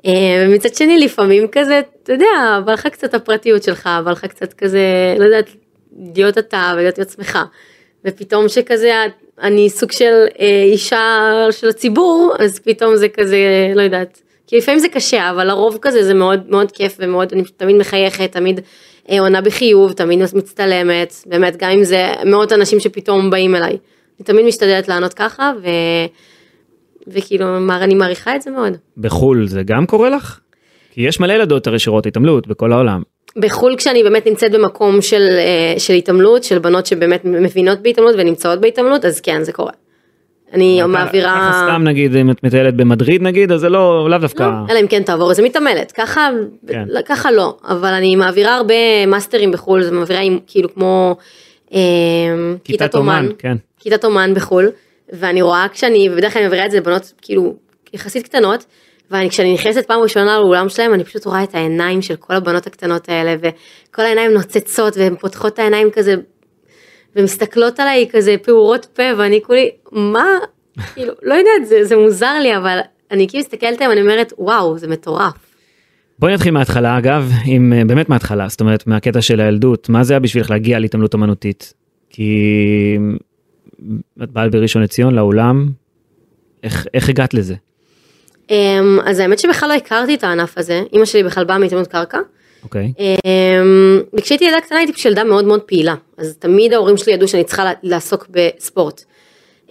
אה, 0.06 0.46
ומצד 0.46 0.74
שני 0.74 0.98
לפעמים 0.98 1.46
כזה, 1.52 1.80
אתה 2.02 2.12
יודע, 2.12 2.60
בא 2.64 2.72
לך 2.72 2.86
קצת 2.86 3.14
הפרטיות 3.14 3.62
שלך, 3.62 3.88
בא 4.04 4.10
לך 4.10 4.24
קצת 4.24 4.52
כזה, 4.52 5.14
לא 5.18 5.24
יודעת, 5.24 5.50
להיות 6.14 6.38
אתה 6.38 6.72
ולהיות 6.74 6.98
עם 6.98 7.02
עצמך. 7.02 7.38
ופתאום 8.04 8.48
שכזה 8.48 8.90
אני 9.42 9.70
סוג 9.70 9.92
של 9.92 10.24
אה, 10.40 10.62
אישה 10.64 11.20
של 11.50 11.68
הציבור, 11.68 12.34
אז 12.38 12.58
פתאום 12.58 12.96
זה 12.96 13.08
כזה, 13.08 13.38
לא 13.74 13.82
יודעת. 13.82 14.22
כי 14.46 14.56
לפעמים 14.58 14.80
זה 14.80 14.88
קשה, 14.88 15.30
אבל 15.30 15.46
לרוב 15.46 15.78
כזה 15.80 16.04
זה 16.04 16.14
מאוד 16.14 16.50
מאוד 16.50 16.72
כיף 16.72 16.96
ומאוד, 17.00 17.32
אני 17.32 17.42
תמיד 17.56 17.76
מחייכת, 17.76 18.32
תמיד 18.32 18.60
אה, 19.10 19.20
עונה 19.20 19.40
בחיוב, 19.40 19.92
תמיד 19.92 20.18
מצטלמת, 20.34 21.14
באמת, 21.26 21.56
גם 21.56 21.70
אם 21.70 21.84
זה 21.84 22.12
מאות 22.24 22.52
אנשים 22.52 22.80
שפתאום 22.80 23.30
באים 23.30 23.54
אליי. 23.54 23.70
אני 23.70 24.24
תמיד 24.24 24.46
משתדלת 24.46 24.88
לענות 24.88 25.14
ככה, 25.14 25.52
ו... 25.62 25.68
וכאילו, 27.06 27.60
מה, 27.60 27.84
אני 27.84 27.94
מעריכה 27.94 28.36
את 28.36 28.42
זה 28.42 28.50
מאוד. 28.50 28.76
בחול 28.96 29.46
זה 29.46 29.62
גם 29.62 29.86
קורה 29.86 30.10
לך? 30.10 30.40
כי 30.90 31.00
יש 31.00 31.20
מלא 31.20 31.32
ילדות 31.32 31.66
הרי 31.66 31.78
שרואות 31.78 32.06
התעמלות 32.06 32.46
בכל 32.46 32.72
העולם. 32.72 33.02
בחו"ל 33.36 33.76
כשאני 33.76 34.02
באמת 34.02 34.26
נמצאת 34.26 34.52
במקום 34.52 35.02
של, 35.02 35.28
אה, 35.30 35.78
של 35.78 35.94
התעמלות, 35.94 36.44
של 36.44 36.58
בנות 36.58 36.86
שבאמת 36.86 37.24
מבינות 37.24 37.78
בהתעמלות 37.82 38.14
ונמצאות 38.18 38.60
בהתעמלות, 38.60 39.04
אז 39.04 39.20
כן, 39.20 39.42
זה 39.42 39.52
קורה. 39.52 39.72
אני 40.52 40.76
ככה 40.78 40.86
מעבירה... 40.86 41.50
סתם 41.64 41.82
נגיד 41.84 42.16
אם 42.16 42.30
את 42.30 42.44
מטיילת 42.44 42.74
במדריד 42.74 43.22
נגיד 43.22 43.52
אז 43.52 43.60
זה 43.60 43.68
לא 43.68 44.10
לאו 44.10 44.18
דווקא. 44.18 44.42
לא, 44.42 44.72
אלא 44.72 44.80
אם 44.80 44.86
כן 44.86 45.02
תעבור 45.02 45.30
איזה 45.30 45.42
מתעמלת, 45.42 45.92
ככה, 45.92 46.30
כן. 46.66 46.84
לא, 46.88 47.00
ככה 47.06 47.30
לא, 47.30 47.56
אבל 47.68 47.92
אני 47.92 48.16
מעבירה 48.16 48.56
הרבה 48.56 49.06
מאסטרים 49.06 49.52
בחו"ל, 49.52 49.82
זה 49.82 49.90
מעבירה 49.90 50.20
עם 50.20 50.38
כאילו 50.46 50.74
כמו 50.74 51.16
אה, 51.74 51.78
כיתת 52.64 52.94
אומן, 52.94 53.28
כן. 53.38 53.56
כיתת 53.80 54.04
אומן 54.04 54.34
בחו"ל, 54.34 54.70
ואני 55.12 55.42
רואה 55.42 55.66
כשאני, 55.72 56.08
ובדרך 56.12 56.32
כלל 56.32 56.40
אני 56.42 56.48
מעבירה 56.48 56.66
את 56.66 56.70
זה 56.70 56.76
לבנות 56.76 57.12
כאילו 57.22 57.54
יחסית 57.92 58.24
קטנות, 58.24 58.64
וכשאני 59.12 59.54
נכנסת 59.54 59.86
פעם 59.86 60.00
ראשונה 60.00 60.38
לאולם 60.38 60.68
שלהם 60.68 60.94
אני 60.94 61.04
פשוט 61.04 61.24
רואה 61.24 61.42
את 61.42 61.54
העיניים 61.54 62.02
של 62.02 62.16
כל 62.16 62.34
הבנות 62.34 62.66
הקטנות 62.66 63.08
האלה, 63.08 63.36
וכל 63.40 64.02
העיניים 64.02 64.30
נוצצות 64.30 64.96
והן 64.96 65.16
פותחות 65.16 65.54
את 65.54 65.58
העיניים 65.58 65.90
כזה, 65.90 66.14
ומסתכלות 67.16 67.80
עליי 67.80 68.08
כזה 68.12 68.36
פעורות 68.42 68.84
פה, 68.84 69.02
ואני 69.18 69.40
כולי, 69.42 69.70
מה, 69.92 70.26
כאילו, 70.94 71.12
לא 71.22 71.34
יודעת, 71.34 71.66
זה, 71.66 71.84
זה 71.84 71.96
מוזר 71.96 72.38
לי, 72.42 72.56
אבל 72.56 72.78
אני 73.10 73.28
כאילו 73.28 73.40
מסתכלת 73.40 73.76
עליהם, 73.76 73.92
אני 73.92 74.00
אומרת, 74.00 74.32
וואו, 74.38 74.78
זה 74.78 74.88
מטורף. 74.88 75.34
בואי 76.18 76.34
נתחיל 76.34 76.52
מההתחלה 76.52 76.98
אגב, 76.98 77.30
עם 77.46 77.72
אה, 77.72 77.84
באמת 77.84 78.08
מההתחלה, 78.08 78.48
זאת 78.48 78.60
אומרת 78.60 78.86
מהקטע 78.86 79.20
של 79.20 79.40
הילדות, 79.40 79.88
מה 79.88 80.02
זה 80.02 80.12
היה 80.12 80.20
בשבילך 80.20 80.50
להגיע 80.50 80.78
להתעמלות 80.78 81.14
אמנותית? 81.14 81.74
כי 82.10 82.32
את 84.22 84.30
באה 84.30 84.48
בראשון 84.48 84.82
לציון 84.82 85.14
לאולם, 85.14 85.68
איך, 86.62 86.86
איך 86.94 87.08
הגעת 87.08 87.34
לזה? 87.34 87.54
אמ, 88.52 88.98
אז 89.04 89.18
האמת 89.18 89.38
שבכלל 89.38 89.68
לא 89.68 89.74
הכרתי 89.74 90.14
את 90.14 90.24
הענף 90.24 90.58
הזה, 90.58 90.82
אימא 90.92 91.04
שלי 91.04 91.22
בכלל 91.22 91.44
באה 91.44 91.58
מהתאמנות 91.58 91.86
קרקע. 91.88 92.18
אוקיי, 92.64 92.92
אמ, 92.98 94.00
וכשהייתי 94.14 94.44
ילדה 94.44 94.60
קטנה 94.60 94.78
הייתי 94.78 94.92
פשוט 94.92 95.06
ילדה 95.06 95.24
מאוד 95.24 95.44
מאוד 95.44 95.60
פעילה, 95.60 95.94
אז 96.16 96.36
תמיד 96.38 96.72
ההורים 96.72 96.96
שלי 96.96 97.12
ידעו 97.12 97.28
שאני 97.28 97.44
צריכה 97.44 97.70
לעסוק 97.82 98.26
בספורט. 98.30 99.04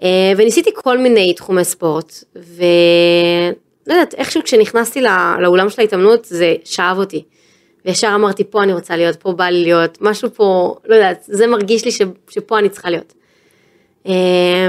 אה, 0.03 0.33
וניסיתי 0.37 0.69
כל 0.73 0.97
מיני 0.97 1.33
תחומי 1.33 1.63
ספורט, 1.63 2.13
ולא 2.35 3.93
יודעת, 3.93 4.13
איכשהו 4.13 4.43
כשנכנסתי 4.43 5.01
לא- 5.01 5.09
לאולם 5.39 5.69
של 5.69 5.81
ההתאמנות 5.81 6.25
זה 6.25 6.55
שאב 6.63 6.97
אותי. 6.97 7.23
וישר 7.85 8.11
אמרתי 8.15 8.43
פה 8.43 8.63
אני 8.63 8.73
רוצה 8.73 8.97
להיות, 8.97 9.15
פה 9.15 9.31
בא 9.31 9.45
לי 9.45 9.63
להיות, 9.63 9.97
משהו 10.01 10.29
פה, 10.33 10.75
לא 10.85 10.95
יודעת, 10.95 11.23
זה 11.27 11.47
מרגיש 11.47 11.85
לי 11.85 11.91
ש, 11.91 12.01
שפה 12.29 12.59
אני 12.59 12.69
צריכה 12.69 12.89
להיות. 12.89 13.13
אה, 14.07 14.13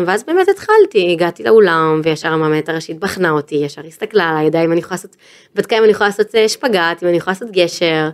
ואז 0.06 0.24
באמת 0.24 0.48
התחלתי, 0.48 1.12
הגעתי 1.12 1.42
לאולם 1.42 2.00
וישר 2.04 2.28
המאמנת 2.28 2.68
הראשית 2.68 2.98
בחנה 3.00 3.30
אותי, 3.30 3.54
ישר 3.54 3.82
הסתכלה 3.86 4.24
עליי, 4.30 4.46
ידעה 4.46 4.64
אם 4.64 4.72
אני 4.72 4.80
יכולה 4.80 4.94
לעשות, 4.94 5.16
בדקה 5.54 5.78
אם 5.78 5.82
אני 5.84 5.90
יכולה 5.90 6.08
לעשות 6.08 6.34
אה, 6.34 6.48
שפגאט, 6.48 7.02
אם 7.02 7.08
אני 7.08 7.16
יכולה 7.16 7.32
לעשות 7.32 7.50
גשר, 7.50 8.10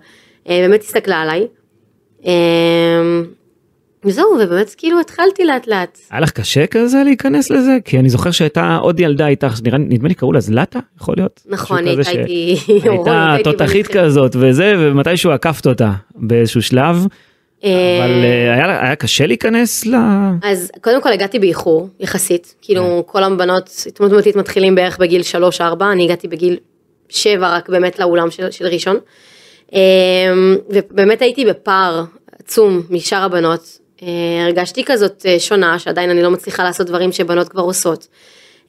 אה, 0.49 0.59
באמת 0.69 0.81
הסתכלה 0.83 1.17
עליי. 1.21 1.47
וזהו, 4.05 4.27
ובאמת 4.41 4.75
כאילו 4.77 5.01
התחלתי 5.01 5.45
לאט 5.45 5.67
לאט. 5.67 5.99
היה 6.11 6.21
לך 6.21 6.31
קשה 6.31 6.67
כזה 6.67 7.03
להיכנס 7.05 7.51
לזה? 7.51 7.77
כי 7.85 7.99
אני 7.99 8.09
זוכר 8.11 8.31
שהייתה 8.31 8.77
עוד 8.77 9.01
ילדה 9.01 9.27
איתך, 9.29 9.61
נדמה 9.79 10.09
לי 10.09 10.15
קראו 10.15 10.33
לה 10.33 10.41
זלטה, 10.41 10.79
יכול 11.01 11.15
להיות? 11.17 11.43
נכון, 11.47 11.79
היא 11.79 11.89
הייתה 11.89 12.05
ש- 12.05 12.15
איתי, 12.17 12.57
הייתה 12.83 13.33
הייתי 13.33 13.51
תותחית. 13.51 13.87
כזאת 13.87 14.37
וזה, 14.39 14.75
ומתישהו 14.79 15.31
עקפת 15.31 15.67
אותה 15.67 15.91
באיזשהו 16.15 16.63
שלב, 16.63 17.07
אבל 17.62 18.25
אה, 18.25 18.55
היה, 18.55 18.83
היה 18.85 18.97
קשה 18.97 19.27
להיכנס 19.27 19.87
ל... 19.87 19.95
אז 20.43 20.71
קודם 20.81 21.03
כל 21.03 21.12
הגעתי 21.12 21.38
באיחור, 21.38 21.88
יחסית, 22.00 22.55
כאילו 22.62 23.05
כל 23.07 23.25
הבנות 23.25 23.71
התמודדותית 23.87 24.37
מתחילים 24.37 24.75
בערך 24.75 24.99
בגיל 24.99 25.23
3-4, 25.59 25.62
אני 25.93 26.05
הגעתי 26.05 26.29
בגיל 26.29 26.57
7 27.09 27.49
רק 27.57 27.69
באמת 27.69 27.99
לאולם 27.99 28.31
של, 28.31 28.50
של 28.50 28.67
ראשון. 28.67 28.97
אמ, 29.73 29.79
ובאמת 30.71 31.23
הייתי 31.23 31.45
בפער 31.45 32.05
עצום 32.38 32.83
משאר 32.91 33.23
הבנות, 33.23 33.79
אה, 34.03 34.45
הרגשתי 34.45 34.85
כזאת 34.85 35.27
אה, 35.29 35.41
שונה 35.41 35.79
שעדיין 35.79 36.11
אני 36.11 36.23
לא 36.23 36.31
מצליחה 36.31 36.65
לעשות 36.65 36.87
דברים 36.87 37.12
שבנות 37.12 37.49
כבר 37.49 37.62
עושות. 37.62 38.09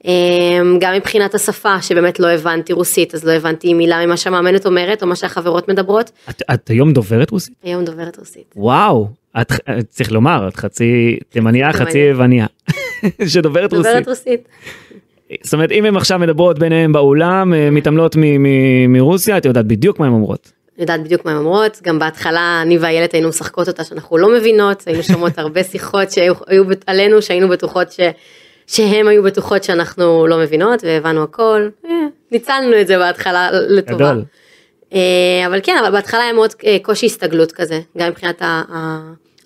אמ, 0.05 0.77
גם 0.79 0.93
מבחינת 0.93 1.35
השפה 1.35 1.81
שבאמת 1.81 2.19
לא 2.19 2.27
הבנתי 2.27 2.73
רוסית 2.73 3.15
אז 3.15 3.25
לא 3.25 3.31
הבנתי 3.31 3.73
מילה 3.73 4.05
ממה 4.05 4.17
שהמאמנת 4.17 4.65
אומרת 4.65 5.01
או 5.01 5.07
מה 5.07 5.15
שהחברות 5.15 5.69
מדברות, 5.69 6.11
את, 6.29 6.41
את 6.53 6.69
היום 6.69 6.93
דוברת 6.93 7.31
רוסית? 7.31 7.53
היום 7.63 7.85
דוברת 7.85 8.17
רוסית. 8.17 8.53
וואו, 8.55 9.07
את, 9.41 9.51
צריך 9.89 10.11
לומר, 10.11 10.47
את 10.47 10.55
חצי 10.55 11.19
תימניה. 11.29 11.73
חצי 11.73 11.97
יווניה, 11.97 12.45
שדוברת 13.31 13.73
רוסית. 13.73 13.91
דוברת 13.91 14.07
רוסית. 14.07 14.47
זאת 15.43 15.53
אומרת, 15.53 15.71
אם 15.71 15.85
הן 15.85 15.95
עכשיו 15.95 16.19
מדברות 16.19 16.59
ביניהן 16.59 16.91
באולם, 16.91 17.53
מתעמלות 17.71 18.15
מרוסיה, 18.89 19.37
את 19.37 19.45
יודעת 19.45 19.65
בדיוק 19.65 19.99
מה 19.99 20.05
הן 20.05 20.11
אומרות. 20.11 20.51
יודעת 20.77 21.03
בדיוק 21.03 21.25
מה 21.25 21.31
הן 21.31 21.37
אומרות, 21.37 21.79
גם 21.83 21.99
בהתחלה 21.99 22.59
אני 22.61 22.77
ואיילת 22.77 23.13
היינו 23.13 23.29
משחקות 23.29 23.67
אותה 23.67 23.83
שאנחנו 23.83 24.17
לא 24.17 24.33
מבינות, 24.33 24.83
היינו 24.87 25.03
שומעות 25.03 25.39
הרבה 25.39 25.63
שיחות 25.63 26.11
שהיו 26.11 26.33
עלינו 26.87 27.21
שהיינו 27.21 27.49
בטוחות 27.49 27.91
ש... 27.91 27.99
שהם 28.71 29.07
היו 29.07 29.23
בטוחות 29.23 29.63
שאנחנו 29.63 30.27
לא 30.27 30.37
מבינות 30.37 30.79
והבנו 30.83 31.23
הכל, 31.23 31.69
אה, 31.85 31.91
ניצלנו 32.31 32.81
את 32.81 32.87
זה 32.87 32.97
בהתחלה 32.97 33.49
לטובה. 33.51 33.95
גדול. 33.95 34.23
אה, 34.93 35.43
אבל 35.47 35.59
כן, 35.63 35.77
אבל 35.81 35.91
בהתחלה 35.91 36.23
היה 36.23 36.33
מאוד 36.33 36.53
אה, 36.65 36.77
קושי 36.81 37.05
הסתגלות 37.05 37.51
כזה, 37.51 37.79
גם 37.97 38.09
מבחינת 38.09 38.41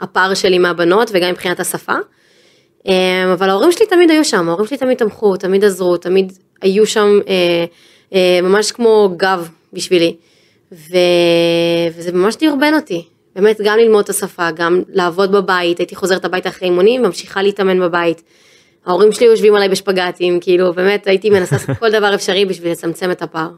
הפער 0.02 0.34
שלי 0.34 0.58
מהבנות 0.58 1.12
וגם 1.14 1.30
מבחינת 1.30 1.60
השפה. 1.60 1.94
אבל 3.34 3.50
ההורים 3.50 3.72
שלי 3.72 3.86
תמיד 3.86 4.10
היו 4.10 4.26
שם, 4.26 4.50
ההורים 4.50 4.68
שלי 4.68 4.78
תמיד 4.78 4.98
תמכו, 4.98 5.38
תמיד 5.38 5.64
עזרו, 5.64 5.98
תמיד 5.98 6.34
היו 6.62 6.86
שם 6.86 7.20
ממש 8.44 8.72
כמו 8.72 9.14
גב 9.18 9.50
בשבילי. 9.74 10.16
ו... 10.72 10.98
וזה 11.96 12.12
ממש 12.12 12.36
דרבן 12.36 12.74
אותי, 12.74 13.06
באמת 13.36 13.62
גם 13.64 13.78
ללמוד 13.78 14.04
את 14.04 14.10
השפה, 14.10 14.52
גם 14.52 14.82
לעבוד 14.90 15.32
בבית, 15.32 15.78
הייתי 15.78 15.96
חוזרת 15.96 16.26
הביתה 16.26 16.50
אחרי 16.50 16.68
אימונים, 16.68 17.02
ממשיכה 17.02 17.42
להתאמן 17.42 17.80
בבית. 17.80 18.22
ההורים 18.86 19.12
שלי 19.12 19.26
יושבים 19.28 19.56
עליי 19.56 19.70
בשפגטים, 19.70 20.40
כאילו 20.42 20.74
באמת 20.74 21.08
הייתי 21.08 21.30
מנסה 21.30 21.56
לעשות 21.56 21.78
כל 21.80 21.92
דבר 21.92 22.16
אפשרי 22.16 22.46
בשביל 22.46 22.72
לצמצם 22.72 23.12
את 23.12 23.22
הפער. 23.22 23.50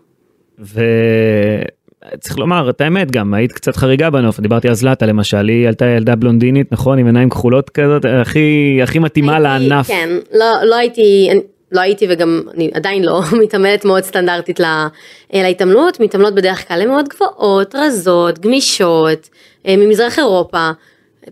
וצריך 2.13 2.37
לומר 2.39 2.69
את 2.69 2.81
האמת 2.81 3.11
גם, 3.11 3.33
היית 3.33 3.51
קצת 3.51 3.75
חריגה 3.75 4.09
בנוף, 4.09 4.39
דיברתי 4.39 4.67
על 4.67 4.73
זלטה 4.73 5.05
למשל, 5.05 5.47
היא 5.47 5.67
עלתה 5.67 5.85
ילדה 5.85 6.15
בלונדינית, 6.15 6.71
נכון, 6.71 6.97
עם 6.99 7.05
עיניים 7.05 7.29
כחולות 7.29 7.69
כזאת, 7.69 8.05
הכי 8.21 8.79
הכי 8.83 8.99
מתאימה 8.99 9.31
הייתי- 9.37 9.43
לענף. 9.69 9.87
כן, 9.87 10.09
לא, 10.33 10.45
לא 10.63 10.75
הייתי, 10.75 11.29
לא 11.71 11.81
הייתי 11.81 12.05
וגם 12.09 12.41
אני 12.53 12.69
עדיין 12.73 13.03
לא 13.03 13.21
מתעמלת 13.43 13.85
מאוד 13.85 14.03
סטנדרטית 14.03 14.59
לה- 14.59 14.87
אה, 15.33 15.43
להתעמלות, 15.43 15.99
מתעמלות 15.99 16.35
בדרך 16.35 16.67
כלל 16.67 16.81
הן 16.81 16.87
מאוד 16.87 17.05
גבוהות, 17.09 17.75
רזות, 17.75 18.39
גמישות, 18.39 19.29
אה, 19.67 19.77
ממזרח 19.77 20.19
אירופה, 20.19 20.69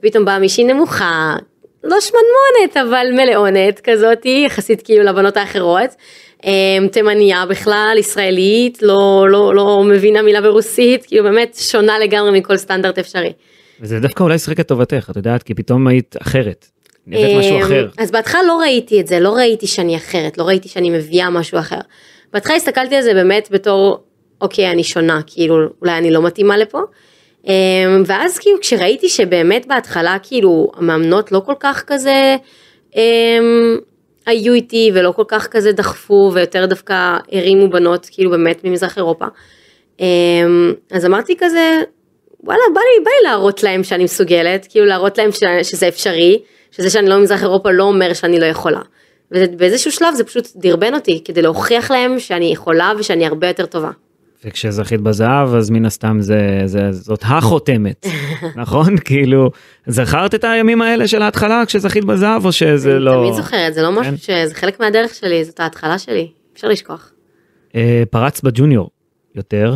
פתאום 0.02 0.26
באה 0.26 0.40
מישהי 0.40 0.64
נמוכה, 0.64 1.36
לא 1.84 1.98
שמנמונת 2.02 2.78
אבל 2.78 3.08
מלאונת 3.14 3.80
כזאתי, 3.80 4.44
יחסית 4.46 4.82
כאילו 4.82 5.04
לבנות 5.04 5.38
האחרות. 5.38 5.90
אה, 6.46 6.88
תימניה 6.92 7.46
בכלל, 7.46 7.96
ישראלית, 8.00 8.82
לא, 8.82 9.28
לא, 9.30 9.56
לא 9.56 9.84
מבינה 9.84 10.22
מילה 10.22 10.42
ברוסית, 10.42 11.06
כאילו 11.06 11.24
באמת 11.24 11.56
שונה 11.60 12.00
לגמרי 12.00 12.40
מכל 12.40 12.58
סטנדרט 12.58 13.00
אפשרי. 13.00 13.34
וזה 13.82 14.00
דווקא 14.00 14.24
אולי 14.24 14.40
שיחק 14.40 14.60
לטובתך, 14.60 15.08
את 15.12 15.16
יודעת, 15.16 15.44
כי 15.44 15.54
פתאום 15.54 15.88
היית 15.88 16.16
אחרת. 16.22 16.66
הבאת 17.08 17.38
משהו 17.40 17.58
אמ, 17.58 17.62
אחר. 17.62 17.88
אז 17.98 18.12
בהתחלה 18.12 18.44
לא 18.48 18.60
ראיתי 18.60 19.02
את 19.02 19.08
זה, 19.08 19.20
לא 19.20 19.36
ראיתי 19.36 19.68
שאני 19.68 19.98
אחרת, 19.98 20.38
לא 20.38 20.44
ראיתי 20.44 20.70
שאני 20.70 20.90
מביאה 20.90 21.30
משהו 21.30 21.60
אחר. 21.60 21.80
בהתחלה 22.34 22.56
הסתכלתי 22.56 22.96
על 22.96 23.02
זה 23.02 23.14
באמת 23.14 23.48
בתור, 23.52 24.04
אוקיי, 24.42 24.72
אני 24.72 24.84
שונה, 24.84 25.22
כאילו, 25.28 25.56
אולי 25.82 25.98
אני 25.98 26.12
לא 26.12 26.22
מתאימה 26.22 26.58
לפה. 26.58 26.80
אמ, 27.48 28.04
ואז 28.06 28.40
כאילו 28.40 28.58
כשראיתי 28.62 29.10
שבאמת 29.10 29.66
בהתחלה 29.68 30.18
כאילו 30.24 30.72
המאמנות 30.76 31.32
לא 31.32 31.42
כל 31.46 31.54
כך 31.60 31.84
כזה 31.88 32.36
אמ, 32.96 33.78
היו 34.26 34.54
איתי 34.54 34.92
ולא 34.94 35.12
כל 35.12 35.24
כך 35.28 35.48
כזה 35.48 35.72
דחפו 35.72 36.32
ויותר 36.34 36.66
דווקא 36.66 37.18
הרימו 37.32 37.70
בנות 37.70 38.08
כאילו 38.12 38.32
באמת 38.32 38.64
ממזרח 38.64 38.98
אירופה. 38.98 39.26
אמ, 40.00 40.74
אז 40.92 41.06
אמרתי 41.06 41.36
כזה 41.40 41.82
וואלה 42.44 42.62
בא 42.74 42.82
לי, 42.82 43.04
בא 43.04 43.12
לי 43.12 43.30
להראות 43.30 43.64
להם 43.64 43.84
שאני 43.84 44.04
מסוגלת 44.04 44.68
כאילו 44.70 44.86
להראות 44.86 45.18
להם 45.18 45.30
שזה 45.64 45.88
אפשרי 45.88 46.40
שזה 46.72 46.90
שאני 46.90 47.10
לא 47.10 47.18
ממזרח 47.18 47.44
אירופה 47.44 47.72
לא 47.72 47.84
אומר 47.84 48.14
שאני 48.14 48.40
לא 48.40 48.46
יכולה. 48.46 48.82
ובאיזשהו 49.32 49.92
שלב 49.92 50.14
זה 50.16 50.24
פשוט 50.24 50.48
דרבן 50.56 50.94
אותי 50.94 51.22
כדי 51.26 51.42
להוכיח 51.42 51.92
להם 51.92 52.20
שאני 52.20 52.46
יכולה 52.46 52.94
ושאני 53.00 53.26
הרבה 53.26 53.48
יותר 53.48 53.66
טובה. 53.66 53.92
וכשזכית 54.46 55.02
בזהב 55.02 55.56
אז 55.56 55.70
מן 55.70 55.86
הסתם 55.86 56.18
זה, 56.22 56.62
זה 56.66 56.92
זאת 56.92 57.24
החותמת 57.24 58.08
נכון 58.56 58.98
כאילו 58.98 59.52
זכרת 59.88 60.36
את 60.36 60.44
הימים 60.44 60.82
האלה 60.82 61.08
של 61.08 61.22
ההתחלה 61.22 61.64
כשזכית 61.68 62.06
בזהב 62.06 62.46
או 62.46 62.52
שזה 62.52 62.92
אני 62.92 63.00
לא 63.00 63.12
תמיד 63.12 63.34
זוכרת 63.34 63.74
זה 63.74 63.82
לא 63.82 63.92
משהו 63.92 64.12
כן. 64.12 64.18
שזה 64.18 64.56
חלק 64.56 64.80
מהדרך 64.80 65.14
שלי 65.14 65.46
זאת 65.46 65.60
ההתחלה 65.60 66.00
שלי 66.00 66.28
אפשר 66.54 66.68
לשכוח. 66.68 67.12
אה, 67.76 68.04
פרץ 68.10 68.42
בג'וניור 68.42 68.90
יותר. 69.36 69.76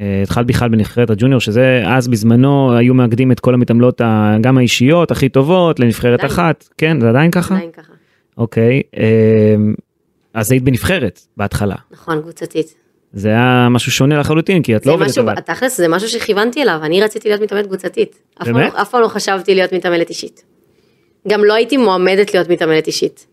אה, 0.00 0.20
התחלת 0.22 0.46
בכלל 0.46 0.68
בנבחרת 0.68 1.10
הג'וניור 1.10 1.40
שזה 1.40 1.82
אז 1.86 2.08
בזמנו 2.08 2.76
היו 2.76 2.94
מאגדים 2.94 3.32
את 3.32 3.40
כל 3.40 3.54
המתעמלות 3.54 4.00
גם 4.40 4.58
האישיות 4.58 5.10
הכי 5.10 5.28
טובות 5.28 5.80
לנבחרת 5.80 6.18
עדיין. 6.18 6.32
אחת 6.32 6.68
כן 6.78 7.00
זה 7.00 7.08
עדיין 7.08 7.30
ככה 7.30 7.54
עדיין 7.54 7.70
ככה. 7.72 7.92
אוקיי 8.38 8.82
אה, 8.96 9.54
אז 10.34 10.52
היית 10.52 10.62
בנבחרת 10.62 11.20
בהתחלה 11.36 11.76
נכון 11.90 12.22
קבוצתית. 12.22 12.85
זה 13.16 13.28
היה 13.28 13.68
משהו 13.70 13.92
שונה 13.92 14.18
לחלוטין 14.18 14.62
כי 14.62 14.76
את 14.76 14.86
לא 14.86 14.92
עובדת 14.92 15.16
לבד. 15.16 15.34
תכלס 15.40 15.76
זה 15.76 15.88
משהו 15.88 16.08
שכיוונתי 16.08 16.62
אליו, 16.62 16.78
אני 16.82 17.02
רציתי 17.02 17.28
להיות 17.28 17.40
מתעמלת 17.40 17.66
קבוצתית. 17.66 18.18
פעם, 18.38 18.52
באמת? 18.52 18.74
לא, 18.74 18.82
אף 18.82 18.90
פעם 18.90 19.00
לא 19.00 19.08
חשבתי 19.08 19.54
להיות 19.54 19.72
מתעמלת 19.72 20.08
אישית. 20.08 20.42
גם 21.28 21.44
לא 21.44 21.54
הייתי 21.54 21.76
מועמדת 21.76 22.34
להיות 22.34 22.48
מתעמלת 22.48 22.86
אישית. 22.86 23.26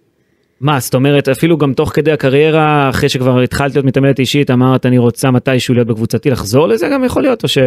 מה, 0.62 0.80
זאת 0.80 0.93
אומרת, 0.93 1.30
אפילו 1.30 1.58
גם 1.58 1.74
תוך 1.74 1.89
כדי 1.93 2.12
הקריירה, 2.12 2.89
אחרי 2.89 3.10
שכבר 3.10 3.39
התחלת 3.39 3.76
להיות 3.76 3.86
מתעמלת 3.86 4.19
אישית, 4.19 4.52
אמרת 4.52 4.86
אני 4.86 4.98
רוצה 4.98 5.32
מתישהו 5.32 5.74
להיות 5.74 5.88
בקבוצתי, 5.88 6.30
לחזור 6.30 6.67
לזה 6.67 6.88
גם 6.88 7.04
יכול 7.04 7.22
להיות, 7.22 7.43
או 7.43 7.48
ש... 7.48 7.58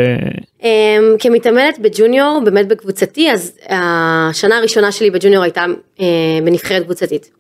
אמ, 0.62 0.68
כמתעמלת 1.18 1.78
בג'וניור, 1.78 2.42
באמת 2.44 2.68
בקבוצתי, 2.68 3.30
אז 3.30 3.58
השנה 3.68 4.58
הראשונה 4.58 4.92
שלי 4.92 5.10
בג'וניור 5.10 5.42
הייתה 5.42 5.64
אה, 6.00 6.06
בנבחרת 6.44 6.84
קבוצתית. 6.84 7.30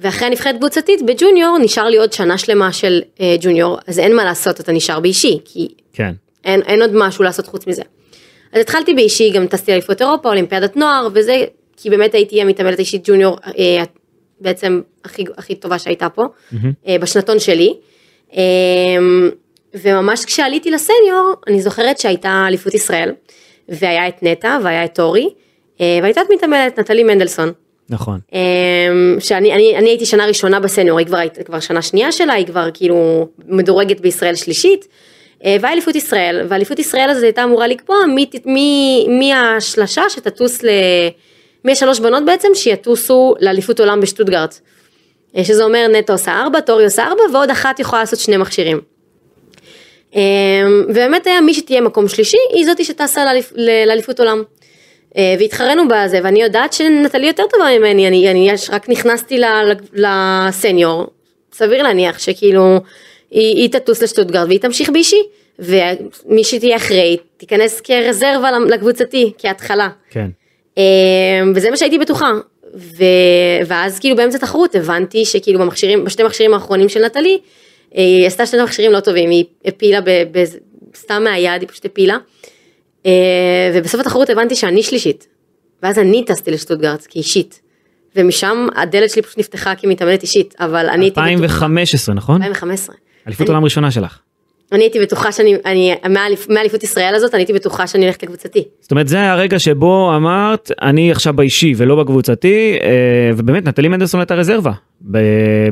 ואחרי 0.00 0.26
הנבחרת 0.26 0.56
קבוצתית 0.56 1.02
בג'וניור 1.02 1.58
נשאר 1.58 1.88
לי 1.88 1.96
עוד 1.96 2.12
שנה 2.12 2.38
שלמה 2.38 2.72
של 2.72 3.02
אה, 3.20 3.36
ג'וניור, 3.40 3.78
אז 3.86 3.98
אין 3.98 4.16
מה 4.16 4.24
לעשות, 4.24 4.60
אתה 4.60 4.72
נשאר 4.72 5.00
באישי, 5.00 5.38
כי 5.44 5.68
כן. 5.92 6.12
אין, 6.44 6.62
אין 6.62 6.82
עוד 6.82 6.90
משהו 6.94 7.24
לעשות 7.24 7.46
חוץ 7.46 7.66
מזה. 7.66 7.82
אז 8.52 8.60
התחלתי 8.60 8.94
באישי, 8.94 9.30
גם 9.30 9.46
טסתי 9.46 9.70
לאליפות 9.70 10.00
אירופה, 10.02 10.28
אולימפיאדת 10.28 10.76
נוער, 10.76 11.08
וזה, 11.14 11.44
כי 11.76 11.90
באמת 11.90 12.14
הייתי 12.14 12.42
המתעמלת 12.42 12.78
האישית 12.78 13.02
ג'וניור 13.04 13.38
אה, 13.58 13.82
בעצם 14.40 14.80
הכי, 15.04 15.24
הכי 15.36 15.54
טובה 15.54 15.78
שהייתה 15.78 16.08
פה, 16.08 16.24
אה, 16.86 16.96
בשנתון 16.98 17.38
שלי. 17.38 17.74
אה, 18.36 18.42
וממש 19.74 20.24
כשעליתי 20.24 20.70
לסניור, 20.70 21.34
אני 21.46 21.62
זוכרת 21.62 21.98
שהייתה 21.98 22.44
אליפות 22.48 22.74
ישראל, 22.74 23.12
והיה 23.68 24.08
את 24.08 24.22
נטע, 24.22 24.58
והיה 24.64 24.84
את 24.84 25.00
אורי, 25.00 25.28
אה, 25.80 25.98
והייתה 26.02 26.20
את 26.22 26.26
מתעמלת 26.30 26.78
נטלי 26.78 27.04
מנדלסון. 27.04 27.52
נכון. 27.90 28.20
אמ, 28.32 29.16
שאני 29.20 29.54
אני, 29.54 29.76
אני 29.76 29.88
הייתי 29.88 30.06
שנה 30.06 30.26
ראשונה 30.26 30.60
בסניור, 30.60 30.98
היא 30.98 31.06
כבר, 31.06 31.18
כבר 31.44 31.60
שנה 31.60 31.82
שנייה 31.82 32.12
שלה, 32.12 32.32
היא 32.32 32.46
כבר 32.46 32.68
כאילו 32.74 33.28
מדורגת 33.46 34.00
בישראל 34.00 34.34
שלישית. 34.34 34.88
אה, 35.44 35.56
ואליפות 35.60 35.96
ישראל, 35.96 36.46
ואליפות 36.48 36.78
ישראל 36.78 37.10
הזאת 37.10 37.22
הייתה 37.22 37.44
אמורה 37.44 37.66
לקבוע 37.66 37.96
מי, 38.14 38.30
מי, 38.44 39.06
מי 39.08 39.34
השלשה 39.34 40.02
שתטוס 40.08 40.62
ל... 40.62 40.68
מי 41.64 41.72
השלוש 41.72 42.00
בנות 42.00 42.24
בעצם 42.24 42.48
שיטוסו 42.54 43.34
לאליפות 43.40 43.80
עולם 43.80 44.00
בשטוטגרט. 44.00 44.60
אה, 45.36 45.44
שזה 45.44 45.64
אומר 45.64 45.86
נטו 45.92 46.12
עושה 46.12 46.40
ארבע, 46.40 46.60
טורי 46.60 46.84
עושה 46.84 47.06
ארבע, 47.06 47.22
ועוד 47.32 47.50
אחת 47.50 47.80
יכולה 47.80 48.02
לעשות 48.02 48.18
שני 48.18 48.36
מכשירים. 48.36 48.80
אמ, 50.14 50.20
ובאמת 50.88 51.26
היה 51.26 51.40
מי 51.40 51.54
שתהיה 51.54 51.80
מקום 51.80 52.08
שלישי, 52.08 52.36
היא 52.52 52.66
זאתי 52.66 52.84
שטסה 52.84 53.24
לאליפות 53.86 54.20
עולם. 54.20 54.42
אה, 55.18 55.34
והתחרנו 55.38 55.82
בזה, 55.88 56.20
ואני 56.24 56.42
יודעת 56.42 56.72
שנטלי 56.72 57.26
יותר 57.26 57.42
טובה 57.50 57.78
ממני, 57.78 58.08
אני, 58.08 58.30
אני 58.30 58.50
רק 58.70 58.88
נכנסתי 58.88 59.40
לסניור, 59.92 61.06
סביר 61.52 61.82
להניח 61.82 62.18
שכאילו 62.18 62.80
היא, 63.30 63.56
היא 63.56 63.70
תטוס 63.70 64.02
לשטוטגרד 64.02 64.46
והיא 64.46 64.60
תמשיך 64.60 64.90
באישי, 64.90 65.22
ומי 65.58 66.44
שתהיה 66.44 66.76
אחרי 66.76 67.16
תיכנס 67.36 67.80
כרזרבה 67.80 68.50
לקבוצתי, 68.68 69.32
כהתחלה. 69.38 69.88
כן. 70.10 70.28
אה, 70.78 70.82
וזה 71.54 71.70
מה 71.70 71.76
שהייתי 71.76 71.98
בטוחה. 71.98 72.32
ו... 72.74 73.04
ואז 73.66 73.98
כאילו 73.98 74.16
באמצע 74.16 74.38
תחרות 74.38 74.74
הבנתי 74.74 75.24
שכאילו 75.24 75.58
במכשירים, 75.58 76.04
בשתי 76.04 76.22
מכשירים 76.22 76.54
האחרונים 76.54 76.88
של 76.88 77.04
נטלי, 77.04 77.38
אה, 77.96 78.02
היא 78.02 78.26
עשתה 78.26 78.46
שני 78.46 78.62
מכשירים 78.62 78.92
לא 78.92 79.00
טובים, 79.00 79.30
היא 79.30 79.44
הפילה 79.64 80.00
ב... 80.00 80.10
ב... 80.32 80.44
סתם 80.96 81.24
מהיד, 81.24 81.60
היא 81.60 81.68
פשוט 81.68 81.84
הפילה. 81.84 82.16
אה, 83.08 83.78
ובסוף 83.78 84.00
התחרות 84.00 84.30
הבנתי 84.30 84.54
שאני 84.54 84.82
שלישית. 84.82 85.28
ואז 85.82 85.98
אני 85.98 86.24
טסתי 86.24 86.50
לשטוטגרט 86.50 87.06
כאישית. 87.08 87.60
ומשם 88.16 88.66
הדלת 88.76 89.10
שלי 89.10 89.22
פשוט 89.22 89.38
נפתחה 89.38 89.74
כמתאמנת 89.74 90.22
אישית, 90.22 90.54
אבל 90.60 90.88
אני 90.88 91.04
הייתי 91.04 91.20
בטוחה, 91.20 91.30
2015, 91.30 92.14
נכון? 92.14 92.42
2015. 92.42 92.96
אליפות 93.26 93.48
עולם 93.48 93.64
ראשונה 93.64 93.90
שלך. 93.90 94.18
אני 94.72 94.84
הייתי 94.84 95.00
בטוחה 95.00 95.32
שאני, 95.32 95.56
אני, 95.64 95.94
מהאליפ- 96.04 96.52
מהאליפות 96.52 96.82
ישראל 96.82 97.14
הזאת, 97.14 97.34
אני 97.34 97.40
הייתי 97.40 97.52
בטוחה 97.52 97.86
שאני 97.86 98.04
הולכת 98.04 98.22
לקבוצתי. 98.22 98.64
זאת 98.80 98.90
אומרת, 98.90 99.08
זה 99.08 99.30
הרגע 99.30 99.58
שבו 99.58 100.16
אמרת, 100.16 100.70
אני 100.82 101.12
עכשיו 101.12 101.32
באישי 101.34 101.74
ולא 101.76 101.96
בקבוצתי, 101.96 102.78
אה, 102.82 102.88
ובאמת 103.36 103.64
נטלי 103.64 103.88
מנדלסון 103.88 104.20
הייתה 104.20 104.34
רזרבה 104.34 104.72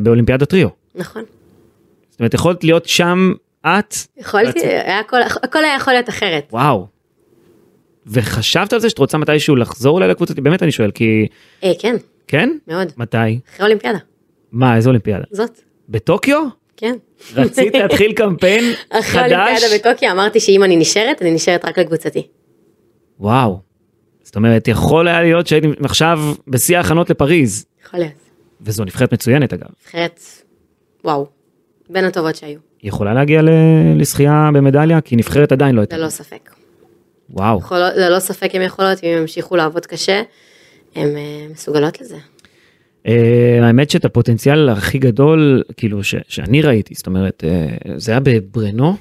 באולימפיאדת 0.02 0.48
טריו. 0.48 0.68
נכון. 0.94 1.22
זאת 2.10 2.20
אומרת, 2.20 2.34
יכולת 2.34 2.64
להיות 2.64 2.86
שם 2.86 3.32
את, 3.66 3.94
יכולתי, 4.16 4.60
הכל 5.42 5.64
היה 5.64 5.76
יכול 5.76 5.92
להיות 5.92 6.08
אחרת. 6.08 6.48
וואו. 6.52 6.95
וחשבת 8.06 8.72
על 8.72 8.80
זה 8.80 8.90
שאת 8.90 8.98
רוצה 8.98 9.18
מתישהו 9.18 9.56
לחזור 9.56 9.94
אולי 9.96 10.08
לקבוצתי? 10.08 10.40
באמת 10.40 10.62
אני 10.62 10.72
שואל, 10.72 10.90
כי... 10.90 11.26
אה, 11.64 11.72
כן, 11.78 11.96
כן? 12.26 12.50
מאוד. 12.68 12.92
מתי? 12.96 13.16
אחרי 13.16 13.64
אולימפיאדה, 13.64 13.98
מה, 14.52 14.76
איזה 14.76 14.88
אולימפיאדה? 14.88 15.24
זאת, 15.30 15.60
בטוקיו? 15.88 16.42
כן. 16.76 16.94
רצית 17.34 17.74
להתחיל 17.74 18.12
קמפיין 18.12 18.64
אחרי 18.90 19.02
חדש? 19.02 19.32
אולימפיאדה 19.32 19.74
בטוקיו 19.78 20.10
אמרתי 20.12 20.40
שאם 20.40 20.64
אני 20.64 20.76
נשארת, 20.76 21.22
אני 21.22 21.30
נשארת 21.34 21.64
רק 21.64 21.78
לקבוצתי. 21.78 22.26
וואו. 23.20 23.60
זאת 24.22 24.36
אומרת, 24.36 24.68
יכול 24.68 25.08
היה 25.08 25.22
להיות 25.22 25.46
שהייתי 25.46 25.68
עכשיו 25.84 26.18
בשיא 26.48 26.76
ההכנות 26.76 27.10
לפריז, 27.10 27.66
יכול 27.86 28.00
להיות. 28.00 28.12
וזו 28.60 28.84
נבחרת 28.84 29.12
מצוינת 29.12 29.52
אגב. 29.52 29.66
נבחרת, 29.82 30.20
וואו, 31.04 31.26
בין 31.90 32.04
הטובות 32.04 32.36
שהיו, 32.36 32.58
יכולה 32.82 33.14
להגיע 33.14 33.42
ל- 33.42 33.50
לזכייה 33.96 34.50
במדליה? 34.54 35.00
כי 35.00 35.16
נבחרת 35.16 35.52
עדיין 35.52 35.74
לא 35.74 35.80
הייתה. 35.80 35.96
ללא 35.96 36.08
ספק. 36.08 36.50
וואו. 37.36 37.58
יכולות- 37.58 37.92
ללא 37.96 38.18
ספק 38.18 38.50
הן 38.54 38.62
יכולות, 38.62 39.04
אם 39.04 39.08
הם 39.08 39.18
ימשיכו 39.18 39.56
לעבוד 39.56 39.86
קשה, 39.86 40.22
הן 40.96 41.16
אה, 41.16 41.46
מסוגלות 41.52 42.00
לזה. 42.00 42.16
אה, 43.06 43.58
האמת 43.62 43.90
שאת 43.90 44.04
הפוטנציאל 44.04 44.68
הכי 44.68 44.98
גדול, 44.98 45.62
כאילו, 45.76 46.04
ש- 46.04 46.14
שאני 46.28 46.62
ראיתי, 46.62 46.94
זאת 46.94 47.06
אומרת, 47.06 47.44
אה, 47.46 47.66
זה 47.96 48.12
היה 48.12 48.20
בברנו, 48.20 48.96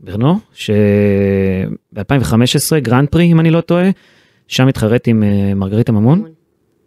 ברנו, 0.00 0.38
שב-2015, 0.54 2.36
גרנד 2.78 3.08
פרי, 3.08 3.32
אם 3.32 3.40
אני 3.40 3.50
לא 3.50 3.60
טועה, 3.60 3.90
שם 4.48 4.68
התחרית 4.68 5.08
עם 5.08 5.22
מרגריטה 5.56 5.92
ממון, 5.92 6.24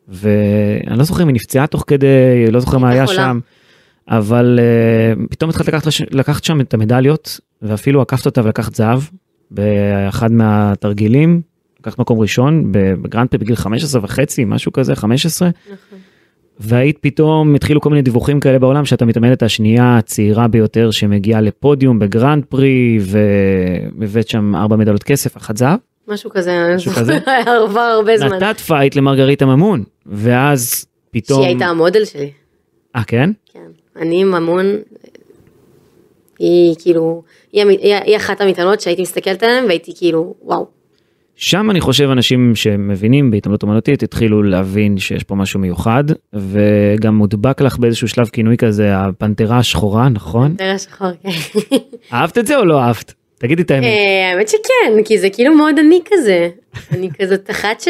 ואני 0.07 0.97
לא 0.97 1.03
זוכר 1.03 1.23
אם 1.23 1.27
היא 1.27 1.35
נפצעה 1.35 1.67
תוך 1.67 1.83
כדי, 1.87 2.07
לא 2.51 2.59
זוכר 2.59 2.77
מה 2.77 2.89
היה 2.89 3.05
חולה. 3.05 3.17
שם, 3.17 3.39
אבל 4.07 4.59
אה, 4.61 5.25
פתאום 5.29 5.49
התחלת 5.49 5.67
לקחת, 5.67 5.87
לקחת 6.11 6.43
שם 6.43 6.61
את 6.61 6.73
המדליות, 6.73 7.39
ואפילו 7.61 8.01
עקפת 8.01 8.25
אותה 8.25 8.41
ולקחת 8.43 8.75
זהב 8.75 8.99
באחד 9.51 10.31
מהתרגילים, 10.31 11.41
לקחת 11.79 11.99
מקום 11.99 12.19
ראשון 12.19 12.71
בגרנד 12.71 13.29
פרי 13.29 13.39
בגיל 13.39 13.55
15 13.55 14.01
וחצי, 14.03 14.45
משהו 14.45 14.73
כזה, 14.73 14.95
15. 14.95 15.49
נכון. 15.65 15.99
והיית 16.59 16.97
פתאום, 17.01 17.55
התחילו 17.55 17.81
כל 17.81 17.89
מיני 17.89 18.01
דיווחים 18.01 18.39
כאלה 18.39 18.59
בעולם 18.59 18.85
שאת 18.85 19.05
המתעמלת 19.05 19.43
השנייה 19.43 19.97
הצעירה 19.97 20.47
ביותר 20.47 20.91
שמגיעה 20.91 21.41
לפודיום 21.41 21.99
בגרנד 21.99 22.45
פרי 22.45 22.99
והבאת 23.01 24.27
שם 24.27 24.55
ארבע 24.55 24.75
מדליות 24.75 25.03
כסף, 25.03 25.37
אחת 25.37 25.57
זהב. 25.57 25.79
משהו 26.07 26.29
כזה, 26.29 26.73
משהו 26.75 26.91
זה 26.93 26.99
כזה? 26.99 27.17
עבר 27.69 27.79
הרבה 27.79 28.17
זמן. 28.17 28.33
נתת 28.33 28.59
fight 28.59 28.95
למרגריטה 28.95 29.45
ממון, 29.45 29.83
ואז 30.05 30.85
פתאום... 31.11 31.39
שהיא 31.39 31.49
הייתה 31.49 31.65
המודל 31.65 32.05
שלי. 32.05 32.31
אה 32.95 33.03
כן? 33.03 33.31
כן. 33.53 33.59
אני 33.95 34.23
ממון, 34.23 34.65
היא 36.39 36.75
כאילו, 36.79 37.23
היא, 37.51 37.63
היא, 37.63 37.95
היא 37.95 38.17
אחת 38.17 38.41
המתעמלות 38.41 38.81
שהייתי 38.81 39.01
מסתכלת 39.01 39.43
עליהן 39.43 39.65
והייתי 39.65 39.93
כאילו, 39.97 40.33
וואו. 40.41 40.65
שם 41.35 41.71
אני 41.71 41.81
חושב 41.81 42.09
אנשים 42.09 42.55
שמבינים 42.55 43.31
בהתעמלות 43.31 43.63
אומנותית 43.63 44.03
התחילו 44.03 44.43
להבין 44.43 44.97
שיש 44.97 45.23
פה 45.23 45.35
משהו 45.35 45.59
מיוחד 45.59 46.03
וגם 46.33 47.15
מודבק 47.15 47.61
לך 47.61 47.77
באיזשהו 47.77 48.07
שלב 48.07 48.27
כינוי 48.27 48.57
כזה 48.57 48.97
הפנתרה 48.97 49.57
השחורה 49.57 50.09
נכון? 50.09 50.55
פנתרה 50.57 50.77
שחורה, 50.77 51.07
כן. 51.23 51.29
אהבת 52.13 52.37
את 52.37 52.47
זה 52.47 52.57
או 52.57 52.65
לא 52.65 52.79
אהבת? 52.79 53.13
תגידי 53.37 53.61
את 53.61 53.71
האמת. 53.71 53.83
אה, 53.83 54.31
האמת 54.31 54.49
שכן, 54.49 55.03
כי 55.05 55.19
זה 55.19 55.29
כאילו 55.29 55.55
מאוד 55.55 55.79
אני 55.79 55.99
כזה. 56.11 56.49
אני 56.93 57.09
כזאת 57.19 57.49
אחת 57.49 57.81
ש... 57.81 57.87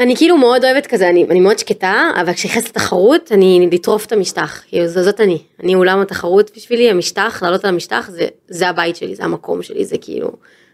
אני 0.00 0.16
כאילו 0.16 0.36
מאוד 0.36 0.64
אוהבת 0.64 0.86
כזה, 0.86 1.10
אני, 1.10 1.24
אני 1.30 1.40
מאוד 1.40 1.58
שקטה, 1.58 2.10
אבל 2.20 2.32
כשנכנסת 2.32 2.68
לתחרות, 2.68 3.32
אני 3.32 3.68
לטרוף 3.72 4.06
את 4.06 4.12
המשטח, 4.12 4.62
כאילו 4.68 4.86
ז- 4.86 4.98
זאת 4.98 5.20
אני. 5.20 5.38
אני 5.62 5.74
אולם 5.74 6.00
התחרות 6.00 6.50
בשבילי, 6.56 6.90
המשטח, 6.90 7.38
לעלות 7.42 7.64
על 7.64 7.74
המשטח, 7.74 8.08
זה, 8.12 8.26
זה 8.48 8.68
הבית 8.68 8.96
שלי, 8.96 9.14
זה 9.14 9.24
המקום 9.24 9.62
שלי, 9.62 9.84
זה 9.84 9.96
כאילו, 10.00 10.30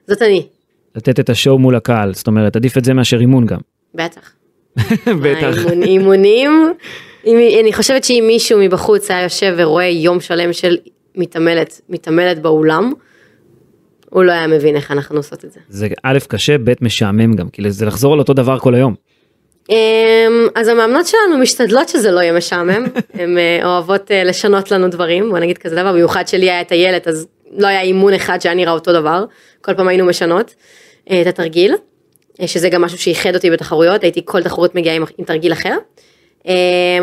זאת 0.08 0.22
אני, 0.22 0.46
לתת 0.94 1.20
את 1.20 1.30
השואו 1.30 1.58
מול 1.58 1.76
הקהל 1.76 2.14
זאת 2.14 2.26
אומרת 2.26 2.56
עדיף 2.56 2.78
את 2.78 2.84
זה 2.84 2.94
מאשר 2.94 3.20
אימון 3.20 3.46
גם. 3.46 3.58
בטח. 3.94 4.32
בטח. 5.22 5.56
האימון, 5.56 5.82
אימונים, 5.82 6.72
אם- 7.26 7.36
אני 7.60 7.72
חושבת 7.72 8.04
שאם 8.04 8.24
מישהו 8.26 8.58
מבחוץ 8.58 9.10
היה 9.10 9.22
יושב 9.22 9.54
ורואה 9.56 9.84
יום 9.88 10.20
שלם 10.20 10.52
של 10.52 10.76
מתעמלת, 11.16 11.80
מתעמלת 11.88 12.42
באולם, 12.42 12.92
הוא 14.10 14.24
לא 14.24 14.32
היה 14.32 14.46
מבין 14.46 14.76
איך 14.76 14.90
אנחנו 14.90 15.16
עושות 15.16 15.44
את 15.44 15.52
זה. 15.52 15.60
זה 15.68 15.88
א' 16.02 16.18
קשה, 16.28 16.58
ב' 16.58 16.72
משעמם 16.80 17.34
גם, 17.34 17.48
כי 17.48 17.70
זה 17.70 17.86
לחזור 17.86 18.12
על 18.12 18.18
אותו 18.18 18.32
דבר 18.34 18.58
כל 18.58 18.74
היום. 18.74 18.94
אמ, 19.70 20.48
אז 20.54 20.68
המאמנות 20.68 21.06
שלנו 21.06 21.38
משתדלות 21.38 21.88
שזה 21.88 22.10
לא 22.10 22.20
יהיה 22.20 22.32
משעמם, 22.32 22.84
הן 23.14 23.38
אה, 23.38 23.60
אוהבות 23.64 24.10
אה, 24.10 24.24
לשנות 24.24 24.70
לנו 24.70 24.88
דברים, 24.88 25.30
בוא 25.30 25.38
נגיד 25.38 25.58
כזה 25.58 25.76
דבר, 25.76 25.92
במיוחד 25.92 26.28
שלי 26.28 26.50
היה 26.50 26.60
את 26.60 26.72
הילד, 26.72 27.00
אז 27.06 27.26
לא 27.50 27.66
היה 27.66 27.80
אימון 27.80 28.14
אחד 28.14 28.40
שהיה 28.40 28.54
נראה 28.54 28.72
אותו 28.72 28.92
דבר, 28.92 29.24
כל 29.60 29.74
פעם 29.74 29.88
היינו 29.88 30.06
משנות 30.06 30.54
אה, 31.10 31.22
את 31.22 31.26
התרגיל, 31.26 31.74
שזה 32.46 32.68
גם 32.68 32.82
משהו 32.82 32.98
שייחד 32.98 33.34
אותי 33.34 33.50
בתחרויות, 33.50 34.02
הייתי 34.02 34.22
כל 34.24 34.42
תחרות 34.42 34.74
מגיעה 34.74 34.96
עם, 34.96 35.04
עם 35.18 35.24
תרגיל 35.24 35.52
אחר, 35.52 35.76
אמ, 36.46 36.52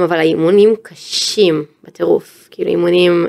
אבל 0.04 0.18
האימונים 0.18 0.76
קשים 0.82 1.66
בטירוף, 1.84 2.48
כאילו 2.52 2.70
אימונים 2.70 3.28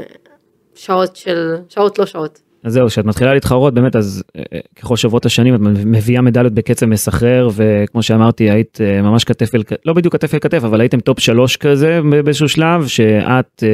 שעות 0.74 1.16
של, 1.16 1.56
שעות 1.68 1.98
לא 1.98 2.06
שעות. 2.06 2.40
אז 2.64 2.72
זהו, 2.72 2.88
כשאת 2.88 3.04
מתחילה 3.04 3.34
להתחרות 3.34 3.74
באמת 3.74 3.96
אז 3.96 4.24
אה, 4.36 4.42
אה, 4.52 4.60
ככל 4.76 4.96
שעוברות 4.96 5.26
השנים 5.26 5.54
את 5.54 5.60
מביאה 5.60 6.20
מדליות 6.20 6.52
בקצב 6.52 6.86
מסחרר 6.86 7.48
וכמו 7.54 8.02
שאמרתי 8.02 8.50
היית 8.50 8.78
אה, 8.80 9.02
ממש 9.02 9.24
כתף 9.24 9.54
אל 9.54 9.62
כתף, 9.62 9.76
לא 9.84 9.92
בדיוק 9.92 10.12
כתף 10.12 10.34
אל 10.34 10.38
כתף 10.38 10.64
אבל 10.64 10.80
הייתם 10.80 11.00
top 11.00 11.20
שלוש 11.20 11.56
כזה 11.56 12.00
באיזשהו 12.24 12.48
שלב 12.48 12.86
שאת 12.86 13.64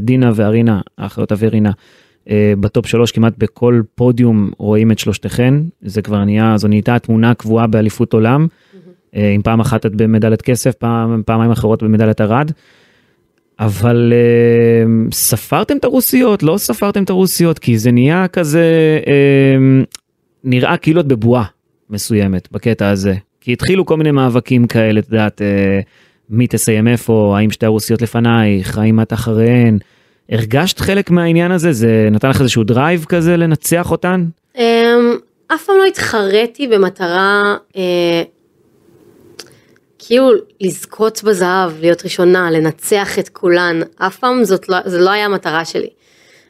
דינה 0.00 0.30
וארינה 0.34 0.80
האחיות 0.98 1.32
אבירינה 1.32 1.70
אה, 2.30 2.52
ב 2.60 2.66
top 2.66 2.86
שלוש 2.86 3.12
כמעט 3.12 3.34
בכל 3.38 3.82
פודיום 3.94 4.50
רואים 4.58 4.92
את 4.92 4.98
שלושתכן. 4.98 5.54
זה 5.82 6.02
כבר 6.02 6.24
נהיה 6.24 6.54
זו 6.56 6.68
נהייתה 6.68 6.94
התמונה 6.94 7.30
הקבועה 7.30 7.66
באליפות 7.66 8.12
עולם. 8.12 8.46
עם 9.12 9.42
פעם 9.42 9.60
אחת 9.60 9.86
את 9.86 9.94
במדליית 9.94 10.42
כסף 10.42 10.74
פעם 10.74 11.22
פעמיים 11.26 11.50
אחרות 11.50 11.82
במדליית 11.82 12.20
ארד. 12.20 12.50
אבל 13.60 14.12
אה, 14.12 15.14
ספרתם 15.14 15.76
את 15.76 15.84
הרוסיות? 15.84 16.42
לא 16.42 16.56
ספרתם 16.58 17.02
את 17.02 17.10
הרוסיות 17.10 17.58
כי 17.58 17.78
זה 17.78 17.90
נהיה 17.90 18.28
כזה 18.28 18.98
אה, 19.04 19.86
נראה 20.44 20.76
כאילו 20.76 21.00
את 21.00 21.06
בבועה 21.06 21.44
מסוימת 21.90 22.48
בקטע 22.52 22.88
הזה. 22.88 23.14
כי 23.40 23.52
התחילו 23.52 23.86
כל 23.86 23.96
מיני 23.96 24.10
מאבקים 24.10 24.66
כאלה 24.66 25.00
את 25.00 25.06
יודעת 25.12 25.40
אה, 25.40 25.84
מי 26.30 26.46
תסיים 26.46 26.88
איפה 26.88 27.34
האם 27.38 27.50
שתי 27.50 27.66
הרוסיות 27.66 28.02
לפנייך 28.02 28.78
האם 28.78 29.00
את 29.00 29.12
אחריהן. 29.12 29.78
הרגשת 30.30 30.78
חלק 30.78 31.10
מהעניין 31.10 31.52
הזה? 31.52 31.72
זה 31.72 32.08
נתן 32.10 32.30
לך 32.30 32.40
איזשהו 32.40 32.64
drive 32.64 33.04
כזה 33.08 33.36
לנצח 33.36 33.90
אותן. 33.90 34.26
Um, 34.56 34.60
אף 35.54 35.64
פעם 35.64 35.76
לא 35.78 35.84
התחרתי 35.84 36.66
במטרה 36.66 37.56
uh, 37.72 37.76
כאילו 40.06 40.30
לזכות 40.60 41.24
בזהב, 41.24 41.70
להיות 41.80 42.04
ראשונה, 42.04 42.50
לנצח 42.50 43.18
את 43.18 43.28
כולן, 43.28 43.80
אף 43.96 44.18
פעם 44.18 44.44
זאת 44.44 44.68
לא, 44.68 44.76
זה 44.84 44.98
לא 44.98 45.10
היה 45.10 45.24
המטרה 45.24 45.64
שלי. 45.64 45.88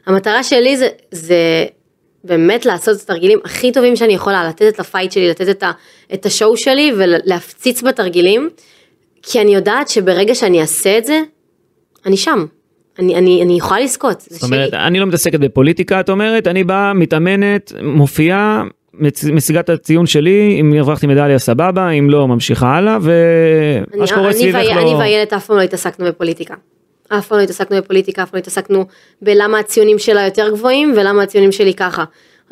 המטרה 0.05 0.43
שלי 0.43 0.77
זה, 0.77 0.89
זה 1.11 1.65
באמת 2.23 2.65
לעשות 2.65 2.97
את 2.97 3.01
התרגילים 3.01 3.39
הכי 3.45 3.71
טובים 3.71 3.95
שאני 3.95 4.13
יכולה, 4.13 4.47
לתת 4.47 4.67
את 4.67 4.79
הפייט 4.79 5.11
שלי, 5.11 5.29
לתת 5.29 5.49
את, 5.49 5.63
ה, 5.63 5.71
את 6.13 6.25
השואו 6.25 6.57
שלי 6.57 6.91
ולהפציץ 6.97 7.83
בתרגילים, 7.83 8.49
כי 9.21 9.41
אני 9.41 9.55
יודעת 9.55 9.89
שברגע 9.89 10.35
שאני 10.35 10.61
אעשה 10.61 10.97
את 10.97 11.05
זה, 11.05 11.21
אני 12.05 12.17
שם. 12.17 12.45
אני, 12.99 13.15
אני, 13.15 13.43
אני 13.43 13.57
יכולה 13.57 13.79
לזכות, 13.79 14.21
זאת 14.29 14.43
אומרת, 14.43 14.69
שלי. 14.69 14.79
אני 14.79 14.99
לא 14.99 15.05
מתעסקת 15.05 15.39
בפוליטיקה, 15.39 15.99
את 15.99 16.09
אומרת, 16.09 16.47
אני 16.47 16.63
באה, 16.63 16.93
מתאמנת, 16.93 17.73
מופיעה, 17.83 18.63
משיגה 19.33 19.59
את 19.59 19.69
הציון 19.69 20.05
שלי, 20.05 20.57
אם 20.59 20.73
הרווחתי 20.73 21.07
מדליה 21.07 21.39
סבבה, 21.39 21.89
אם 21.89 22.09
לא 22.09 22.27
ממשיכה 22.27 22.67
הלאה, 22.67 22.97
ומה 23.01 24.07
שקורה 24.07 24.33
סביבך 24.33 24.55
לא... 24.75 24.81
אני 24.81 24.93
ואיילת 24.93 25.33
אף 25.33 25.45
פעם 25.45 25.57
לא 25.57 25.61
התעסקנו 25.61 26.05
בפוליטיקה. 26.05 26.53
אף 27.09 27.27
פעם 27.27 27.37
לא 27.37 27.43
התעסקנו 27.43 27.77
בפוליטיקה, 27.77 28.23
אף 28.23 28.29
פעם 28.29 28.37
לא 28.37 28.41
התעסקנו 28.41 28.85
בלמה 29.21 29.59
הציונים 29.59 29.99
שלה 29.99 30.25
יותר 30.25 30.49
גבוהים 30.49 30.93
ולמה 30.97 31.23
הציונים 31.23 31.51
שלי 31.51 31.73
ככה. 31.73 32.03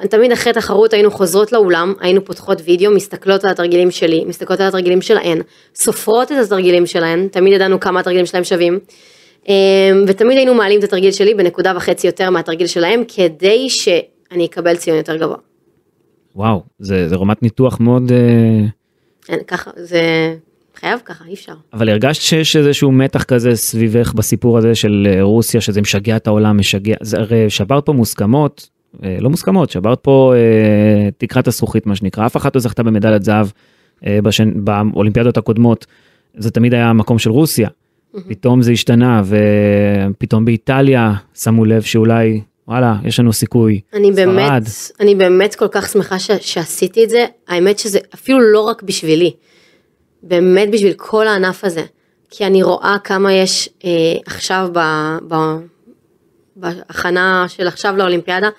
תמיד 0.10 0.31
אחרי 0.31 0.53
תחרות 0.53 0.93
היינו 0.93 1.12
חוזרות 1.12 1.51
לאולם, 1.51 1.93
היינו 1.99 2.25
פותחות 2.25 2.62
וידאו, 2.65 2.91
מסתכלות 2.91 3.43
על 3.43 3.51
התרגילים 3.51 3.91
שלי, 3.91 4.25
מסתכלות 4.27 4.60
על 4.60 4.67
התרגילים 4.67 5.01
שלהן, 5.01 5.41
סופרות 5.75 6.31
את 6.31 6.38
התרגילים 6.45 6.86
שלהן, 6.86 7.27
תמיד 7.27 7.53
ידענו 7.53 7.79
כמה 7.79 7.99
התרגילים 7.99 8.25
שלהם 8.25 8.43
שווים, 8.43 8.79
אמ, 9.47 9.53
ותמיד 10.08 10.38
היינו 10.38 10.53
מעלים 10.53 10.79
את 10.79 10.84
התרגיל 10.84 11.12
שלי 11.12 11.34
בנקודה 11.34 11.73
וחצי 11.75 12.08
יותר 12.08 12.29
מהתרגיל 12.29 12.67
שלהם, 12.67 13.03
כדי 13.08 13.69
שאני 13.69 14.45
אקבל 14.45 14.75
ציון 14.75 14.97
יותר 14.97 15.15
גבוה. 15.15 15.38
וואו, 16.36 16.63
זה, 16.80 17.10
זה 17.10 17.15
רמת 17.15 17.43
ניתוח 17.43 17.80
מאוד... 17.80 18.12
אה, 18.12 18.65
אין, 19.30 19.39
ככה, 19.48 19.71
זה 19.76 20.36
חייב 20.76 21.00
ככה, 21.06 21.26
אי 21.26 21.34
אפשר. 21.34 21.54
אבל 21.74 21.89
הרגשת 21.89 22.21
שיש 22.21 22.56
איזשהו 22.56 22.91
מתח 22.91 23.24
כזה 23.24 23.56
סביבך 23.56 24.13
בסיפור 24.13 24.58
הזה 24.58 24.76
של 24.76 25.08
אה, 25.10 25.21
רוסיה, 25.21 25.62
שזה 25.62 25.82
משגע 25.82 26.15
את 26.15 26.28
העולם, 26.28 26.58
משגע, 26.58 26.95
זה 27.02 27.17
הרי 27.17 27.50
שברת 27.50 27.86
פה 27.86 27.93
מוסכמות, 27.93 28.69
אה, 29.04 29.17
לא 29.19 29.30
מוסכמות, 29.30 29.69
שברת 29.69 30.00
פה 30.00 30.34
אה, 30.36 31.10
תקרת 31.17 31.48
הזכוכית 31.48 31.86
מה 31.86 31.95
שנקרא, 31.95 32.26
אף 32.26 32.38
אחת 32.38 32.56
לא 32.56 32.62
זכתה 32.62 32.84
במדליית 32.84 33.24
זהב 33.24 33.48
אה, 34.06 34.19
בשן, 34.24 34.52
באולימפיאדות 34.56 35.38
הקודמות, 35.38 35.86
זה 36.38 36.52
תמיד 36.52 36.74
היה 36.74 36.89
המקום 36.89 37.19
של 37.19 37.30
רוסיה. 37.30 37.69
פתאום 38.28 38.62
זה 38.62 38.71
השתנה 38.71 39.21
ופתאום 39.26 40.45
באיטליה 40.45 41.13
שמו 41.34 41.65
לב 41.65 41.82
שאולי 41.82 42.41
וואלה, 42.67 42.95
יש 43.04 43.19
לנו 43.19 43.34
סיכוי. 43.34 43.82
אני 43.93 44.13
ספרד. 44.13 44.25
באמת, 44.25 44.63
אני 44.99 45.15
באמת 45.15 45.56
כל 45.56 45.67
כך 45.67 45.89
שמחה 45.89 46.19
ש, 46.19 46.32
שעשיתי 46.32 47.04
את 47.04 47.10
זה, 47.10 47.25
האמת 47.47 47.80
שזה 47.80 47.99
אפילו 48.13 48.39
לא 48.39 48.60
רק 48.60 48.84
בשבילי, 48.84 49.34
באמת 50.23 50.71
בשביל 50.71 50.93
כל 50.97 51.28
הענף 51.28 51.63
הזה, 51.63 51.84
כי 52.30 52.45
אני 52.45 52.63
רואה 52.63 52.97
כמה 53.04 53.34
יש 53.34 53.69
אה, 53.86 53.89
עכשיו 54.25 54.69
ב, 54.73 54.80
ב, 55.28 55.36
בהכנה 56.56 57.45
של 57.47 57.67
עכשיו 57.67 57.97
לאולימפיאדה, 57.97 58.49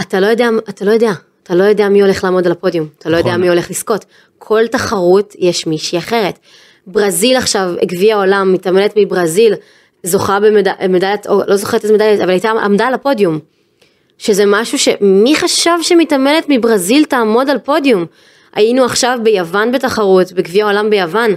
אתה 0.00 0.20
לא 0.20 0.26
יודע, 0.26 0.48
אתה 0.68 0.84
לא 0.84 0.90
יודע, 0.90 1.12
אתה 1.42 1.54
לא 1.54 1.64
יודע 1.64 1.88
מי 1.88 2.02
הולך 2.02 2.24
לעמוד 2.24 2.46
על 2.46 2.52
הפודיום, 2.52 2.88
אתה 2.98 3.10
לא 3.10 3.16
יודע 3.16 3.30
נכון. 3.30 3.40
מי 3.40 3.48
הולך 3.48 3.70
לזכות, 3.70 4.04
כל 4.38 4.66
תחרות 4.66 5.34
יש 5.38 5.66
מישהי 5.66 5.98
אחרת. 5.98 6.38
ברזיל 6.86 7.36
עכשיו, 7.36 7.74
גביע 7.84 8.16
העולם, 8.16 8.52
מתאמנת 8.52 8.94
מברזיל, 8.96 9.54
זוכה 10.02 10.38
במדליית, 10.40 11.26
או 11.26 11.42
לא 11.46 11.56
זוכרת 11.56 11.82
איזה 11.82 11.94
מדליית, 11.94 12.20
אבל 12.20 12.30
הייתה 12.30 12.50
עמדה 12.50 12.86
על 12.86 12.94
הפודיום. 12.94 13.38
שזה 14.18 14.44
משהו 14.46 14.78
שמי 14.78 15.36
חשב 15.36 15.78
שמתעמלת 15.82 16.44
מברזיל 16.48 17.04
תעמוד 17.04 17.50
על 17.50 17.58
פודיום? 17.58 18.06
היינו 18.54 18.84
עכשיו 18.84 19.18
ביוון 19.22 19.72
בתחרות, 19.72 20.32
בגביע 20.32 20.64
העולם 20.64 20.90
ביוון. 20.90 21.30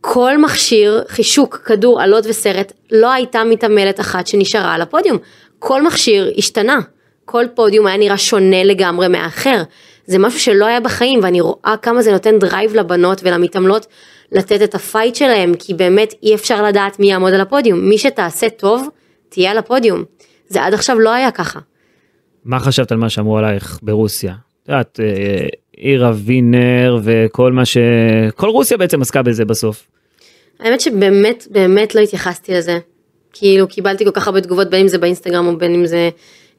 כל 0.00 0.38
מכשיר, 0.38 1.02
חישוק, 1.08 1.56
כדור, 1.64 2.02
עלות 2.02 2.24
וסרט, 2.26 2.72
לא 2.90 3.12
הייתה 3.12 3.44
מתעמלת 3.44 4.00
אחת 4.00 4.26
שנשארה 4.26 4.74
על 4.74 4.82
הפודיום. 4.82 5.18
כל 5.58 5.82
מכשיר 5.82 6.32
השתנה. 6.38 6.78
כל 7.24 7.44
פודיום 7.54 7.86
היה 7.86 7.96
נראה 7.96 8.18
שונה 8.18 8.64
לגמרי 8.64 9.08
מהאחר. 9.08 9.62
זה 10.08 10.18
משהו 10.18 10.40
שלא 10.40 10.66
היה 10.66 10.80
בחיים, 10.80 11.20
ואני 11.22 11.40
רואה 11.40 11.74
כמה 11.82 12.02
זה 12.02 12.12
נותן 12.12 12.38
drive 12.38 12.74
לבנות 12.74 13.20
ולמתעמלות 13.24 13.86
לתת 14.32 14.62
את 14.62 14.74
ה 14.74 14.81
fight 14.81 15.14
שלהם, 15.14 15.54
כי 15.58 15.74
באמת 15.74 16.14
אי 16.22 16.34
אפשר 16.34 16.62
לדעת 16.62 17.00
מי 17.00 17.10
יעמוד 17.10 17.32
על 17.32 17.40
הפודיום. 17.40 17.88
מי 17.88 17.98
שתעשה 17.98 18.50
טוב, 18.50 18.88
תהיה 19.28 19.50
על 19.50 19.58
הפודיום. 19.58 20.04
זה 20.48 20.62
עד 20.62 20.74
עכשיו 20.74 20.98
לא 20.98 21.12
היה 21.12 21.30
ככה. 21.30 21.58
מה 22.44 22.60
חשבת 22.60 22.92
על 22.92 22.98
מה 22.98 23.08
שאמרו 23.08 23.38
עלייך 23.38 23.78
ברוסיה? 23.82 24.34
את 24.62 24.68
יודעת, 24.68 25.00
אה, 25.02 25.46
אירינה 25.76 26.12
וינר 26.24 26.98
וכל 27.02 27.52
מה 27.52 27.64
ש... 27.64 27.76
כל 28.36 28.48
רוסיה 28.48 28.76
בעצם 28.76 29.02
עסקה 29.02 29.22
בזה 29.22 29.44
בסוף. 29.44 29.86
האמת 30.60 30.80
שבאמת 30.80 31.46
באמת 31.50 31.94
לא 31.94 32.00
התייחסתי 32.00 32.54
לזה. 32.54 32.78
כאילו 33.32 33.68
קיבלתי 33.68 34.04
כל 34.04 34.10
כך 34.10 34.26
הרבה 34.26 34.40
תגובות 34.40 34.70
בין 34.70 34.80
אם 34.80 34.88
זה 34.88 34.98
באינסטגרם 34.98 35.46
או 35.46 35.58
בין 35.58 35.74
אם 35.74 35.86
זה 35.86 36.10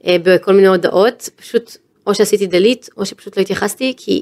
אה, 0.06 0.16
בכל 0.24 0.54
מיני 0.54 0.68
הודעות, 0.68 1.30
פשוט 1.36 1.78
או 2.08 2.16
שעשיתי 2.16 2.48
דלית 2.48 2.90
או 2.98 3.06
שפשוט 3.06 3.38
לא 3.38 3.42
התייחסתי 3.42 3.94
כי 3.98 4.22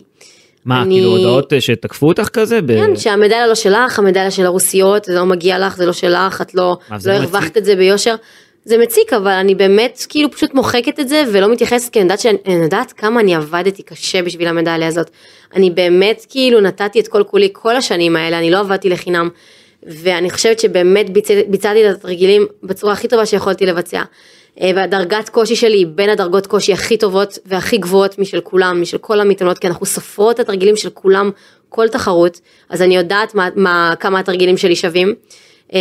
מה, 0.65 0.81
אני... 0.81 0.95
כאילו 0.95 1.09
הודעות 1.09 1.53
אה, 1.53 1.61
שתקפו 1.61 2.07
אותך 2.07 2.29
כזה? 2.29 2.61
ב... 2.61 2.67
כן, 2.67 2.95
שהמדליה 2.95 3.47
לא 3.47 3.55
שלך, 3.55 3.99
המדליה 3.99 4.31
של 4.31 4.45
הרוסיות, 4.45 5.05
זה 5.05 5.15
לא 5.15 5.25
מגיע 5.25 5.59
לך, 5.59 5.75
זה 5.75 5.85
לא 5.85 5.93
שלך, 5.93 6.41
את 6.41 6.55
לא, 6.55 6.77
לא 7.05 7.11
הרווחת 7.11 7.57
את 7.57 7.65
זה 7.65 7.75
ביושר. 7.75 8.15
זה 8.65 8.77
מציק, 8.77 9.13
אבל 9.13 9.31
אני 9.31 9.55
באמת 9.55 10.05
כאילו 10.09 10.31
פשוט 10.31 10.53
מוחקת 10.53 10.99
את 10.99 11.09
זה 11.09 11.23
ולא 11.33 11.51
מתייחסת, 11.51 11.93
כי 11.93 11.99
אני 11.99 12.03
יודעת, 12.03 12.19
שאני, 12.19 12.37
אני 12.45 12.63
יודעת 12.63 12.91
כמה 12.91 13.19
אני 13.19 13.35
עבדתי 13.35 13.83
קשה 13.83 14.21
בשביל 14.21 14.47
המדליה 14.47 14.87
הזאת. 14.87 15.09
אני 15.55 15.71
באמת 15.71 16.25
כאילו 16.29 16.61
נתתי 16.61 16.99
את 16.99 17.07
כל 17.07 17.23
כולי 17.23 17.49
כל 17.53 17.75
השנים 17.75 18.15
האלה, 18.15 18.39
אני 18.39 18.51
לא 18.51 18.59
עבדתי 18.59 18.89
לחינם. 18.89 19.29
ואני 19.83 20.29
חושבת 20.29 20.59
שבאמת 20.59 21.09
ביצע, 21.09 21.33
ביצעתי 21.47 21.89
את 21.89 21.95
התרגילים 21.95 22.45
בצורה 22.63 22.93
הכי 22.93 23.07
טובה 23.07 23.25
שיכולתי 23.25 23.65
לבצע. 23.65 24.01
אה, 24.61 24.71
והדרגת 24.75 25.29
קושי 25.29 25.55
שלי 25.55 25.77
היא 25.77 25.87
בין 25.87 26.09
הדרגות 26.09 26.47
קושי 26.47 26.73
הכי 26.73 26.97
טובות 26.97 27.37
והכי 27.45 27.77
גבוהות 27.77 28.19
משל 28.19 28.41
כולם, 28.41 28.81
משל 28.81 28.97
כל 28.97 29.19
המתאמנות, 29.19 29.57
כי 29.57 29.67
אנחנו 29.67 29.85
סופרות 29.85 30.35
את 30.35 30.39
התרגילים 30.39 30.75
של 30.75 30.89
כולם, 30.89 31.31
כל 31.69 31.87
תחרות, 31.87 32.39
אז 32.69 32.81
אני 32.81 32.95
יודעת 32.95 33.35
מה, 33.35 33.49
מה, 33.55 33.93
כמה 33.99 34.19
התרגילים 34.19 34.57
שלי 34.57 34.75
שווים. 34.75 35.13
אה, 35.73 35.79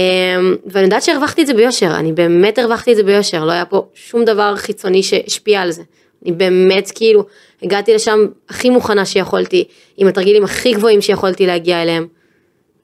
ואני 0.66 0.84
יודעת 0.84 1.02
שהרווחתי 1.02 1.42
את 1.42 1.46
זה 1.46 1.54
ביושר, 1.54 1.90
אני 1.96 2.12
באמת 2.12 2.58
הרווחתי 2.58 2.92
את 2.92 2.96
זה 2.96 3.02
ביושר, 3.02 3.44
לא 3.44 3.52
היה 3.52 3.64
פה 3.64 3.86
שום 3.94 4.24
דבר 4.24 4.56
חיצוני 4.56 5.02
שהשפיע 5.02 5.60
על 5.60 5.70
זה. 5.70 5.82
אני 6.22 6.32
באמת 6.32 6.92
כאילו 6.94 7.24
הגעתי 7.62 7.94
לשם 7.94 8.18
הכי 8.48 8.70
מוכנה 8.70 9.04
שיכולתי, 9.04 9.64
עם 9.96 10.08
התרגילים 10.08 10.44
הכי 10.44 10.72
גבוהים 10.74 11.00
שיכולתי 11.00 11.46
להגיע 11.46 11.82
אליהם, 11.82 12.06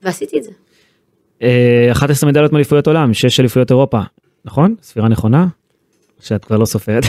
ועשיתי 0.03 0.39
את 0.39 0.45
זה. 0.45 0.51
11 1.93 2.27
אה, 2.27 2.31
מדליות 2.31 2.53
מאליפויות 2.53 2.87
עולם, 2.87 3.15
6 3.15 3.41
אליפויות 3.41 3.71
אירופה, 3.71 4.01
נכון? 4.45 4.75
ספירה 4.83 5.09
נכונה? 5.09 5.47
שאת 6.23 6.45
כבר 6.45 6.57
לא 6.57 6.65
סופרת. 6.65 7.05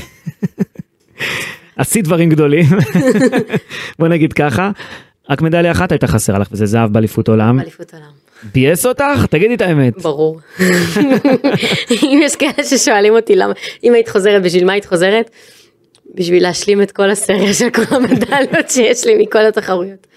עשית 1.78 2.06
דברים 2.06 2.30
גדולים, 2.30 2.66
בוא 4.00 4.08
נגיד 4.08 4.34
ככה. 4.34 4.72
רק 5.30 5.42
מדליה 5.42 5.72
אחת 5.72 5.92
הייתה 5.92 6.08
חסרה 6.08 6.40
לך 6.40 6.48
וזה 6.52 6.66
זהב 6.66 6.94
באליפות 6.94 7.28
עולם. 7.28 7.58
באליפות 7.58 7.94
עולם. 7.94 8.12
ביאס 8.54 8.86
אותך? 8.86 9.26
תגידי 9.30 9.54
את 9.54 9.62
האמת. 9.62 10.02
ברור. 10.02 10.40
אם 12.04 12.20
יש 12.24 12.36
כאלה 12.36 12.64
ששואלים 12.64 13.14
אותי 13.14 13.36
למה, 13.36 13.54
אם 13.84 13.94
היית 13.94 14.10
חוזרת, 14.10 14.44
בשביל 14.44 14.66
מה 14.66 14.74
היית 14.74 14.86
חוזרת? 14.86 15.30
בשביל 16.16 16.44
להשלים 16.44 16.82
את 16.82 16.92
כל 16.92 17.10
הסריה 17.10 17.54
של 17.54 17.70
כל 17.70 17.96
המדליות 17.96 18.70
שיש 18.70 19.06
לי 19.06 19.24
מכל 19.24 19.46
התחרויות. 19.46 20.08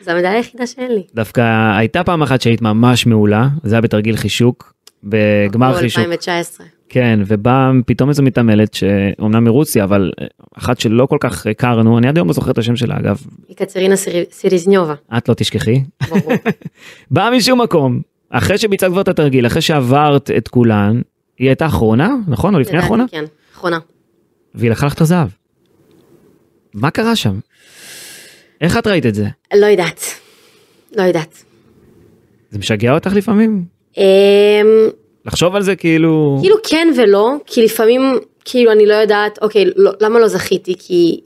זו 0.00 0.10
המדליה 0.10 0.32
היחידה 0.32 0.66
שאין 0.66 0.92
לי. 0.92 1.02
דווקא 1.14 1.72
הייתה 1.78 2.04
פעם 2.04 2.22
אחת 2.22 2.40
שהיית 2.40 2.62
ממש 2.62 3.06
מעולה, 3.06 3.48
זה 3.64 3.74
היה 3.74 3.80
בתרגיל 3.80 4.16
חישוק, 4.16 4.72
בגמר 5.04 5.78
חישוק. 5.78 5.98
2019. 5.98 6.66
כן, 6.88 7.20
ובאה 7.26 7.70
פתאום 7.86 8.08
איזו 8.08 8.22
מתעמלת 8.22 8.74
שאומנם 8.74 9.44
מרוסיה, 9.44 9.84
אבל 9.84 10.10
אחת 10.58 10.80
שלא 10.80 11.06
כל 11.06 11.16
כך 11.20 11.46
הכרנו, 11.46 11.98
אני 11.98 12.08
עד 12.08 12.16
היום 12.16 12.28
לא 12.28 12.34
זוכר 12.34 12.50
את 12.50 12.58
השם 12.58 12.76
שלה 12.76 12.96
אגב, 12.96 13.20
יקצרינה 13.48 13.96
סיר- 13.96 14.24
סיריזניובה, 14.30 14.94
את 15.16 15.28
לא 15.28 15.34
תשכחי. 15.34 15.82
ברור. 16.08 16.32
באה 17.10 17.30
משום 17.30 17.60
מקום, 17.62 18.00
אחרי 18.30 18.58
שביצעת 18.58 18.90
כבר 18.90 19.00
את 19.00 19.08
התרגיל, 19.08 19.46
אחרי 19.46 19.62
שעברת 19.62 20.30
את 20.36 20.48
כולן, 20.48 21.00
היא 21.38 21.48
הייתה 21.48 21.66
אחרונה, 21.66 22.14
נכון? 22.28 22.54
או 22.54 22.60
לפני 22.60 22.72
לדעתי, 22.72 22.82
האחרונה? 22.84 23.04
כן, 23.10 23.24
אחרונה. 23.54 23.78
והיא 24.54 24.70
לקחה 24.70 24.86
לך 24.86 24.94
את 24.94 25.00
הזהב. 25.00 25.28
מה 26.74 26.90
קרה 26.90 27.16
שם? 27.16 27.38
איך 28.60 28.76
את 28.78 28.86
ראית 28.86 29.06
את 29.06 29.14
זה? 29.14 29.26
לא 29.54 29.66
יודעת. 29.66 30.00
לא 30.96 31.02
יודעת. 31.02 31.44
זה 32.50 32.58
משגע 32.58 32.94
אותך 32.94 33.12
לפעמים? 33.14 33.64
אמ, 35.26 35.30
לחשוב 35.32 35.56
על 35.56 35.62
זה 35.62 35.76
כאילו... 35.76 36.38
כאילו 36.40 36.56
כן 36.68 36.88
ולא, 36.96 37.32
כי 37.46 37.64
לפעמים 37.64 38.18
כאילו 38.44 38.72
אני 38.72 38.86
לא 38.86 38.94
יודעת, 38.94 39.38
אוקיי, 39.42 39.64
לא, 39.76 39.90
למה 40.00 40.18
לא 40.18 40.28
זכיתי? 40.28 40.74
כי 40.78 41.20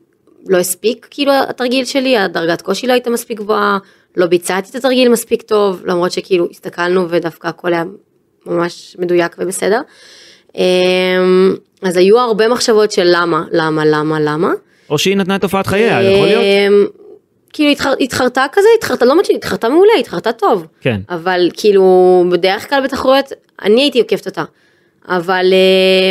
לא 0.48 0.58
הספיק 0.58 1.06
כאילו 1.10 1.32
התרגיל 1.48 1.84
שלי, 1.84 2.16
הדרגת 2.16 2.62
קושי 2.62 2.86
לא 2.86 2.92
הייתה 2.92 3.10
מספיק 3.10 3.38
גבוהה, 3.38 3.78
לא 4.16 4.26
ביצעתי 4.26 4.70
את 4.70 4.74
התרגיל 4.74 5.08
מספיק 5.08 5.42
טוב, 5.42 5.82
למרות 5.86 6.12
שכאילו 6.12 6.46
הסתכלנו 6.50 7.10
ודווקא 7.10 7.48
הכל 7.48 7.72
היה 7.72 7.84
ממש 8.46 8.96
מדויק 8.98 9.36
ובסדר. 9.38 9.80
אמ, 10.56 11.54
אז 11.82 11.96
היו 11.96 12.18
הרבה 12.18 12.48
מחשבות 12.48 12.92
של 12.92 13.08
למה, 13.12 13.44
למה, 13.52 13.84
למה, 13.84 14.20
למה. 14.20 14.52
או 14.90 14.98
שהיא 14.98 15.16
נתנה 15.16 15.36
את 15.36 15.40
תופעת 15.40 15.66
חייה, 15.66 16.02
יכול 16.02 16.26
להיות? 16.26 16.42
אמ, 17.50 17.52
כאילו 17.52 17.70
התחר, 17.70 17.92
התחרתה 18.00 18.46
כזה, 18.52 18.68
התחרתה, 18.78 19.04
לא 19.04 19.10
אומרת 19.10 19.24
שהיא 19.24 19.36
התחרתה 19.36 19.68
מעולה, 19.68 19.92
התחרתה 20.00 20.32
טוב. 20.32 20.66
כן. 20.80 21.00
אבל 21.08 21.50
כאילו 21.56 22.24
בדרך 22.32 22.68
כלל 22.68 22.84
בתחרויות 22.84 23.32
אני 23.62 23.80
הייתי 23.80 24.00
עוקפת 24.00 24.26
אותה. 24.26 24.44
אבל 25.08 25.44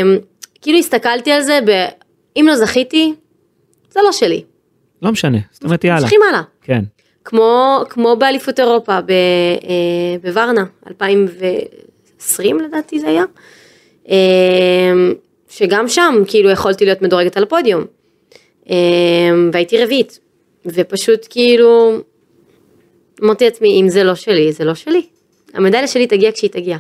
אמ, 0.02 0.18
כאילו 0.62 0.78
הסתכלתי 0.78 1.32
על 1.32 1.42
זה, 1.42 1.60
ב... 1.66 1.86
אם 2.38 2.46
לא 2.48 2.56
זכיתי, 2.56 3.14
זה 3.92 4.00
לא 4.04 4.12
שלי. 4.12 4.44
לא 5.02 5.12
משנה, 5.12 5.38
זאת 5.52 5.64
אומרת 5.64 5.84
יאללה. 5.84 6.00
ממשיכים 6.02 6.22
הלאה. 6.30 6.42
כן. 6.62 6.84
כמו, 7.26 7.80
כמו 7.90 8.16
באליפות 8.16 8.60
אירופה 8.60 9.02
ב, 9.02 9.12
אה, 9.12 10.16
בוורנה, 10.22 10.64
2020 10.88 12.60
לדעתי 12.60 13.00
זה 13.00 13.08
היה. 13.08 13.24
אה, 14.10 14.92
שגם 15.50 15.88
שם 15.88 16.24
כאילו 16.28 16.50
יכולתי 16.50 16.86
להיות 16.86 17.02
מדורגת 17.02 17.38
על 17.38 17.44
הפודיום. 17.44 17.84
אה, 18.70 18.76
והייתי 19.54 19.84
רביעית. 19.84 20.20
ופשוט 20.66 21.28
כאילו, 21.30 21.92
אמרתי 23.24 23.46
לעצמי, 23.46 23.82
אם 23.82 23.90
זה 23.90 24.04
לא 24.04 24.16
שלי, 24.16 24.52
זה 24.52 24.66
לא 24.66 24.76
שלי. 24.76 25.02
המדליה 25.54 25.88
שלי 25.88 26.08
תגיע 26.08 26.32
כשהיא 26.32 26.50
תגיע. 26.50 26.78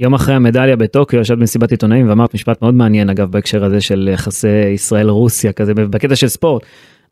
יום 0.00 0.14
אחרי 0.14 0.34
המדליה 0.34 0.76
בטוקיו 0.76 1.20
ישבת 1.20 1.38
במסיבת 1.38 1.70
עיתונאים 1.70 2.08
ואמרת 2.08 2.34
משפט 2.34 2.62
מאוד 2.62 2.74
מעניין 2.74 3.10
אגב 3.10 3.30
בהקשר 3.30 3.64
הזה 3.64 3.80
של 3.80 4.08
יחסי 4.12 4.68
ישראל 4.74 5.08
רוסיה 5.08 5.52
כזה 5.52 5.74
בקטע 5.74 6.16
של 6.16 6.28
ספורט. 6.28 6.62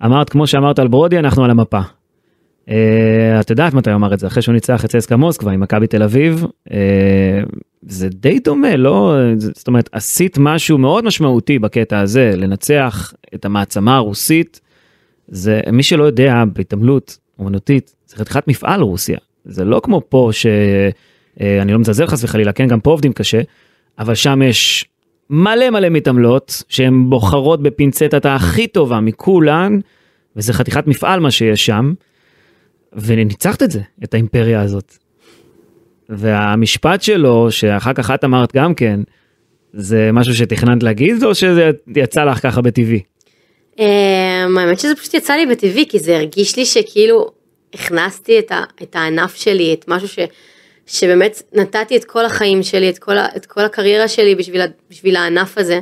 אמרת 0.04 0.28
כמו 0.28 0.46
שאמרת 0.46 0.78
על 0.78 0.88
ברודי 0.88 1.18
אנחנו 1.18 1.44
על 1.44 1.50
המפה. 1.50 1.80
Uh, 2.66 2.72
את 3.40 3.50
יודעת 3.50 3.74
מתי 3.74 3.90
הוא 3.90 3.96
אמר 3.96 4.14
את 4.14 4.18
זה 4.18 4.26
אחרי 4.26 4.42
שהוא 4.42 4.52
ניצח 4.52 4.84
את 4.84 4.90
צסקה 4.90 5.16
מוסקבה 5.16 5.52
עם 5.52 5.60
מכבי 5.60 5.86
תל 5.86 6.02
אביב 6.02 6.44
uh, 6.68 6.72
זה 7.82 8.08
די 8.08 8.38
דומה 8.38 8.76
לא 8.76 9.16
זאת 9.36 9.68
אומרת 9.68 9.88
עשית 9.92 10.36
משהו 10.40 10.78
מאוד 10.78 11.04
משמעותי 11.04 11.58
בקטע 11.58 12.00
הזה 12.00 12.32
לנצח 12.36 13.12
את 13.34 13.44
המעצמה 13.44 13.96
הרוסית. 13.96 14.60
זה 15.32 15.60
מי 15.72 15.82
שלא 15.82 16.04
יודע 16.04 16.44
בהתעמלות 16.52 17.18
אומנותית 17.38 17.94
זה 18.06 18.16
חתיכת 18.16 18.48
מפעל 18.48 18.80
רוסיה 18.80 19.18
זה 19.44 19.64
לא 19.64 19.80
כמו 19.84 20.02
פה 20.08 20.28
ש... 20.32 20.46
אה, 21.40 21.62
לא 21.66 21.78
מזלזל 21.78 22.06
חס 22.06 22.24
וחלילה, 22.24 22.52
כן, 22.52 22.66
גם 22.66 22.80
פה 22.80 22.90
עובדים 22.90 23.12
קשה, 23.12 23.40
אבל 23.98 24.14
שם 24.14 24.42
יש 24.42 24.84
מלא 25.30 25.70
מלא 25.70 25.88
מתעמלות 25.88 26.62
שהן 26.68 27.10
בוחרות 27.10 27.62
בפינצטת 27.62 28.26
הכי 28.26 28.66
טובה 28.66 29.00
מכולן, 29.00 29.78
וזה 30.36 30.52
חתיכת 30.52 30.86
מפעל 30.86 31.20
מה 31.20 31.30
שיש 31.30 31.66
שם, 31.66 31.92
וניצחת 32.92 33.62
את 33.62 33.70
זה, 33.70 33.80
את 34.04 34.14
האימפריה 34.14 34.60
הזאת. 34.60 34.96
והמשפט 36.08 37.02
שלו, 37.02 37.50
שאחר 37.50 37.92
כך 37.92 38.10
את 38.10 38.24
אמרת 38.24 38.56
גם 38.56 38.74
כן, 38.74 39.00
זה 39.72 40.10
משהו 40.12 40.34
שתכננת 40.34 40.82
להגיד, 40.82 41.24
או 41.24 41.34
שזה 41.34 41.70
יצא 41.96 42.24
לך 42.24 42.42
ככה 42.42 42.60
בטבעי? 42.60 43.00
אמ, 43.78 44.58
האמת 44.58 44.78
שזה 44.78 44.94
פשוט 44.94 45.14
יצא 45.14 45.32
לי 45.32 45.46
בטבעי, 45.46 45.86
כי 45.88 45.98
זה 45.98 46.16
הרגיש 46.16 46.56
לי 46.56 46.64
שכאילו 46.64 47.30
הכנסתי 47.74 48.38
את, 48.38 48.52
ה, 48.52 48.64
את 48.82 48.96
הענף 48.96 49.34
שלי, 49.34 49.74
את 49.74 49.84
משהו 49.88 50.08
ש, 50.08 50.18
שבאמת 50.86 51.42
נתתי 51.52 51.96
את 51.96 52.04
כל 52.04 52.24
החיים 52.24 52.62
שלי, 52.62 52.88
את 52.88 52.98
כל, 52.98 53.18
את 53.18 53.46
כל 53.46 53.60
הקריירה 53.60 54.08
שלי 54.08 54.34
בשביל, 54.34 54.62
בשביל 54.90 55.16
הענף 55.16 55.58
הזה, 55.58 55.80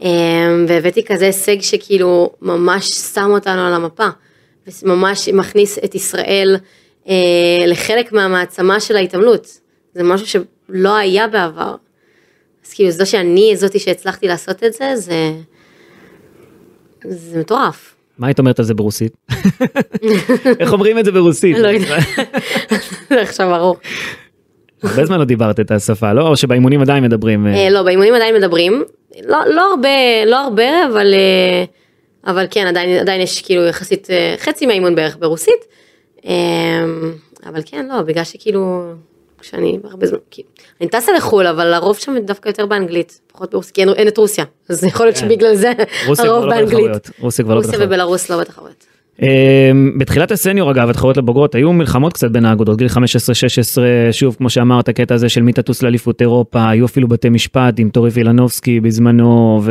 אמ, 0.00 0.66
והבאתי 0.68 1.04
כזה 1.04 1.26
הישג 1.26 1.60
שכאילו 1.60 2.30
ממש 2.40 2.90
שם 2.90 3.30
אותנו 3.30 3.66
על 3.66 3.72
המפה, 3.72 4.08
וממש 4.82 5.28
מכניס 5.28 5.78
את 5.78 5.94
ישראל 5.94 6.56
אה, 7.08 7.14
לחלק 7.66 8.12
מהמעצמה 8.12 8.80
של 8.80 8.96
ההתעמלות, 8.96 9.58
זה 9.94 10.02
משהו 10.02 10.26
שלא 10.26 10.96
היה 10.96 11.28
בעבר. 11.28 11.74
אז 12.66 12.72
כאילו 12.72 12.90
זו 12.90 13.10
שאני 13.10 13.52
זאתי 13.56 13.78
שהצלחתי 13.78 14.28
לעשות 14.28 14.64
את 14.64 14.72
זה, 14.72 14.96
זה, 14.96 15.32
זה 17.08 17.40
מטורף. 17.40 17.94
מה 18.18 18.26
היית 18.26 18.38
אומרת 18.38 18.58
על 18.58 18.64
זה 18.64 18.74
ברוסית? 18.74 19.16
איך 20.60 20.72
אומרים 20.72 20.98
את 20.98 21.04
זה 21.04 21.12
ברוסית? 21.12 21.58
לא 21.58 21.68
יודעת. 21.68 22.04
זה 23.08 23.22
עכשיו 23.22 23.54
ארוך. 23.54 23.78
הרבה 24.82 25.06
זמן 25.06 25.18
לא 25.18 25.24
דיברת 25.24 25.60
את 25.60 25.70
השפה, 25.70 26.12
לא? 26.12 26.28
או 26.28 26.36
שבאימונים 26.36 26.80
עדיין 26.80 27.04
מדברים? 27.04 27.46
אה, 27.46 27.54
אה, 27.54 27.70
לא, 27.70 27.82
באימונים 27.82 28.14
עדיין 28.14 28.34
מדברים, 28.34 28.84
לא, 29.26 29.38
לא 29.46 29.70
הרבה, 29.70 30.24
לא 30.26 30.36
הרבה, 30.36 30.86
אבל, 30.86 31.14
אה, 31.14 31.64
אבל 32.32 32.46
כן, 32.50 32.66
עדיין, 32.66 32.98
עדיין 32.98 33.20
יש 33.20 33.42
כאילו 33.42 33.66
יחסית 33.66 34.08
חצי 34.38 34.66
מהאימון 34.66 34.94
בערך 34.94 35.16
ברוסית. 35.20 35.64
אבל 37.46 37.60
כן, 37.66 37.86
לא, 37.88 38.02
בגלל 38.02 38.24
שכאילו, 38.24 38.92
כשאני 39.42 39.78
הרבה 39.90 40.06
זמן, 40.06 40.18
כי- 40.30 40.42
אני 40.80 40.88
טסה 40.88 41.12
לחו"ל, 41.16 41.46
אבל 41.46 41.72
הרוב 41.74 41.96
שם 41.96 42.14
דווקא 42.24 42.48
יותר 42.48 42.66
באנגלית, 42.66 43.20
פחות 43.32 43.50
ברוסית, 43.52 43.74
כי 43.74 43.80
אין, 43.80 43.88
אין 43.88 44.08
את 44.08 44.18
רוסיה, 44.18 44.44
אז 44.68 44.84
יכול 44.84 45.06
להיות 45.06 45.16
כן. 45.18 45.26
שבגלל 45.26 45.54
זה 45.54 45.72
רוסיה 46.06 46.24
הרוב 46.24 46.44
לא 46.44 46.50
באנגלית. 46.50 47.10
רוסיה 47.20 47.44
כבר 47.44 47.54
לא 47.54 47.58
רוסיה 47.58 47.72
בתחרויות. 47.72 47.92
ובלרוס 47.92 48.30
לא 48.30 48.40
בתחרויות. 48.40 48.86
אמ, 49.22 49.98
בתחילת 49.98 50.30
הסניור 50.30 50.70
אגב, 50.70 50.90
התחרויות 50.90 51.16
לבוגרות, 51.16 51.54
היו 51.54 51.72
מלחמות 51.72 52.12
קצת 52.12 52.30
בין 52.30 52.44
האגודות, 52.44 52.78
גיל 52.78 52.88
15-16, 52.88 52.98
שוב, 54.12 54.34
כמו 54.38 54.50
שאמרת, 54.50 54.88
הקטע 54.88 55.14
הזה 55.14 55.28
של 55.28 55.42
מי 55.42 55.52
תטוס 55.52 55.82
לאליפות 55.82 56.20
אירופה, 56.20 56.68
היו 56.70 56.86
אפילו 56.86 57.08
בתי 57.08 57.28
משפט 57.28 57.74
עם 57.78 57.90
טורי 57.90 58.10
וילנובסקי 58.12 58.80
בזמנו, 58.80 59.62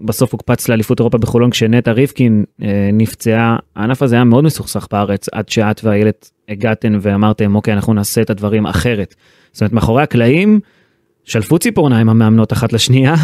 ובסוף 0.00 0.32
הוקפץ 0.32 0.68
לאליפות 0.68 0.98
אירופה 1.00 1.18
בחולון 1.18 1.50
כשנטע 1.50 1.92
ריבקין 1.92 2.44
אה, 2.62 2.90
נפצעה. 2.92 3.56
הענף 3.76 4.02
הזה 4.02 4.14
היה 4.14 4.24
מאוד 4.24 4.44
מסוכסך 4.44 4.86
בארץ, 4.92 5.28
עד 5.32 5.48
שאת 5.48 5.80
ואיילת 5.84 6.30
הגעתן 6.52 6.98
ואמרתם, 7.00 7.54
אוקיי, 7.54 7.74
אנחנו 7.74 7.94
נעשה 7.94 8.22
את 8.22 8.30
הדברים 8.30 8.66
אחרת. 8.66 9.14
זאת 9.52 9.60
אומרת, 9.60 9.72
מאחורי 9.72 10.02
הקלעים, 10.02 10.60
שלפו 11.24 11.58
ציפורניים 11.58 12.08
המאמנות 12.08 12.52
אחת 12.52 12.72
לשנייה, 12.72 13.14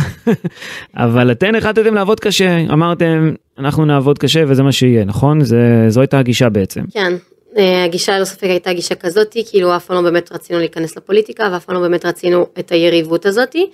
אבל 0.96 1.32
אתן 1.32 1.54
החלטתם 1.54 1.94
לעבוד 1.94 2.20
קשה, 2.20 2.58
אמרתם 2.72 3.34
אנחנו 3.58 3.84
נעבוד 3.84 4.18
קשה 4.18 4.44
וזה 4.48 4.62
מה 4.62 4.72
שיהיה, 4.72 5.04
נכון? 5.04 5.44
זה, 5.44 5.84
זו 5.88 6.00
הייתה 6.00 6.18
הגישה 6.18 6.48
בעצם. 6.48 6.80
כן, 6.90 7.12
אה, 7.56 7.84
הגישה 7.84 8.16
ללא 8.16 8.24
ספק 8.24 8.44
הייתה 8.44 8.72
גישה 8.72 8.94
כזאתי, 8.94 9.44
כאילו 9.50 9.76
אף 9.76 9.86
פעם 9.86 9.96
לא 9.96 10.02
באמת 10.02 10.32
רצינו 10.32 10.58
להיכנס 10.58 10.96
לפוליטיקה 10.96 11.48
ואף 11.52 11.64
פעם 11.64 11.74
לא 11.74 11.80
באמת 11.80 12.04
רצינו 12.04 12.46
את 12.58 12.72
היריבות 12.72 13.26
הזאתי. 13.26 13.70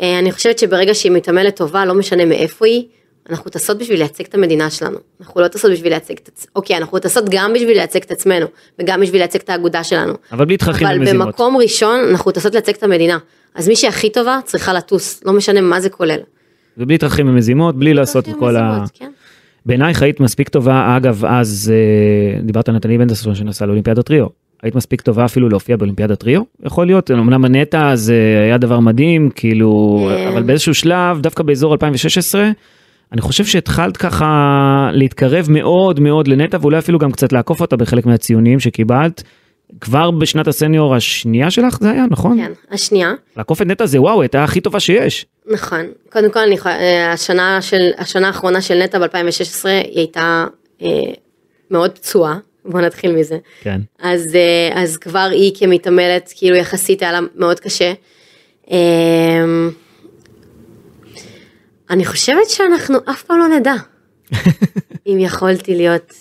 אה, 0.00 0.18
אני 0.18 0.32
חושבת 0.32 0.58
שברגע 0.58 0.94
שהיא 0.94 1.12
מתעמלת 1.12 1.56
טובה, 1.56 1.84
לא 1.84 1.94
משנה 1.94 2.24
מאיפה 2.24 2.66
היא, 2.66 2.84
אנחנו 3.30 3.50
טסות 3.50 3.78
בשביל 3.78 3.98
לייצג 3.98 4.24
את 4.24 4.34
המדינה 4.34 4.70
שלנו. 4.70 4.98
אנחנו 5.20 5.40
לא 5.40 5.48
טסות 5.48 5.70
בשביל 5.70 5.92
לייצג 5.92 6.14
את 6.22 6.28
עצמנו, 6.28 6.52
אוקיי, 6.56 6.76
אנחנו 6.76 6.98
טסות 6.98 7.24
גם 7.30 7.52
בשביל 7.52 7.76
לייצג 7.76 8.02
את 8.02 8.10
עצמנו, 8.10 8.46
וגם 8.78 9.00
בשביל 9.00 9.20
לייצג 9.20 9.38
את 9.38 9.50
האגודה 9.50 9.84
שלנו. 9.84 10.14
אבל 10.32 10.44
בלי 10.44 10.56
תככים 10.56 10.86
אבל 10.86 10.98
ומזימות. 10.98 11.26
במקום 11.26 11.56
ראשון 11.56 12.00
אנחנו 12.10 12.30
טסות 12.30 12.52
לייצג 12.52 12.72
את 12.72 12.82
המדינה. 12.82 13.18
אז 13.54 13.68
מי 13.68 13.76
שהכי 13.76 14.10
טובה 14.10 14.38
צריכה 14.44 14.72
לטוס, 14.72 15.24
לא 15.24 15.32
משנה 15.32 15.60
מה 15.60 15.80
זה 15.80 15.90
כולל. 15.90 16.20
ובלי 16.78 16.98
תככים 16.98 17.28
ומזימות, 17.28 17.76
בלי 17.76 17.94
לעשות 17.94 18.28
את 18.28 18.34
כל 18.38 18.56
ה... 18.56 18.84
כן. 18.94 19.10
בעינייך 19.66 20.02
היית 20.02 20.20
מספיק 20.20 20.48
טובה, 20.48 20.96
אגב, 20.96 21.24
אז 21.24 21.72
אה, 21.74 22.40
דיברת 22.42 22.68
על 22.68 22.74
נתנאל 22.74 22.98
בנדסון 22.98 23.34
שנסע 23.34 23.66
לאולימפיאדת 23.66 24.10
ריו. 24.10 24.26
היית 24.62 24.74
מספיק 24.74 25.00
טובה 25.00 25.24
אפילו 25.24 25.48
להופיע 25.48 25.76
באולימפיאדת 25.76 26.24
ריו? 26.24 26.42
יכול 26.64 26.86
להיות, 26.86 27.10
אמנם 27.10 27.44
הנטע 27.44 27.96
זה 27.96 28.40
היה 28.44 28.58
דבר 28.58 28.80
מדהים, 28.80 29.30
כאילו, 29.34 30.00
כן. 30.10 30.28
אבל 30.28 30.42
באיזשהו 30.42 30.74
שלב, 30.74 31.20
דווקא 31.20 31.42
באזור 31.42 31.72
2016, 31.72 32.50
אני 33.14 33.20
חושב 33.20 33.44
שהתחלת 33.44 33.96
ככה 33.96 34.90
להתקרב 34.92 35.46
מאוד 35.50 36.00
מאוד 36.00 36.28
לנטע, 36.28 36.58
ואולי 36.60 36.78
אפילו 36.78 36.98
גם 36.98 37.12
קצת 37.12 37.32
לעקוף 37.32 37.60
אותה 37.60 37.76
בחלק 37.76 38.06
מהציונים 38.06 38.60
שקיבלת. 38.60 39.22
כבר 39.80 40.10
בשנת 40.10 40.48
הסניור 40.48 40.94
השנייה 40.94 41.50
שלך 41.50 41.78
זה 41.80 41.90
היה, 41.90 42.04
נכון? 42.10 42.38
כן, 42.38 42.52
השנייה. 42.70 43.12
לעקוף 43.36 43.62
את 43.62 43.66
נטע 43.66 43.86
זה 43.86 44.00
וואו, 44.00 44.22
הייתה 44.22 44.44
הכי 44.44 44.60
טובה 44.60 44.80
שיש. 44.80 45.26
נכון, 45.46 45.80
קודם 46.12 46.30
כל 46.30 46.38
אני 46.38 46.54
יכולה, 46.54 46.80
אה, 46.80 47.12
השנה 47.12 47.62
של, 47.62 47.90
השנה 47.98 48.26
האחרונה 48.26 48.60
של 48.60 48.82
נטע 48.82 48.98
ב-2016 48.98 49.64
היא 49.64 49.98
הייתה 49.98 50.44
אה, 50.82 50.88
מאוד 51.70 51.90
פצועה, 51.90 52.38
בוא 52.64 52.80
נתחיל 52.80 53.16
מזה. 53.16 53.38
כן. 53.60 53.80
אז, 54.00 54.34
אה, 54.34 54.82
אז 54.82 54.96
כבר 54.96 55.28
היא 55.32 55.52
כמתעמלת, 55.58 56.32
כאילו 56.36 56.56
יחסית 56.56 57.02
היה 57.02 57.12
לה 57.12 57.20
מאוד 57.36 57.60
קשה. 57.60 57.92
אה, 58.70 59.44
אני 61.90 62.04
חושבת 62.04 62.50
שאנחנו 62.50 62.98
אף 63.10 63.22
פעם 63.22 63.38
לא 63.38 63.48
נדע. 63.48 63.74
אם 65.06 65.16
יכולתי 65.20 65.74
להיות... 65.74 66.12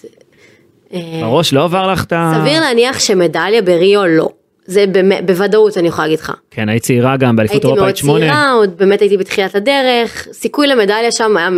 אה, 0.93 1.20
בראש 1.22 1.53
לא 1.53 1.64
עבר 1.64 1.91
לך 1.91 2.03
את 2.03 2.14
ה... 2.14 2.34
סביר 2.39 2.59
להניח 2.59 2.99
שמדליה 2.99 3.61
בריו 3.61 4.07
לא. 4.07 4.30
זה 4.66 4.86
באמת, 4.88 5.26
בוודאות 5.26 5.78
אני 5.78 5.88
יכולה 5.88 6.07
להגיד 6.07 6.20
לך. 6.20 6.34
כן, 6.51 6.70
היית 6.70 6.84
צעירה 6.84 7.18
גם 7.18 7.36
באליפות 7.36 7.53
הייתי 7.55 7.68
אירופה 7.68 7.80
מאוד 7.80 7.88
היית 7.88 7.97
שמונה. 7.97 8.20
צעירה, 8.20 8.51
עוד 8.51 8.78
באמת 8.78 9.01
הייתי 9.01 9.18
בתחילת 9.18 9.55
הדרך, 9.55 10.28
סיכוי 10.32 10.68
למדליה 10.68 11.11
שם 11.11 11.38
היה 11.38 11.49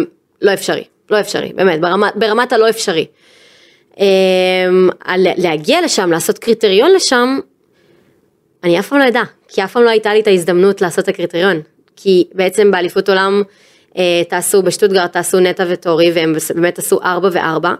לא 0.41 0.53
אפשרי, 0.53 0.83
לא 1.09 1.19
אפשרי, 1.19 1.53
באמת, 1.55 1.81
ברמה, 1.81 2.09
ברמת 2.15 2.53
הלא 2.53 2.69
אפשרי. 2.69 3.05
אמ, 3.99 4.89
להגיע 5.37 5.81
לשם, 5.81 6.11
לעשות 6.11 6.39
קריטריון 6.39 6.91
לשם, 6.95 7.39
אני 8.63 8.79
אף 8.79 8.87
פעם 8.87 8.99
לא 8.99 9.07
אדע, 9.07 9.21
כי 9.47 9.63
אף 9.63 9.71
פעם 9.71 9.83
לא 9.83 9.89
הייתה 9.89 10.13
לי 10.13 10.19
את 10.19 10.27
ההזדמנות 10.27 10.81
לעשות 10.81 11.03
את 11.03 11.09
הקריטריון. 11.09 11.61
כי 11.95 12.27
בעצם 12.33 12.71
באליפות 12.71 13.09
עולם 13.09 13.43
אה, 13.97 14.21
טסו 14.29 14.61
בשטוטגרד, 14.61 15.07
טסו 15.07 15.39
נטע 15.39 15.65
וטורי, 15.69 16.11
והם 16.15 16.33
באמת 16.55 16.79
עשו 16.79 16.99
ארבע 17.03 17.29
וארבע. 17.31 17.73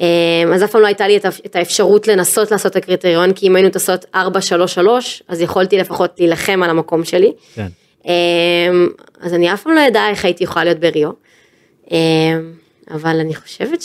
אה, 0.00 0.06
אז 0.54 0.64
אף 0.64 0.70
פעם 0.70 0.80
לא 0.82 0.86
הייתה 0.86 1.08
לי 1.08 1.16
את 1.16 1.24
האפ- 1.24 1.40
את 1.46 1.56
האפשרות 1.56 2.08
לנסות 2.08 2.50
לעשות 2.50 2.72
את 2.72 2.76
הקריטריון, 2.76 3.32
כי 3.32 3.46
אם 3.46 3.56
היינו 3.56 3.70
טסות 3.70 4.04
ארבע, 4.14 4.40
שלוש, 4.40 4.74
שלוש, 4.74 5.22
אז 5.28 5.40
יכולתי 5.40 5.78
לפחות 5.78 6.14
להילחם 6.18 6.62
על 6.62 6.70
המקום 6.70 7.04
שלי. 7.04 7.32
כן. 7.54 7.66
אמ, 8.04 8.10
אז 9.20 9.34
אני 9.34 9.52
אף 9.52 9.62
פעם 9.62 9.72
לא 9.74 9.86
אדע 9.88 10.08
איך 10.10 10.24
הייתי 10.24 10.44
יכולה 10.44 10.64
להיות 10.64 10.78
בריו. 10.80 11.10
אבל 12.90 13.20
אני 13.20 13.34
חושבת 13.34 13.84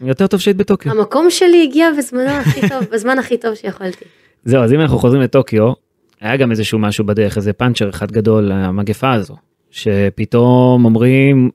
יותר 0.00 0.26
טוב 0.26 0.40
שהיית 0.40 0.56
בטוקיו. 0.56 0.92
שהמקום 0.92 1.30
שלי 1.30 1.62
הגיע 1.62 1.88
בזמנו 1.98 2.30
הכי 2.30 2.60
טוב, 2.70 2.84
בזמן 2.92 3.18
הכי 3.18 3.36
טוב 3.36 3.54
שיכולתי. 3.54 4.04
זהו, 4.44 4.62
אז 4.62 4.72
אם 4.72 4.80
אנחנו 4.80 4.98
חוזרים 4.98 5.22
לטוקיו, 5.22 5.72
היה 6.20 6.36
גם 6.36 6.50
איזשהו 6.50 6.78
משהו 6.78 7.04
בדרך, 7.06 7.36
איזה 7.36 7.52
פאנצ'ר 7.52 7.88
אחד 7.90 8.12
גדול, 8.12 8.52
המגפה 8.52 9.12
הזו, 9.12 9.36
שפתאום 9.70 10.84
אומרים, 10.84 11.50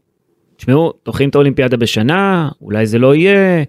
תשמעו, 0.58 0.94
דוחים 1.06 1.30
את 1.30 1.36
האולימפיאדה 1.36 1.78
בשנה, 1.78 2.50
אולי 2.62 2.88
זה 2.88 3.00
לא 3.00 3.16
יהיה, 3.16 3.64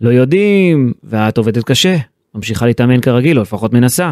לא 0.00 0.10
יודעים, 0.10 0.92
ואת 1.04 1.38
עובדת 1.38 1.64
קשה, 1.64 1.96
ממשיכה 2.34 2.66
להתאמן 2.66 3.00
כרגיל, 3.00 3.36
או 3.38 3.42
לפחות 3.42 3.72
מנסה. 3.72 4.10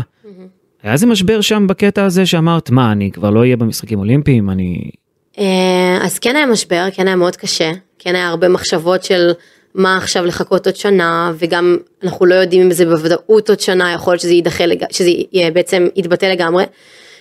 היה 0.82 0.92
איזה 0.92 1.06
משבר 1.06 1.40
שם 1.40 1.66
בקטע 1.66 2.04
הזה 2.04 2.26
שאמרת, 2.26 2.70
מה, 2.70 2.92
אני 2.92 3.10
כבר 3.10 3.30
לא 3.30 3.40
אהיה 3.40 3.56
במשחקים 3.56 3.98
אולימפיים, 3.98 4.50
אני... 4.50 4.90
אה, 5.38 5.98
אז 6.02 6.18
כן 6.18 6.36
היה 6.36 6.46
משבר, 6.46 6.86
כן 6.92 7.06
היה 7.06 7.16
מאוד 7.16 7.36
קשה, 7.36 7.72
כן 7.98 8.14
היה 8.14 8.28
הרבה 8.28 8.48
מחשבות 8.48 9.04
של 9.04 9.32
מה 9.74 9.96
עכשיו 9.96 10.24
לחכות 10.24 10.66
עוד 10.66 10.76
שנה, 10.76 11.32
וגם 11.38 11.76
אנחנו 12.02 12.26
לא 12.26 12.34
יודעים 12.34 12.62
אם 12.62 12.70
זה 12.70 12.84
בוודאות 12.84 13.48
עוד 13.48 13.60
שנה, 13.60 13.92
יכול 13.92 14.12
להיות 14.12 14.20
שזה 14.20 14.32
יידחה. 14.32 14.64
שזה 14.90 15.10
בעצם 15.54 15.86
יתבטא 15.96 16.26
לגמרי, 16.26 16.64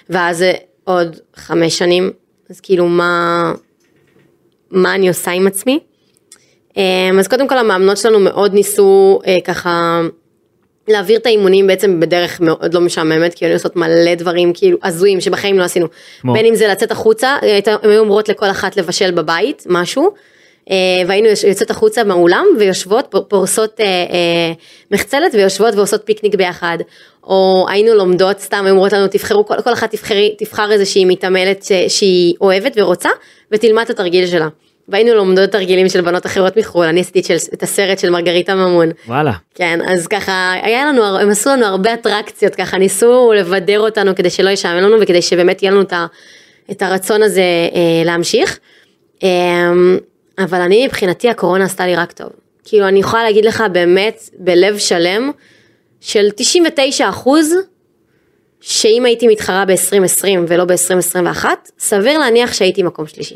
ואז 0.09 0.45
עוד 0.83 1.15
חמש 1.35 1.77
שנים, 1.77 2.11
אז 2.49 2.59
כאילו 2.59 2.87
מה, 2.87 3.53
מה 4.71 4.95
אני 4.95 5.07
עושה 5.07 5.31
עם 5.31 5.47
עצמי. 5.47 5.79
אה, 6.77 7.09
אז 7.19 7.27
קודם 7.27 7.47
כל 7.47 7.57
המאמנות 7.57 7.97
שלנו 7.97 8.19
מאוד 8.19 8.53
ניסו 8.53 9.19
אה, 9.27 9.37
ככה 9.43 10.01
להעביר 10.87 11.17
את 11.17 11.25
האימונים 11.25 11.67
בעצם 11.67 11.99
בדרך 11.99 12.41
מאוד 12.41 12.73
לא 12.73 12.81
משעממת, 12.81 13.33
כי 13.33 13.45
היו 13.45 13.53
עושות 13.53 13.75
מלא 13.75 14.15
דברים 14.15 14.53
כאילו 14.53 14.77
הזויים 14.83 15.21
שבחיים 15.21 15.59
לא 15.59 15.63
עשינו. 15.63 15.87
כמו? 16.21 16.33
בין 16.33 16.45
אם 16.45 16.55
זה 16.55 16.67
לצאת 16.67 16.91
החוצה, 16.91 17.35
הן 17.83 17.91
היו 17.91 17.99
אומרות 17.99 18.29
לכל 18.29 18.49
אחת 18.49 18.77
לבשל 18.77 19.11
בבית 19.11 19.63
משהו, 19.69 20.13
והיינו 21.07 21.27
יוש- 21.27 21.43
יוצאות 21.43 21.71
החוצה 21.71 22.03
מהאולם 22.03 22.45
ויושבות, 22.59 23.15
פורסות 23.27 23.79
אה, 23.79 23.85
אה, 23.85 24.51
מחצלת 24.91 25.33
ויושבות 25.35 25.75
ועושות 25.75 26.01
פיקניק 26.05 26.35
ביחד. 26.35 26.77
או 27.23 27.65
היינו 27.69 27.93
לומדות, 27.93 28.39
סתם 28.39 28.65
אומרות 28.69 28.93
לנו 28.93 29.07
תבחרו, 29.07 29.45
כל, 29.45 29.55
כל 29.63 29.73
אחת 29.73 29.91
תבחרי, 29.95 30.35
תבחר 30.37 30.71
איזושהי 30.71 31.05
מתעמלת 31.05 31.63
ש- 31.63 31.71
שהיא 31.87 32.33
אוהבת 32.41 32.73
ורוצה, 32.75 33.09
ותלמד 33.51 33.83
את 33.83 33.89
התרגיל 33.89 34.27
שלה. 34.27 34.47
והיינו 34.87 35.13
לומדות 35.13 35.49
תרגילים 35.49 35.89
של 35.89 36.01
בנות 36.01 36.25
אחרות 36.25 36.57
מחו"ל, 36.57 36.85
אני 36.85 37.01
עשיתי 37.01 37.19
את, 37.19 37.25
של, 37.25 37.35
את 37.53 37.63
הסרט 37.63 37.99
של 37.99 38.09
מרגריטה 38.09 38.55
ממון. 38.55 38.91
וואלה. 39.07 39.31
כן, 39.55 39.79
אז 39.87 40.07
ככה, 40.07 40.51
היה 40.63 40.85
לנו, 40.85 41.03
הם 41.19 41.29
עשו 41.29 41.49
לנו 41.49 41.65
הרבה 41.65 41.93
אטרקציות, 41.93 42.55
ככה 42.55 42.77
ניסו 42.77 43.33
לבדר 43.35 43.79
אותנו 43.79 44.15
כדי 44.15 44.29
שלא 44.29 44.49
ישעמם 44.49 44.77
לנו 44.83 44.97
וכדי 45.01 45.21
שבאמת 45.21 45.63
יהיה 45.63 45.71
לנו 45.71 45.81
את, 45.81 45.93
ה, 45.93 46.05
את 46.71 46.81
הרצון 46.81 47.23
הזה 47.23 47.41
אה, 47.41 48.03
להמשיך. 48.05 48.59
אה, 49.23 49.71
אבל 50.39 50.61
אני 50.61 50.85
מבחינתי 50.85 51.29
הקורונה 51.29 51.63
עשתה 51.65 51.85
לי 51.85 51.95
רק 51.95 52.11
טוב. 52.11 52.29
כאילו 52.63 52.87
אני 52.87 52.99
יכולה 52.99 53.23
להגיד 53.23 53.45
לך 53.45 53.63
באמת 53.71 54.29
בלב 54.39 54.77
שלם 54.77 55.31
של 56.01 56.27
99 56.35 57.09
אחוז 57.09 57.53
שאם 58.61 59.05
הייתי 59.05 59.27
מתחרה 59.27 59.65
ב-2020 59.65 60.27
ולא 60.47 60.65
ב-2021, 60.65 61.45
סביר 61.79 62.17
להניח 62.17 62.53
שהייתי 62.53 62.83
מקום 62.83 63.07
שלישי. 63.07 63.35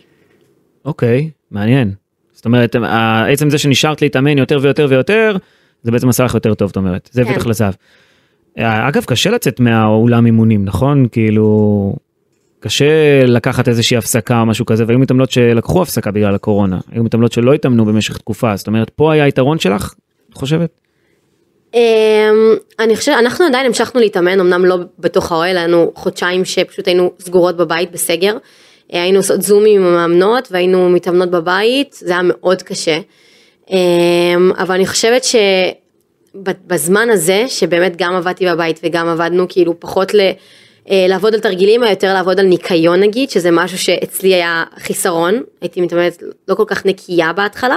אוקיי, 0.85 1.29
מעניין. 1.51 1.91
זאת 2.33 2.45
אומרת, 2.45 2.75
ה- 2.75 3.25
עצם 3.31 3.49
זה 3.49 3.57
שנשארת 3.57 4.01
להתאמן 4.01 4.37
יותר 4.37 4.59
ויותר 4.61 4.87
ויותר, 4.89 5.37
זה 5.83 5.91
בעצם 5.91 6.09
עשה 6.09 6.23
לך 6.23 6.33
יותר 6.33 6.53
טוב, 6.53 6.67
זאת 6.67 6.77
אומרת. 6.77 7.09
זה 7.11 7.23
כן. 7.23 7.33
בטח 7.33 7.45
לזהב. 7.47 7.73
אה, 8.59 8.87
אגב, 8.87 9.05
קשה 9.05 9.29
לצאת 9.29 9.59
מהאולם 9.59 10.25
אימונים, 10.25 10.65
נכון? 10.65 11.07
כאילו, 11.11 11.95
קשה 12.59 13.25
לקחת 13.25 13.67
איזושהי 13.67 13.97
הפסקה 13.97 14.39
או 14.39 14.45
משהו 14.45 14.65
כזה, 14.65 14.83
והיו 14.87 14.99
מתעמלות 14.99 15.31
שלקחו 15.31 15.81
הפסקה 15.81 16.11
בגלל 16.11 16.35
הקורונה. 16.35 16.79
היו 16.91 17.03
מתעמלות 17.03 17.31
שלא 17.31 17.53
התאמנו 17.53 17.85
במשך 17.85 18.17
תקופה, 18.17 18.55
זאת 18.55 18.67
אומרת, 18.67 18.89
פה 18.89 19.13
היה 19.13 19.27
יתרון 19.27 19.59
שלך, 19.59 19.93
את 20.29 20.37
חושבת? 20.37 20.69
אמ, 21.73 21.79
אני 22.79 22.95
חושבת, 22.95 23.15
אנחנו 23.19 23.45
עדיין 23.45 23.65
המשכנו 23.65 24.01
להתאמן, 24.01 24.39
אמנם 24.39 24.65
לא 24.65 24.77
בתוך 24.99 25.31
האוהל, 25.31 25.57
היה 25.57 25.67
לנו 25.67 25.91
חודשיים 25.95 26.45
שפשוט 26.45 26.87
היינו 26.87 27.11
סגורות 27.19 27.57
בבית 27.57 27.91
בסגר. 27.91 28.37
אה, 28.93 29.03
היינו 29.03 29.19
עושות 29.19 29.41
זומים 29.41 29.81
עם 29.81 29.87
המאמנות 29.87 30.47
והיינו 30.51 30.89
מתאמנות 30.89 31.29
בבית, 31.29 31.93
זה 31.99 32.13
היה 32.13 32.21
מאוד 32.23 32.61
קשה. 32.61 32.99
אמ, 33.69 34.51
אבל 34.57 34.75
אני 34.75 34.85
חושבת 34.87 35.21
שבזמן 36.35 37.09
הזה, 37.09 37.45
שבאמת 37.47 37.95
גם 37.97 38.15
עבדתי 38.15 38.45
בבית 38.45 38.79
וגם 38.83 39.07
עבדנו 39.07 39.45
כאילו 39.49 39.79
פחות 39.79 40.13
ל... 40.13 40.19
אה, 40.89 41.05
לעבוד 41.09 41.33
על 41.33 41.39
תרגילים, 41.39 41.83
אלא 41.83 41.89
יותר 41.89 42.13
לעבוד 42.13 42.39
על 42.39 42.45
ניקיון 42.45 42.99
נגיד, 42.99 43.29
שזה 43.29 43.51
משהו 43.51 43.77
שאצלי 43.77 44.33
היה 44.33 44.63
חיסרון, 44.79 45.43
הייתי 45.61 45.81
מתאמנת 45.81 46.23
לא 46.47 46.55
כל 46.55 46.63
כך 46.67 46.85
נקייה 46.85 47.33
בהתחלה. 47.33 47.75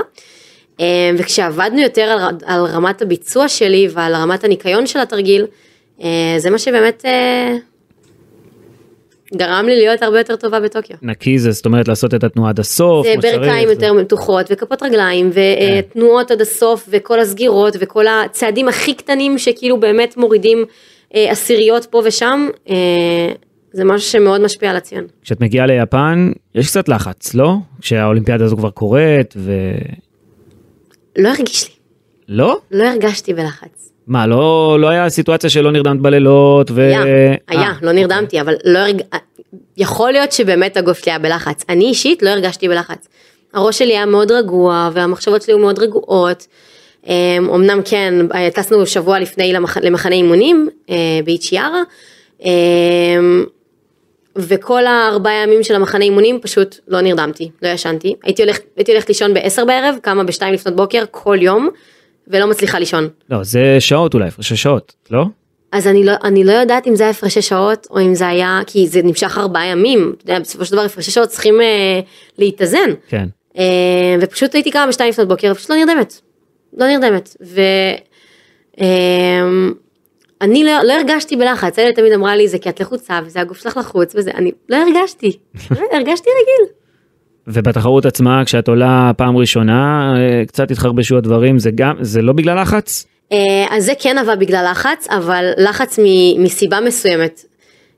אה, 0.80 0.86
וכשעבדנו 1.18 1.80
יותר 1.80 2.02
על, 2.02 2.20
על 2.46 2.64
רמת 2.64 3.02
הביצוע 3.02 3.48
שלי 3.48 3.88
ועל 3.92 4.14
רמת 4.14 4.44
הניקיון 4.44 4.86
של 4.86 4.98
התרגיל, 4.98 5.46
אה, 6.02 6.08
זה 6.38 6.50
מה 6.50 6.58
שבאמת 6.58 7.04
גרם 9.34 9.66
לי 9.68 9.76
להיות 9.76 10.02
הרבה 10.02 10.18
יותר 10.18 10.36
טובה 10.36 10.60
בטוקיו. 10.60 10.96
נקי 11.02 11.38
זה, 11.38 11.50
זאת 11.50 11.66
אומרת, 11.66 11.88
לעשות 11.88 12.14
את 12.14 12.24
התנועה 12.24 12.50
עד 12.50 12.60
הסוף, 12.60 13.06
זה 13.06 13.14
ברכיים 13.16 13.66
זה- 13.68 13.72
יותר 13.74 13.92
מתוחות 13.92 14.46
וכפות 14.50 14.82
רגליים 14.82 15.32
כן. 15.32 15.40
ותנועות 15.90 16.30
עד 16.30 16.40
הסוף 16.40 16.88
וכל 16.88 17.20
הסגירות 17.20 17.76
וכל 17.80 18.06
הצעדים 18.06 18.68
הכי 18.68 18.94
קטנים 18.94 19.38
שכאילו 19.38 19.80
באמת 19.80 20.16
מורידים 20.16 20.64
עשיריות 21.12 21.84
פה 21.84 22.02
ושם, 22.04 22.48
אה, 22.68 23.32
זה 23.72 23.84
משהו 23.84 24.10
שמאוד 24.10 24.40
משפיע 24.40 24.70
על 24.70 24.76
הציון. 24.76 25.04
כשאת 25.22 25.40
מגיעה 25.40 25.66
ליפן, 25.66 26.32
יש 26.54 26.70
קצת 26.70 26.88
לחץ, 26.88 27.34
לא? 27.34 27.54
כשהאולימפיאדה 27.80 28.44
הזו 28.44 28.56
כבר 28.56 28.70
קורית, 28.70 29.34
ו... 29.36 29.52
לא 31.18 31.28
הרגיש 31.28 31.68
לי, 31.68 31.74
לא? 32.28 32.58
לא 32.70 32.84
הרגשתי 32.84 33.34
בלחץ. 33.34 33.92
מה, 34.06 34.26
לא, 34.26 34.76
לא 34.80 34.88
היה 34.88 35.10
סיטואציה 35.10 35.50
שלא 35.50 35.72
נרדמת 35.72 36.00
בלילות 36.00 36.70
ו... 36.70 36.80
היה, 36.80 37.04
אה, 37.04 37.34
היה, 37.48 37.72
לא 37.82 37.92
נרדמתי, 37.92 38.40
אבל 38.40 38.54
לא 38.64 38.78
הרג... 38.78 39.00
יכול 39.76 40.12
להיות 40.12 40.32
שבאמת 40.32 40.76
הגוף 40.76 40.98
שלי 40.98 41.12
היה 41.12 41.18
בלחץ. 41.18 41.64
אני 41.68 41.84
אישית 41.84 42.22
לא 42.22 42.30
הרגשתי 42.30 42.68
בלחץ. 42.68 43.08
הראש 43.54 43.78
שלי 43.78 43.92
היה 43.92 44.06
מאוד 44.06 44.30
רגוע, 44.32 44.90
והמחשבות 44.92 45.42
שלי 45.42 45.52
היו 45.52 45.58
מאוד 45.58 45.78
רגועות. 45.78 46.46
אמ, 47.06 47.50
אמנם 47.54 47.80
כן, 47.84 48.14
טסנו 48.54 48.86
שבוע 48.86 49.18
לפני 49.18 49.52
למח... 49.52 49.76
למחנה 49.76 50.14
אימונים 50.14 50.68
אה, 50.90 50.94
באיצ'יארה, 51.24 51.82
אמ, 52.44 53.44
וכל 54.36 54.86
הארבעה 54.86 55.42
ימים 55.42 55.62
של 55.62 55.74
המחנה 55.74 56.04
אימונים 56.04 56.40
פשוט 56.40 56.76
לא 56.88 57.00
נרדמתי, 57.00 57.50
לא 57.62 57.68
ישנתי. 57.68 58.14
הייתי 58.22 58.42
הולכת, 58.42 58.62
הייתי 58.76 58.92
הולכת 58.92 59.08
לישון 59.08 59.34
בעשר 59.34 59.64
בערב, 59.64 59.96
קמה 60.02 60.24
בשתיים 60.24 60.54
לפנות 60.54 60.76
בוקר 60.76 61.04
כל 61.10 61.38
יום, 61.40 61.68
ולא 62.28 62.46
מצליחה 62.46 62.78
לישון. 62.78 63.08
לא, 63.30 63.42
זה 63.42 63.76
שעות 63.80 64.14
אולי, 64.14 64.28
הפרשי 64.28 64.56
שעות, 64.56 64.94
לא? 65.10 65.24
אז 65.72 65.86
אני 65.86 66.04
לא, 66.04 66.12
אני 66.24 66.44
לא 66.44 66.52
יודעת 66.52 66.86
אם 66.86 66.96
זה 66.96 67.02
היה 67.02 67.10
הפרשי 67.10 67.42
שעות 67.42 67.86
או 67.90 68.00
אם 68.00 68.14
זה 68.14 68.28
היה 68.28 68.60
כי 68.66 68.86
זה 68.86 69.02
נמשך 69.02 69.38
ארבעה 69.38 69.66
ימים, 69.66 70.14
אתה 70.16 70.30
יודע, 70.30 70.40
בסופו 70.40 70.64
של 70.64 70.72
דבר 70.72 70.82
הפרשי 70.82 71.10
שעות 71.10 71.28
צריכים 71.28 71.60
אה, 71.60 72.00
להתאזן. 72.38 72.90
כן. 73.08 73.26
אה, 73.58 74.16
ופשוט 74.20 74.54
הייתי 74.54 74.70
קמה 74.70 74.86
בשתיים 74.86 75.10
לפנות 75.10 75.28
בוקר 75.28 75.52
ופשוט 75.52 75.70
לא 75.70 75.76
נרדמת. 75.76 76.20
לא 76.76 76.86
נרדמת. 76.86 77.36
ו... 77.42 77.60
אה, 78.80 79.42
אני 80.40 80.64
לא, 80.64 80.72
לא 80.84 80.92
הרגשתי 80.92 81.36
בלחץ, 81.36 81.78
אלה 81.78 81.92
תמיד 81.92 82.12
אמרה 82.12 82.36
לי 82.36 82.48
זה 82.48 82.58
כי 82.58 82.68
את 82.68 82.80
לחוצה 82.80 83.20
וזה 83.24 83.40
הגוף 83.40 83.58
שלך 83.58 83.76
לחוץ 83.76 84.14
וזה, 84.14 84.30
אני 84.34 84.50
לא 84.68 84.76
הרגשתי, 84.76 85.38
הרגשתי 85.94 86.30
רגיל. 86.30 86.72
ובתחרות 87.46 88.06
עצמה, 88.06 88.42
כשאת 88.44 88.68
עולה 88.68 89.10
פעם 89.16 89.36
ראשונה, 89.36 90.12
אה, 90.16 90.46
קצת 90.46 90.70
התחרבשו 90.70 91.16
הדברים, 91.16 91.58
זה 91.58 91.70
גם, 91.74 91.94
זה 92.00 92.22
לא 92.22 92.32
בגלל 92.32 92.60
לחץ? 92.62 93.06
אה, 93.32 93.66
אז 93.70 93.84
זה 93.84 93.92
כן 93.98 94.18
עבד 94.18 94.36
בגלל 94.38 94.66
לחץ, 94.70 95.08
אבל 95.10 95.44
לחץ 95.56 95.98
מ- 95.98 96.42
מסיבה 96.44 96.80
מסוימת. 96.80 97.40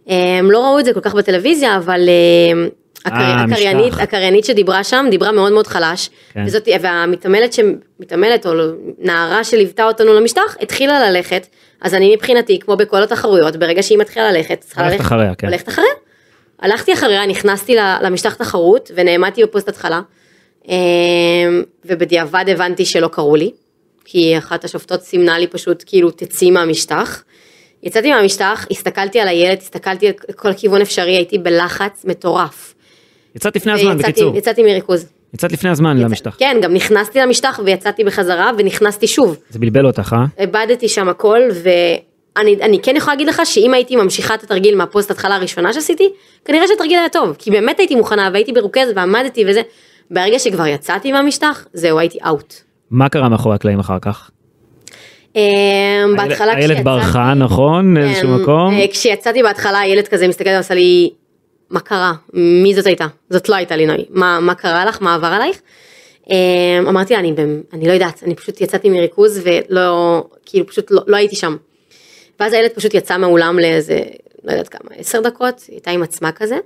אה, 0.08 0.38
הם 0.38 0.50
לא 0.50 0.58
ראו 0.58 0.78
את 0.78 0.84
זה 0.84 0.94
כל 0.94 1.00
כך 1.00 1.14
בטלוויזיה, 1.14 1.76
אבל 1.76 2.00
הקריינית, 3.04 3.86
משטח. 3.86 4.00
הקריינית 4.00 4.44
שדיברה 4.44 4.84
שם 4.84 5.06
דיברה 5.10 5.32
מאוד 5.32 5.52
מאוד 5.52 5.66
חלש, 5.66 6.10
כן. 6.32 6.42
וזאת, 6.46 6.68
והמתעמלת 6.80 7.52
שמתעמלת 7.52 8.46
או 8.46 8.52
נערה 8.98 9.44
שליוותה 9.44 9.84
אותנו 9.84 10.14
למשטח 10.14 10.56
התחילה 10.60 11.10
ללכת, 11.10 11.46
אז 11.80 11.94
אני 11.94 12.14
מבחינתי 12.14 12.58
כמו 12.58 12.76
בכל 12.76 13.02
התחרויות 13.02 13.56
ברגע 13.56 13.82
שהיא 13.82 13.98
מתחילה 13.98 14.32
ללכת, 14.32 14.60
צריכה 14.60 14.82
הלכת 14.82 14.94
ללכת, 14.94 15.06
אחריה, 15.06 15.34
כן. 15.34 15.46
הולכת 15.46 15.68
אחריה. 15.68 15.92
הלכתי 16.62 16.92
אחריה, 16.92 17.26
נכנסתי 17.26 17.76
למשטח 18.02 18.34
תחרות 18.34 18.90
ונעמדתי 18.94 19.42
בפוסט 19.44 19.68
התחלה, 19.68 20.00
אמ, 20.68 20.74
ובדיעבד 21.84 22.44
הבנתי 22.48 22.84
שלא 22.84 23.08
קראו 23.08 23.36
לי, 23.36 23.50
כי 24.04 24.38
אחת 24.38 24.64
השופטות 24.64 25.02
סימנה 25.02 25.38
לי 25.38 25.46
פשוט 25.46 25.84
כאילו 25.86 26.10
תצאי 26.10 26.50
מהמשטח. 26.50 27.24
יצאתי 27.82 28.12
מהמשטח, 28.12 28.66
הסתכלתי 28.70 29.20
על 29.20 29.28
הילד, 29.28 29.58
הסתכלתי 29.58 30.06
על 30.06 30.12
כל 30.36 30.52
כיוון 30.52 30.80
אפשרי, 30.80 31.16
הייתי 31.16 31.38
בלחץ 31.38 32.04
מטורף. 32.04 32.73
יצאת 33.36 33.56
לפני 33.56 33.72
הזמן, 33.72 33.90
ויצאתי- 33.96 34.12
בקיצור. 34.12 34.36
יצאתי 34.36 34.62
מריכוז. 34.62 35.06
יצאת 35.34 35.52
לפני 35.52 35.70
הזמן 35.70 35.96
למשטח. 35.96 36.36
כן, 36.38 36.56
גם 36.62 36.74
נכנסתי 36.74 37.18
למשטח 37.18 37.60
ויצאתי 37.64 38.04
בחזרה 38.04 38.50
ונכנסתי 38.58 39.06
שוב. 39.06 39.36
זה 39.50 39.58
בלבל 39.58 39.86
אותך, 39.86 40.16
אה? 40.18 40.42
איבדתי 40.42 40.88
שם 40.88 41.08
הכל 41.08 41.40
ואני 41.62 42.56
אני 42.62 42.78
כן 42.82 42.96
יכולה 42.96 43.14
להגיד 43.14 43.28
לך 43.28 43.42
שאם 43.44 43.74
הייתי 43.74 43.96
ממשיכה 43.96 44.34
את 44.34 44.42
התרגיל 44.42 44.76
מהפוסט 44.76 45.10
התחלה 45.10 45.36
הראשונה 45.36 45.72
שעשיתי, 45.72 46.08
כנראה 46.44 46.68
שהתרגיל 46.68 46.98
היה 46.98 47.08
טוב, 47.08 47.36
כי 47.38 47.50
באמת 47.50 47.78
הייתי 47.78 47.94
מוכנה 47.94 48.30
והייתי 48.32 48.52
מרוכזת 48.52 48.92
ועמדתי 48.96 49.44
וזה. 49.48 49.62
ברגע 50.10 50.38
שכבר 50.38 50.66
יצאתי 50.66 51.12
מהמשטח, 51.12 51.66
זהו, 51.72 51.98
הייתי 51.98 52.18
אאוט. 52.26 52.54
מה 52.90 53.08
קרה 53.08 53.28
מאחורי 53.28 53.54
הקלעים 53.54 53.78
אחר 53.78 53.98
כך? 54.02 54.30
אמ, 55.36 55.40
בהתחלה 56.16 56.52
הילד 56.52 56.64
כשיצאתי- 56.64 56.84
ברחה, 56.84 57.34
נכון? 57.34 57.96
איזשהו 57.96 58.28
כן, 58.28 58.34
מקום? 58.42 58.74
אה, 58.74 58.84
כשיצאתי 58.90 59.42
בהתחלה 59.42 59.78
הילד 59.78 60.08
כזה 60.08 60.28
מסתכל 60.28 60.50
ועשה 60.50 60.74
לי 60.74 61.10
מה 61.74 61.80
קרה 61.80 62.12
מי 62.32 62.74
זאת 62.74 62.86
הייתה 62.86 63.06
זאת 63.30 63.48
לא 63.48 63.54
הייתה 63.54 63.76
לי 63.76 63.86
נוי 63.86 64.04
מה 64.10 64.40
מה 64.40 64.54
קרה 64.54 64.84
לך 64.84 65.02
מה 65.02 65.14
עבר 65.14 65.26
עלייך. 65.26 65.60
אה, 66.30 66.78
אמרתי 66.78 67.14
לה 67.14 67.18
אני, 67.18 67.34
אני 67.72 67.88
לא 67.88 67.92
יודעת 67.92 68.22
אני 68.22 68.34
פשוט 68.34 68.60
יצאתי 68.60 68.90
מריכוז 68.90 69.40
ולא 69.44 70.24
כאילו 70.46 70.66
פשוט 70.66 70.90
לא, 70.90 71.02
לא 71.06 71.16
הייתי 71.16 71.36
שם. 71.36 71.56
ואז 72.40 72.52
הילד 72.52 72.70
פשוט 72.70 72.94
יצא 72.94 73.16
מהאולם 73.16 73.58
לאיזה 73.58 74.00
לא 74.44 74.52
יודעת 74.52 74.68
כמה 74.68 74.90
עשר 74.96 75.20
דקות 75.20 75.64
היא 75.68 75.74
הייתה 75.74 75.90
עם 75.90 76.02
עצמה 76.02 76.32
כזה. 76.32 76.58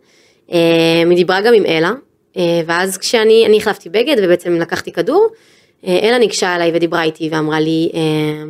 אה, 0.52 1.02
היא 1.09 1.16
דיברה 1.16 1.40
גם 1.40 1.54
עם 1.54 1.66
אלה 1.66 1.92
אה, 2.36 2.61
ואז 2.66 2.98
כשאני 2.98 3.46
אני 3.46 3.56
החלפתי 3.56 3.88
בגד 3.88 4.16
ובעצם 4.22 4.54
לקחתי 4.54 4.92
כדור. 4.92 5.28
אה, 5.86 5.98
אלה 6.02 6.18
ניגשה 6.18 6.56
אליי 6.56 6.70
ודיברה 6.74 7.02
איתי 7.02 7.28
ואמרה 7.32 7.61
לי 7.61 7.90
אה, 7.94 8.44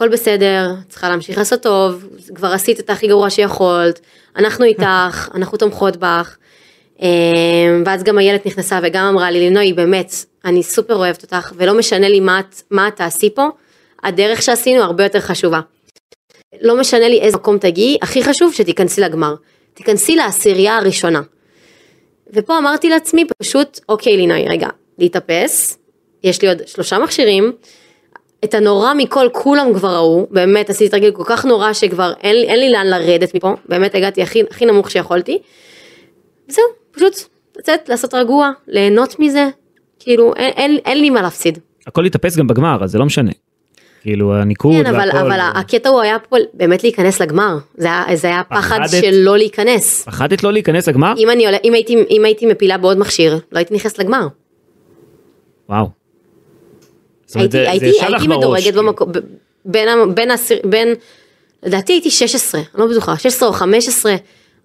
הכל 0.00 0.08
בסדר 0.08 0.74
צריכה 0.88 1.08
להמשיך 1.08 1.38
לעשות 1.38 1.62
טוב 1.62 2.06
כבר 2.34 2.48
עשית 2.48 2.80
את 2.80 2.90
הכי 2.90 3.06
גרוע 3.06 3.30
שיכולת 3.30 4.00
אנחנו 4.36 4.64
איתך 4.64 5.28
אנחנו 5.34 5.58
תומכות 5.58 5.96
בך. 5.96 6.36
אה, 7.02 7.08
ואז 7.86 8.02
גם 8.02 8.18
איילת 8.18 8.46
נכנסה 8.46 8.78
וגם 8.82 9.04
אמרה 9.04 9.30
לי 9.30 9.40
לינוי 9.40 9.72
באמת 9.72 10.12
אני 10.44 10.62
סופר 10.62 10.96
אוהבת 10.96 11.22
אותך 11.22 11.52
ולא 11.56 11.74
משנה 11.78 12.08
לי 12.08 12.20
מה 12.20 12.40
מה 12.70 12.88
תעשי 12.96 13.30
פה 13.34 13.48
הדרך 14.02 14.42
שעשינו 14.42 14.82
הרבה 14.82 15.04
יותר 15.04 15.20
חשובה. 15.20 15.60
לא 16.60 16.80
משנה 16.80 17.08
לי 17.08 17.20
איזה 17.20 17.36
מקום 17.36 17.58
תגיעי, 17.58 17.98
הכי 18.02 18.24
חשוב 18.24 18.52
שתיכנסי 18.52 19.00
לגמר. 19.00 19.34
תיכנסי 19.74 20.16
לעשירייה 20.16 20.76
הראשונה. 20.76 21.20
ופה 22.32 22.58
אמרתי 22.58 22.88
לעצמי 22.88 23.24
פשוט, 23.38 23.80
אוקיי 23.88 24.16
לינוי, 24.16 24.48
רגע, 24.48 24.68
להתאפס, 24.98 25.78
יש 26.24 26.42
לי 26.42 26.48
עוד 26.48 26.58
שלושה 26.66 26.98
מכשירים, 26.98 27.52
את 28.44 28.54
הנורא 28.54 28.94
מכל 28.94 29.28
כולם 29.32 29.74
כבר 29.74 29.94
ראו, 29.94 30.26
באמת 30.30 30.70
עשיתי 30.70 30.90
תרגיל 30.90 31.10
כל 31.10 31.24
כך 31.26 31.44
נורא 31.44 31.72
שכבר 31.72 32.12
אין, 32.22 32.36
אין 32.36 32.60
לי 32.60 32.70
לאן 32.70 32.86
לרדת 32.86 33.34
מפה, 33.34 33.54
באמת 33.68 33.94
הגעתי 33.94 34.22
הכי, 34.22 34.42
הכי 34.50 34.66
נמוך 34.66 34.90
שיכולתי. 34.90 35.38
זהו, 36.48 36.64
פשוט 36.90 37.14
לצאת, 37.58 37.88
לעשות 37.88 38.14
רגוע, 38.14 38.50
ליהנות 38.68 39.18
מזה, 39.18 39.48
כאילו 39.98 40.34
אין, 40.36 40.52
אין, 40.56 40.78
אין 40.84 41.00
לי 41.00 41.10
מה 41.10 41.22
להפסיד. 41.22 41.58
הכל 41.86 42.04
התאפס 42.04 42.36
גם 42.36 42.46
בגמר, 42.46 42.84
אז 42.84 42.90
זה 42.90 42.98
לא 42.98 43.06
משנה. 43.06 43.30
כאילו 44.00 44.34
הניקוד 44.34 44.72
כן, 44.72 44.86
אבל, 44.86 45.08
והכל. 45.12 45.18
אבל 45.18 45.40
הקטע 45.54 45.88
הוא 45.88 46.00
היה 46.00 46.18
פה 46.18 46.36
באמת 46.54 46.82
להיכנס 46.82 47.20
לגמר, 47.20 47.58
זה 47.76 47.86
היה, 47.86 48.16
זה 48.16 48.28
היה 48.28 48.42
פחד? 48.44 48.78
של 49.00 49.12
לא 49.12 49.38
להיכנס. 49.38 50.04
פחדת 50.04 50.42
לא 50.42 50.52
להיכנס 50.52 50.88
לגמר? 50.88 51.14
אם, 51.18 51.30
אני, 51.30 51.46
אם, 51.64 51.74
הייתי, 51.74 51.96
אם 52.10 52.24
הייתי 52.24 52.46
מפילה 52.46 52.78
בעוד 52.78 52.98
מכשיר, 52.98 53.38
לא 53.52 53.58
הייתי 53.58 53.74
נכנסת 53.74 53.98
לגמר. 53.98 54.26
וואו. 55.68 55.99
אומרת, 57.34 57.54
הייתי, 57.54 57.78
זה- 57.78 57.90
זה 57.92 57.96
הייתי, 57.96 58.14
לך 58.14 58.20
הייתי 58.20 58.28
מדורגת 58.28 58.62
כאילו. 58.64 58.82
במקום, 58.82 59.12
בין, 59.64 59.88
בין, 60.14 60.28
בין, 60.64 60.94
לדעתי 61.62 61.92
הייתי 61.92 62.10
16, 62.10 62.60
אני 62.60 62.80
לא 62.82 62.86
בטוחה, 62.90 63.16
16 63.18 63.48
או 63.48 63.52
15, 63.52 64.14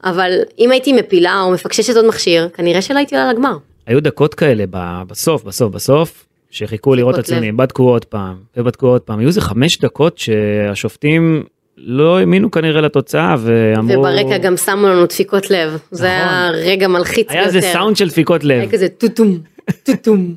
אבל 0.04 0.32
אם 0.60 0.72
הייתי 0.72 0.94
מפילה 0.94 1.42
או 1.42 1.52
מפקששת 1.52 1.96
עוד 1.96 2.06
מכשיר, 2.08 2.50
כנראה 2.54 2.82
שלא 2.82 2.98
הייתי 2.98 3.16
עולה 3.16 3.34
לגמר. 3.34 3.58
היו 3.88 4.02
דקות 4.04 4.34
כאלה 4.34 4.64
בסוף, 5.08 5.44
בסוף, 5.44 5.72
בסוף, 5.74 6.26
שחיכו 6.52 6.96
לראות 6.96 7.16
את. 7.16 7.20
הציונים, 7.20 7.58
בדקו 7.58 7.84
עוד 7.90 8.06
פעם, 8.06 8.36
ובדקו 8.58 8.88
עוד 8.88 9.02
פעם. 9.02 9.20
היו 9.20 9.28
איזה 9.28 9.42
חמש 9.42 9.78
דקות 9.80 10.18
שהשופטים 10.18 11.44
לא 11.78 12.20
האמינו 12.20 12.52
כנראה 12.52 12.82
לתוצאה, 12.82 13.36
ואמרו... 13.40 14.00
וברקע 14.00 14.38
גם 14.38 14.58
שמו 14.58 14.88
לנו 14.88 15.06
דפיקות 15.06 15.50
לב, 15.52 15.78
זה 15.92 16.06
היה 16.08 16.50
רגע 16.54 16.88
מלחיץ 16.88 17.26
נכון. 17.28 17.38
היה 17.38 17.48
ביותר. 17.52 17.58
איזה 17.68 17.74
סאונד 17.74 17.98
של 17.98 18.08
דפיקות 18.10 18.44
לב. 18.44 18.60
היה 18.60 18.70
כזה 18.72 18.90
טוטום, 18.90 19.38
טוטום. 19.84 20.36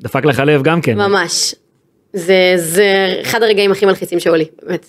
דפק 0.00 0.24
לך 0.24 0.38
לב 0.38 0.62
גם 0.62 0.80
כן. 0.80 0.98
ממש. 0.98 1.54
זה, 2.12 2.52
זה 2.56 3.14
אחד 3.22 3.42
הרגעים 3.42 3.72
הכי 3.72 3.86
מלחיצים 3.86 4.20
שהיו 4.20 4.34
לי, 4.34 4.44
באמת. 4.62 4.86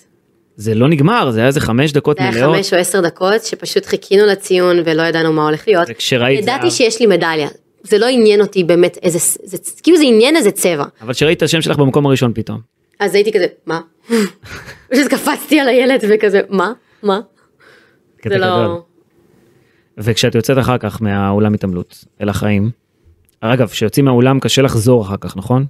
זה 0.56 0.74
לא 0.74 0.88
נגמר, 0.88 1.30
זה 1.30 1.38
היה 1.40 1.46
איזה 1.46 1.60
חמש 1.60 1.92
דקות 1.92 2.16
זה 2.16 2.22
היה 2.22 2.32
מלאות. 2.32 2.56
חמש 2.56 2.74
או 2.74 2.78
עשר 2.78 3.00
דקות 3.00 3.44
שפשוט 3.44 3.86
חיכינו 3.86 4.26
לציון 4.26 4.76
ולא 4.84 5.02
ידענו 5.02 5.32
מה 5.32 5.44
הולך 5.44 5.68
להיות. 5.68 5.88
וכשראית 5.90 6.38
ידעתי 6.38 6.70
זהב. 6.70 6.76
שיש 6.76 7.00
לי 7.00 7.06
מדליה, 7.06 7.48
זה 7.82 7.98
לא 7.98 8.06
עניין 8.06 8.40
אותי 8.40 8.64
באמת 8.64 8.98
איזה, 9.02 9.18
זה, 9.42 9.58
כאילו 9.82 9.96
זה 9.96 10.04
עניין 10.04 10.36
איזה 10.36 10.50
צבע. 10.50 10.84
אבל 11.02 11.12
כשראית 11.12 11.38
את 11.38 11.42
השם 11.42 11.60
שלך 11.60 11.78
במקום 11.78 12.06
הראשון 12.06 12.32
פתאום. 12.34 12.60
אז 13.00 13.14
הייתי 13.14 13.32
כזה, 13.32 13.46
מה? 13.66 13.80
פשוט 14.90 15.08
קפצתי 15.10 15.60
על 15.60 15.68
הילד 15.68 16.00
וכזה, 16.08 16.40
מה? 16.48 16.72
מה? 17.02 17.20
זה. 18.28 18.38
לא... 18.38 18.82
וכשאת 19.98 20.34
יוצאת 20.34 20.58
אחר 20.58 20.78
כך 20.78 21.02
מהאולם 21.02 21.54
התעמלות 21.54 22.04
אל 22.20 22.28
החיים, 22.28 22.70
אגב, 23.40 23.68
כשיוצאים 23.68 24.04
מהאולם 24.04 24.40
קשה 24.40 24.62
לחזור 24.62 25.02
אחר 25.02 25.16
כך, 25.20 25.36
נכון? 25.36 25.64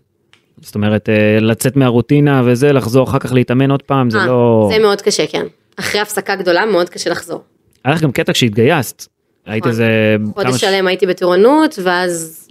זאת 0.60 0.74
אומרת, 0.74 1.08
אה, 1.08 1.40
לצאת 1.40 1.76
מהרוטינה 1.76 2.42
וזה, 2.44 2.72
לחזור 2.72 3.08
אחר 3.08 3.18
כך 3.18 3.32
להתאמן 3.32 3.70
עוד 3.70 3.82
פעם, 3.82 4.10
זה 4.10 4.18
אה, 4.18 4.26
לא... 4.26 4.68
זה 4.72 4.78
מאוד 4.78 5.00
קשה, 5.00 5.26
כן. 5.26 5.46
אחרי 5.76 6.00
הפסקה 6.00 6.36
גדולה 6.36 6.66
מאוד 6.66 6.88
קשה 6.88 7.10
לחזור. 7.10 7.42
היה 7.84 7.94
לך 7.94 8.02
גם 8.02 8.12
קטע 8.12 8.32
כשהתגייסת. 8.32 9.06
היית 9.46 9.62
נכון. 9.62 9.70
איזה... 9.70 10.16
חודש 10.34 10.60
שלם 10.60 10.86
הייתי 10.86 11.06
בטירונות, 11.06 11.78
ואז 11.82 12.48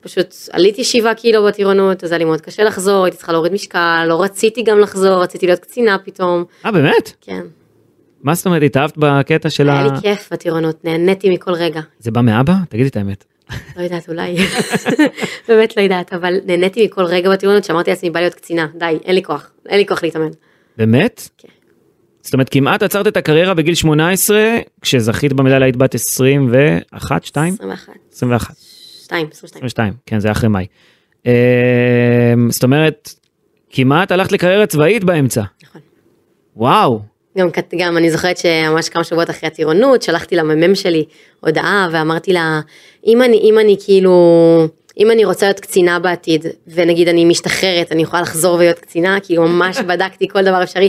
פשוט 0.00 0.34
עליתי 0.52 0.84
שבעה 0.84 1.14
קילו 1.14 1.44
בטירונות, 1.44 2.04
אז 2.04 2.12
היה 2.12 2.18
לי 2.18 2.24
מאוד 2.24 2.40
קשה 2.40 2.64
לחזור, 2.64 3.04
הייתי 3.04 3.16
צריכה 3.16 3.32
להוריד 3.32 3.52
משקל, 3.52 4.04
לא 4.08 4.22
רציתי 4.22 4.62
גם 4.62 4.78
לחזור, 4.78 5.22
רציתי 5.22 5.46
להיות 5.46 5.60
קצינה 5.60 5.96
פתאום, 6.04 6.44
אה, 6.64 6.72
באמת? 6.72 7.12
כן. 7.20 7.42
מה 8.22 8.34
זאת 8.34 8.46
אומרת, 8.46 8.62
התאהבת 8.62 8.94
בקטע 8.96 9.50
של 9.50 9.68
ה... 9.68 9.72
היה 9.72 9.92
לי 9.92 10.00
כיף 10.00 10.28
בטירונות, 10.32 10.84
נהניתי 10.84 11.30
מכל 11.30 11.52
רגע. 11.52 11.80
זה 11.98 12.10
בא 12.10 12.20
מאבא? 12.20 12.54
תגידי 12.68 12.88
את 12.88 12.96
האמת. 12.96 13.24
לא 13.76 13.82
יודעת, 13.82 14.08
אולי, 14.08 14.36
באמת 15.48 15.76
לא 15.76 15.82
יודעת, 15.82 16.12
אבל 16.12 16.34
נהניתי 16.46 16.84
מכל 16.86 17.04
רגע 17.04 17.30
בטירונות, 17.30 17.64
שאמרתי 17.64 17.90
לעצמי, 17.90 18.10
בא 18.10 18.20
להיות 18.20 18.34
קצינה, 18.34 18.66
די, 18.74 18.98
אין 19.04 19.14
לי 19.14 19.22
כוח, 19.22 19.50
אין 19.68 19.78
לי 19.78 19.86
כוח 19.86 20.02
להתאמן. 20.02 20.30
באמת? 20.76 21.28
כן. 21.38 21.48
זאת 22.22 22.34
אומרת, 22.34 22.48
כמעט 22.48 22.82
עצרת 22.82 23.06
את 23.06 23.16
הקריירה 23.16 23.54
בגיל 23.54 23.74
18, 23.74 24.38
כשזכית 24.80 25.32
במדליה 25.32 25.64
היית 25.64 25.76
בת 25.76 25.94
21, 25.94 27.24
2? 27.24 27.54
21, 27.54 27.94
21. 28.12 28.54
2, 29.04 29.26
22. 29.32 29.64
22, 29.64 29.92
כן, 30.06 30.18
זה 30.18 30.30
אחרי 30.30 30.48
מאי. 30.48 30.66
אה, 31.26 32.34
זאת 32.48 32.64
אומרת, 32.64 33.14
כמעט 33.70 34.12
הלכת 34.12 34.32
לקריירה 34.32 34.66
צבאית 34.66 35.04
באמצע. 35.04 35.42
נכון. 35.62 35.80
וואו, 36.56 37.02
גם, 37.38 37.48
גם 37.78 37.96
אני 37.96 38.10
זוכרת 38.10 38.38
שממש 38.38 38.88
כמה 38.88 39.04
שבועות 39.04 39.30
אחרי 39.30 39.46
הטירונות 39.46 40.02
שלחתי 40.02 40.36
למ"מ 40.36 40.74
שלי 40.74 41.04
הודעה 41.40 41.88
ואמרתי 41.92 42.32
לה 42.32 42.60
אם 43.06 43.22
אני 43.22 43.38
אם 43.38 43.58
אני 43.58 43.76
כאילו 43.84 44.14
אם 44.98 45.10
אני 45.10 45.24
רוצה 45.24 45.46
להיות 45.46 45.60
קצינה 45.60 45.98
בעתיד 45.98 46.46
ונגיד 46.68 47.08
אני 47.08 47.24
משתחררת 47.24 47.92
אני 47.92 48.02
יכולה 48.02 48.22
לחזור 48.22 48.54
ולהיות 48.54 48.78
קצינה? 48.78 49.18
כאילו 49.20 49.42
ממש 49.42 49.78
בדקתי 49.88 50.28
כל 50.28 50.42
דבר 50.44 50.62
אפשרי. 50.62 50.88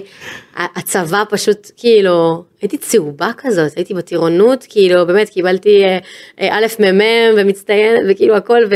הצבא 0.55 1.23
פשוט 1.29 1.71
כאילו 1.77 2.43
הייתי 2.61 2.77
צהובה 2.77 3.31
כזאת 3.37 3.75
הייתי 3.75 3.93
בטירונות 3.93 4.65
כאילו 4.69 5.07
באמת 5.07 5.29
קיבלתי 5.29 5.83
אה, 5.83 5.97
אה, 6.41 6.57
א' 6.57 6.65
מ"מ 6.79 7.01
ומצטיינת 7.37 8.01
וכאילו 8.09 8.35
הכל 8.35 8.61
ו... 8.69 8.75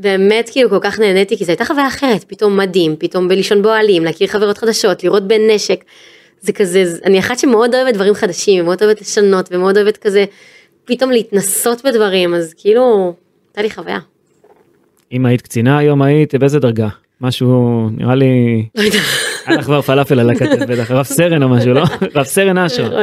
באמת 0.00 0.48
כאילו 0.52 0.70
כל 0.70 0.78
כך 0.80 0.98
נהניתי 0.98 1.36
כי 1.36 1.44
זו 1.44 1.52
הייתה 1.52 1.64
חוויה 1.64 1.86
אחרת 1.86 2.24
פתאום 2.28 2.56
מדהים 2.56 2.96
פתאום 2.98 3.28
בלישון 3.28 3.62
באוהלים 3.62 4.04
להכיר 4.04 4.26
חברות 4.26 4.58
חדשות 4.58 5.04
לראות 5.04 5.28
בנשק 5.28 5.84
זה 6.40 6.52
כזה 6.52 6.84
זה- 6.84 6.98
אני 7.04 7.18
אחת 7.18 7.38
שמאוד 7.38 7.74
אוהבת 7.74 7.94
דברים 7.94 8.14
חדשים 8.14 8.64
מאוד 8.64 8.82
אוהבת 8.82 9.00
לשנות 9.00 9.48
ומאוד 9.52 9.76
אוהבת 9.76 9.96
כזה 9.96 10.24
פתאום 10.84 11.10
להתנסות 11.10 11.82
בדברים 11.84 12.34
אז 12.34 12.54
כאילו 12.56 13.14
הייתה 13.48 13.62
לי 13.62 13.70
חוויה. 13.70 13.98
אם 15.12 15.26
היית 15.26 15.42
קצינה 15.42 15.78
היום 15.78 16.02
היית 16.02 16.34
באיזה 16.34 16.58
דרגה? 16.58 16.88
משהו, 17.20 17.50
נראה 17.96 18.14
לי, 18.14 18.64
לא. 18.74 18.82
היה 19.46 19.58
לך 19.58 19.64
כבר 19.64 19.80
פלאפל 19.82 20.20
על 20.20 20.30
הכתף 20.30 20.58
בטח, 20.68 20.90
רב 20.90 21.02
סרן 21.02 21.42
או 21.42 21.48
משהו, 21.48 21.72
לא? 21.74 21.82
רב 22.14 22.24
סרן 22.26 22.58
אשר. 22.58 22.98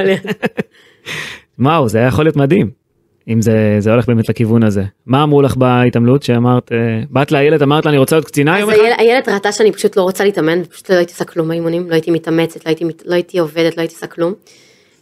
וואו, 1.59 1.89
זה 1.89 1.97
היה 1.97 2.07
יכול 2.07 2.25
להיות 2.25 2.36
מדהים. 2.36 2.84
אם 3.30 3.41
זה, 3.41 3.76
זה 3.80 3.91
הולך 3.91 4.07
באמת 4.07 4.30
לכיוון 4.30 4.63
הזה. 4.63 4.84
מה 5.05 5.23
אמרו 5.23 5.41
לך 5.41 5.55
בהתעמלות 5.57 6.23
שאמרת, 6.23 6.71
אה, 6.71 6.78
באת 7.09 7.32
לאיילת, 7.32 7.61
אמרת 7.61 7.86
לה 7.86 7.91
אני 7.91 7.97
רוצה 7.97 8.15
להיות 8.15 8.26
קצינה 8.26 8.59
יום 8.59 8.69
אז 8.69 8.76
אחד? 8.76 8.84
איילת- 8.86 8.99
איילת 8.99 9.30
ראתה 9.30 9.51
שאני 9.51 9.71
פשוט 9.71 9.97
לא 9.97 10.01
רוצה 10.01 10.23
להתאמן, 10.23 10.63
פשוט 10.63 10.91
לא 10.91 10.95
הייתי 10.95 11.11
עושה 11.13 11.26
כלום 11.26 11.47
באימונים, 11.47 11.89
לא 11.89 11.93
הייתי 11.93 12.11
מתאמצת, 12.11 12.65
לא 12.65 12.69
הייתי, 12.69 12.86
לא 13.05 13.13
הייתי 13.13 13.39
עובדת, 13.39 13.78
לא 13.78 13.82
הייתי 13.82 13.95
עושה 13.95 14.07
כלום. 14.07 14.34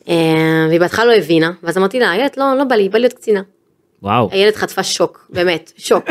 אה, 0.09 0.15
והיא 0.67 0.79
בהתחלה 0.79 1.05
לא 1.05 1.13
הבינה, 1.13 1.51
ואז 1.63 1.77
אמרתי 1.77 1.99
לה, 1.99 2.11
איילת 2.11 2.37
לא, 2.37 2.45
לא 2.57 2.63
בא 2.63 2.75
לי, 2.75 2.89
בא 2.89 2.99
להיות 2.99 3.13
קצינה. 3.13 3.41
וואו, 4.03 4.29
הילד 4.31 4.55
חטפה 4.55 4.83
שוק, 4.83 5.27
באמת, 5.29 5.71
שוק. 5.77 6.03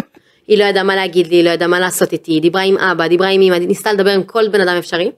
היא 0.48 0.58
לא 0.58 0.64
ידעה 0.64 0.82
מה 0.82 0.96
להגיד 0.96 1.26
לי, 1.26 1.36
היא 1.36 1.44
לא 1.44 1.50
ידעה 1.50 1.68
מה 1.68 1.80
לעשות 1.80 2.12
איתי, 2.12 2.32
היא 2.32 2.42
דיברה 2.42 2.62
עם 2.62 2.78
אבא, 2.78 3.08
דיברה 3.08 3.28
עם 3.28 3.40
אמא, 3.42 3.54
ניסתה 3.56 3.92
לדבר 3.92 4.10
עם 4.10 4.22
כל 4.22 4.48
בן 4.48 4.60
אדם 4.60 4.76
אפשרי. 4.78 5.10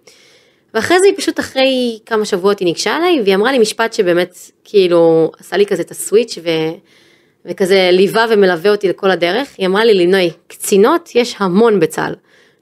ואחרי 0.74 1.00
זה 1.00 1.06
היא 1.06 1.14
פשוט 1.16 1.40
אחרי 1.40 1.98
כמה 2.06 2.24
שבועות 2.24 2.58
היא 2.58 2.66
ניגשה 2.66 2.96
אליי 2.96 3.20
והיא 3.22 3.34
אמרה 3.34 3.52
לי 3.52 3.58
משפט 3.58 3.92
שבאמת 3.92 4.36
כאילו 4.64 5.32
עשה 5.38 5.56
לי 5.56 5.66
כזה 5.66 5.82
את 5.82 5.90
הסוויץ' 5.90 6.38
ו... 6.42 6.48
וכזה 7.46 7.88
ליווה 7.92 8.26
ומלווה 8.30 8.70
אותי 8.70 8.88
לכל 8.88 9.10
הדרך. 9.10 9.48
היא 9.58 9.66
אמרה 9.66 9.84
לי 9.84 9.94
לינוי, 9.94 10.30
קצינות 10.46 11.10
יש 11.14 11.34
המון 11.38 11.80
בצה"ל. 11.80 12.14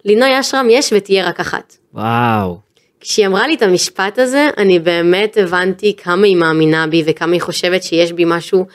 לינוי 0.04 0.40
אשרם 0.40 0.66
יש 0.70 0.92
ותהיה 0.96 1.28
רק 1.28 1.40
אחת. 1.40 1.76
וואו, 1.94 2.58
כשהיא 3.00 3.26
אמרה 3.26 3.46
לי 3.46 3.54
את 3.54 3.62
המשפט 3.62 4.18
הזה, 4.18 4.48
אני 4.58 4.78
באמת 4.78 5.36
הבנתי 5.36 5.96
כמה 5.96 6.26
היא 6.26 6.36
מאמינה 6.36 6.86
בי 6.86 7.02
וכמה 7.06 7.32
היא 7.32 7.40
חושבת 7.40 7.82
שיש 7.82 8.12
בי 8.12 8.24
משהו 8.26 8.66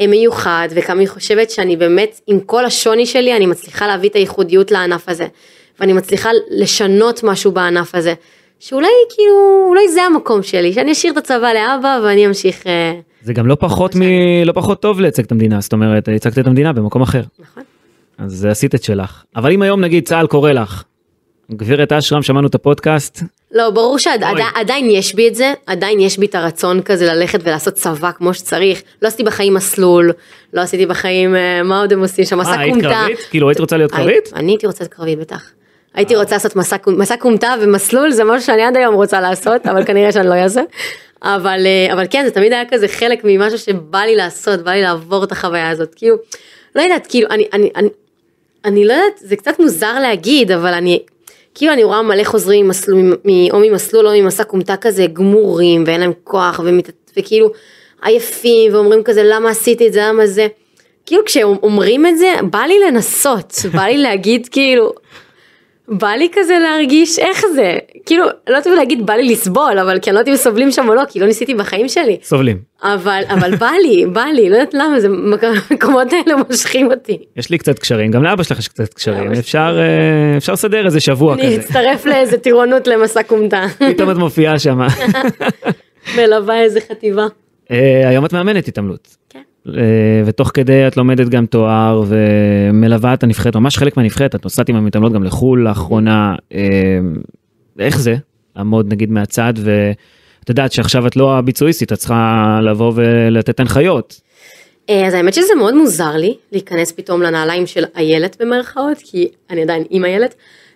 אה, 0.00 0.06
מיוחד 0.06 0.68
וכמה 0.70 1.00
היא 1.00 1.08
חושבת 1.08 1.50
שאני 1.50 1.76
באמת, 1.76 2.20
עם 2.26 2.40
כל 2.40 2.64
השוני 2.64 3.06
שלי, 3.06 3.36
אני 3.36 3.46
מצליחה 3.46 3.86
להביא 3.86 4.08
את 4.08 4.14
הייחודיות 4.14 4.70
לענף 4.70 5.08
הזה. 5.08 5.26
ואני 5.80 5.92
מצליחה 5.92 6.30
לשנות 6.50 7.22
משהו 7.22 7.52
בענף 7.52 7.94
הזה. 7.94 8.14
שאולי 8.64 8.88
כאילו, 9.14 9.64
אולי 9.68 9.88
זה 9.88 10.02
המקום 10.02 10.42
שלי, 10.42 10.72
שאני 10.72 10.92
אשאיר 10.92 11.12
את 11.12 11.16
הצבא 11.16 11.52
לאבא 11.52 12.00
ואני 12.04 12.26
אמשיך, 12.26 12.66
אה, 12.66 12.92
זה 13.22 13.32
גם 13.32 13.46
לא 13.46 13.54
פחות, 13.54 13.96
מ... 13.96 14.00
לא 14.44 14.52
פחות 14.52 14.82
טוב 14.82 15.00
לייצג 15.00 15.24
את 15.24 15.32
המדינה, 15.32 15.60
זאת 15.60 15.72
אומרת, 15.72 16.08
ייצגת 16.08 16.38
את 16.38 16.46
המדינה 16.46 16.72
במקום 16.72 17.02
אחר. 17.02 17.22
נכון? 17.38 17.62
אז 18.18 18.44
עשית 18.50 18.74
את 18.74 18.82
שלך. 18.82 19.22
אבל 19.36 19.52
אם 19.52 19.62
היום 19.62 19.80
נגיד 19.80 20.06
צה"ל 20.08 20.26
קורא 20.26 20.52
לך, 20.52 20.82
גברת 21.52 21.92
אשרם, 21.92 22.22
שמענו 22.22 22.46
את 22.46 22.54
הפודקאסט, 22.54 23.22
לא, 23.52 23.70
ברור 23.70 23.98
שעדיין. 23.98 24.36
עדיין 24.54 24.90
יש 24.90 25.14
בי 25.14 25.28
את 25.28 25.34
זה, 25.34 25.52
עדיין 25.66 26.00
יש 26.00 26.18
בי 26.18 26.26
את 26.26 26.34
הרצון 26.34 26.82
כזה 26.82 27.06
ללכת 27.06 27.40
ולעשות 27.44 27.74
צבא 27.74 28.12
כמו 28.12 28.34
שצריך. 28.34 28.82
לא 29.02 29.08
עשיתי 29.08 29.22
בחיים 29.24 29.54
מסלול, 29.54 30.12
לא 30.52 30.60
עשיתי 30.60 30.86
בחיים, 30.86 31.36
אה, 31.36 31.62
מה 31.62 31.80
עוד 31.80 31.92
הם 31.92 32.00
עושים 32.00 32.24
שם, 32.24 32.38
מסע 32.38 32.50
אה, 32.50 32.60
היית 32.60 32.74
כומתה. 32.74 32.88
קרבית? 32.88 33.18
כאילו 33.30 33.48
היית 33.48 33.60
רוצה 33.60 33.76
להיות 33.76 33.92
קרבית? 33.92 34.26
הי- 34.26 34.32
אני 34.34 34.52
הייתי 34.52 34.66
רוצה 34.66 34.84
להיות 34.84 34.94
קרבית 34.94 35.18
בטח. 35.18 35.42
הייתי 35.94 36.16
רוצה 36.16 36.34
לעשות 36.34 36.56
מסע 36.56 36.76
כומ- 36.78 36.98
מסע 36.98 37.16
כומתה 37.16 37.54
ומסלול 37.60 38.10
זה 38.10 38.24
משהו 38.24 38.46
שאני 38.46 38.62
עד 38.62 38.76
היום 38.76 38.94
רוצה 38.94 39.20
לעשות 39.20 39.66
אבל 39.66 39.84
כנראה 39.84 40.12
שאני 40.12 40.28
לא 40.28 40.34
אעשה. 40.34 40.62
אבל 41.22 41.66
אה, 41.66 41.92
אבל 41.92 42.04
כן 42.10 42.22
זה 42.24 42.30
תמיד 42.30 42.52
היה 42.52 42.64
כזה 42.70 42.88
חלק 42.88 43.20
ממשהו 43.24 43.58
שבא 43.58 43.98
לי 43.98 44.16
לעשות 44.16 44.60
בא 44.60 44.70
לי 44.70 44.82
לעבור 44.82 45.24
את 45.24 45.32
החוויה 45.32 45.70
הזאת 45.70 45.94
כאילו 45.94 46.16
לא 46.76 46.82
יודעת 46.82 47.06
כאילו 47.06 47.28
אני 47.30 47.46
אני 47.52 47.70
אני, 47.76 47.88
אני 48.64 48.84
לא 48.84 48.92
יודעת 48.92 49.18
זה 49.18 49.36
קצת 49.36 49.58
מוזר 49.60 49.98
להגיד 50.00 50.52
אבל 50.52 50.72
אני 50.72 51.02
כאילו 51.54 51.72
אני 51.72 51.84
רואה 51.84 52.02
מלא 52.02 52.24
חוזרים 52.24 52.66
ממסלול 52.66 53.16
או 53.52 53.58
ממסלול 53.60 54.06
או 54.08 54.12
ממסע 54.22 54.44
כומתה 54.44 54.76
כזה 54.76 55.06
גמורים 55.12 55.84
ואין 55.86 56.00
להם 56.00 56.12
כוח 56.24 56.60
ומת, 56.64 56.90
וכאילו 57.16 57.50
עייפים 58.02 58.74
ואומרים 58.74 59.02
כזה 59.02 59.22
למה 59.24 59.50
עשיתי 59.50 59.86
את 59.86 59.92
זה 59.92 60.00
למה 60.02 60.26
זה. 60.26 60.46
כאילו 61.06 61.24
כשאומרים 61.24 62.06
את 62.06 62.18
זה 62.18 62.34
בא 62.50 62.58
לי 62.58 62.74
לנסות 62.86 63.54
בא 63.74 63.82
לי 63.82 63.98
להגיד 63.98 64.48
כאילו 64.50 64.92
בא 65.88 66.08
לי 66.08 66.28
כזה 66.32 66.58
להרגיש 66.58 67.18
איך 67.18 67.44
זה 67.54 67.78
כאילו 68.06 68.24
לא 68.24 68.32
יודעת 68.46 68.66
אם 68.66 68.72
להגיד 68.72 69.06
בא 69.06 69.14
לי 69.14 69.32
לסבול 69.32 69.78
אבל 69.78 69.98
כי 69.98 70.10
אני 70.10 70.14
לא 70.14 70.20
יודעת 70.20 70.32
אם 70.32 70.36
סובלים 70.36 70.70
שם 70.70 70.88
או 70.88 70.94
לא 70.94 71.02
כי 71.08 71.20
לא 71.20 71.26
ניסיתי 71.26 71.54
בחיים 71.54 71.88
שלי 71.88 72.18
סובלים. 72.22 72.58
אבל 72.82 73.22
אבל 73.28 73.56
בא 73.56 73.70
לי 73.82 74.06
בא 74.06 74.24
לי 74.24 74.50
לא 74.50 74.56
יודעת 74.56 74.74
למה 74.74 75.00
זה 75.00 75.08
המקומות 75.70 76.12
האלה 76.12 76.36
מושכים 76.48 76.90
אותי. 76.90 77.18
יש 77.36 77.50
לי 77.50 77.58
קצת 77.58 77.78
קשרים, 77.78 78.10
גם 78.10 78.22
לאבא 78.22 78.42
שלך 78.42 78.58
יש 78.58 78.68
קצת 78.68 78.94
קשרים. 78.94 79.32
אפשר 79.32 79.78
אה, 79.78 80.36
אפשר 80.36 80.52
לסדר 80.52 80.86
איזה 80.86 81.00
שבוע 81.00 81.34
אני 81.34 81.42
כזה. 81.42 81.60
אצטרף 81.60 82.06
לאיזה 82.06 82.38
טירונות 82.38 82.86
למסע 82.86 83.22
כומתה 83.22 83.64
פתאום 83.90 84.10
את 84.10 84.16
מופיעה 84.16 84.58
שם. 84.58 84.80
מלווה 86.16 86.62
איזה 86.62 86.80
חטיבה. 86.88 87.26
אה, 87.70 88.08
היום 88.08 88.24
את 88.24 88.32
מאמנת 88.32 88.68
התעמלות. 88.68 89.16
כן. 89.30 89.40
אה, 89.68 89.72
ותוך 90.26 90.50
כדי 90.54 90.86
את 90.86 90.96
לומדת 90.96 91.28
גם 91.28 91.46
תואר 91.46 92.02
ומלווה 92.06 93.14
את 93.14 93.22
הנבחרת, 93.22 93.56
ממש 93.56 93.78
חלק 93.78 93.96
מהנבחרת, 93.96 94.34
את 94.34 94.44
נוסעת 94.44 94.68
עם 94.68 94.76
המתעמלות 94.76 95.12
גם 95.12 95.24
לחו"ל 95.24 95.62
לאחרונה. 95.62 96.34
אה, 96.54 96.60
איך 97.78 97.98
זה? 97.98 98.16
לעמוד 98.56 98.92
נגיד 98.92 99.10
מהצד 99.10 99.54
ואת 99.56 100.48
יודעת 100.48 100.72
שעכשיו 100.72 101.06
את 101.06 101.16
לא 101.16 101.38
הביצועיסטית, 101.38 101.92
את 101.92 101.98
צריכה 101.98 102.60
לבוא 102.62 102.92
ולתת 102.94 103.60
הנחיות. 103.60 104.20
אה, 104.90 105.06
אז 105.06 105.14
האמת 105.14 105.34
שזה 105.34 105.54
מאוד 105.58 105.74
מוזר 105.74 106.16
לי 106.16 106.36
להיכנס 106.52 106.92
פתאום 106.92 107.22
לנעליים 107.22 107.66
של 107.66 107.84
איילת 107.96 108.36
במרכאות 108.40 108.98
כי 109.04 109.28
אני 109.50 109.62
עדיין 109.62 109.84
עם 109.90 110.04
איילת. 110.04 110.34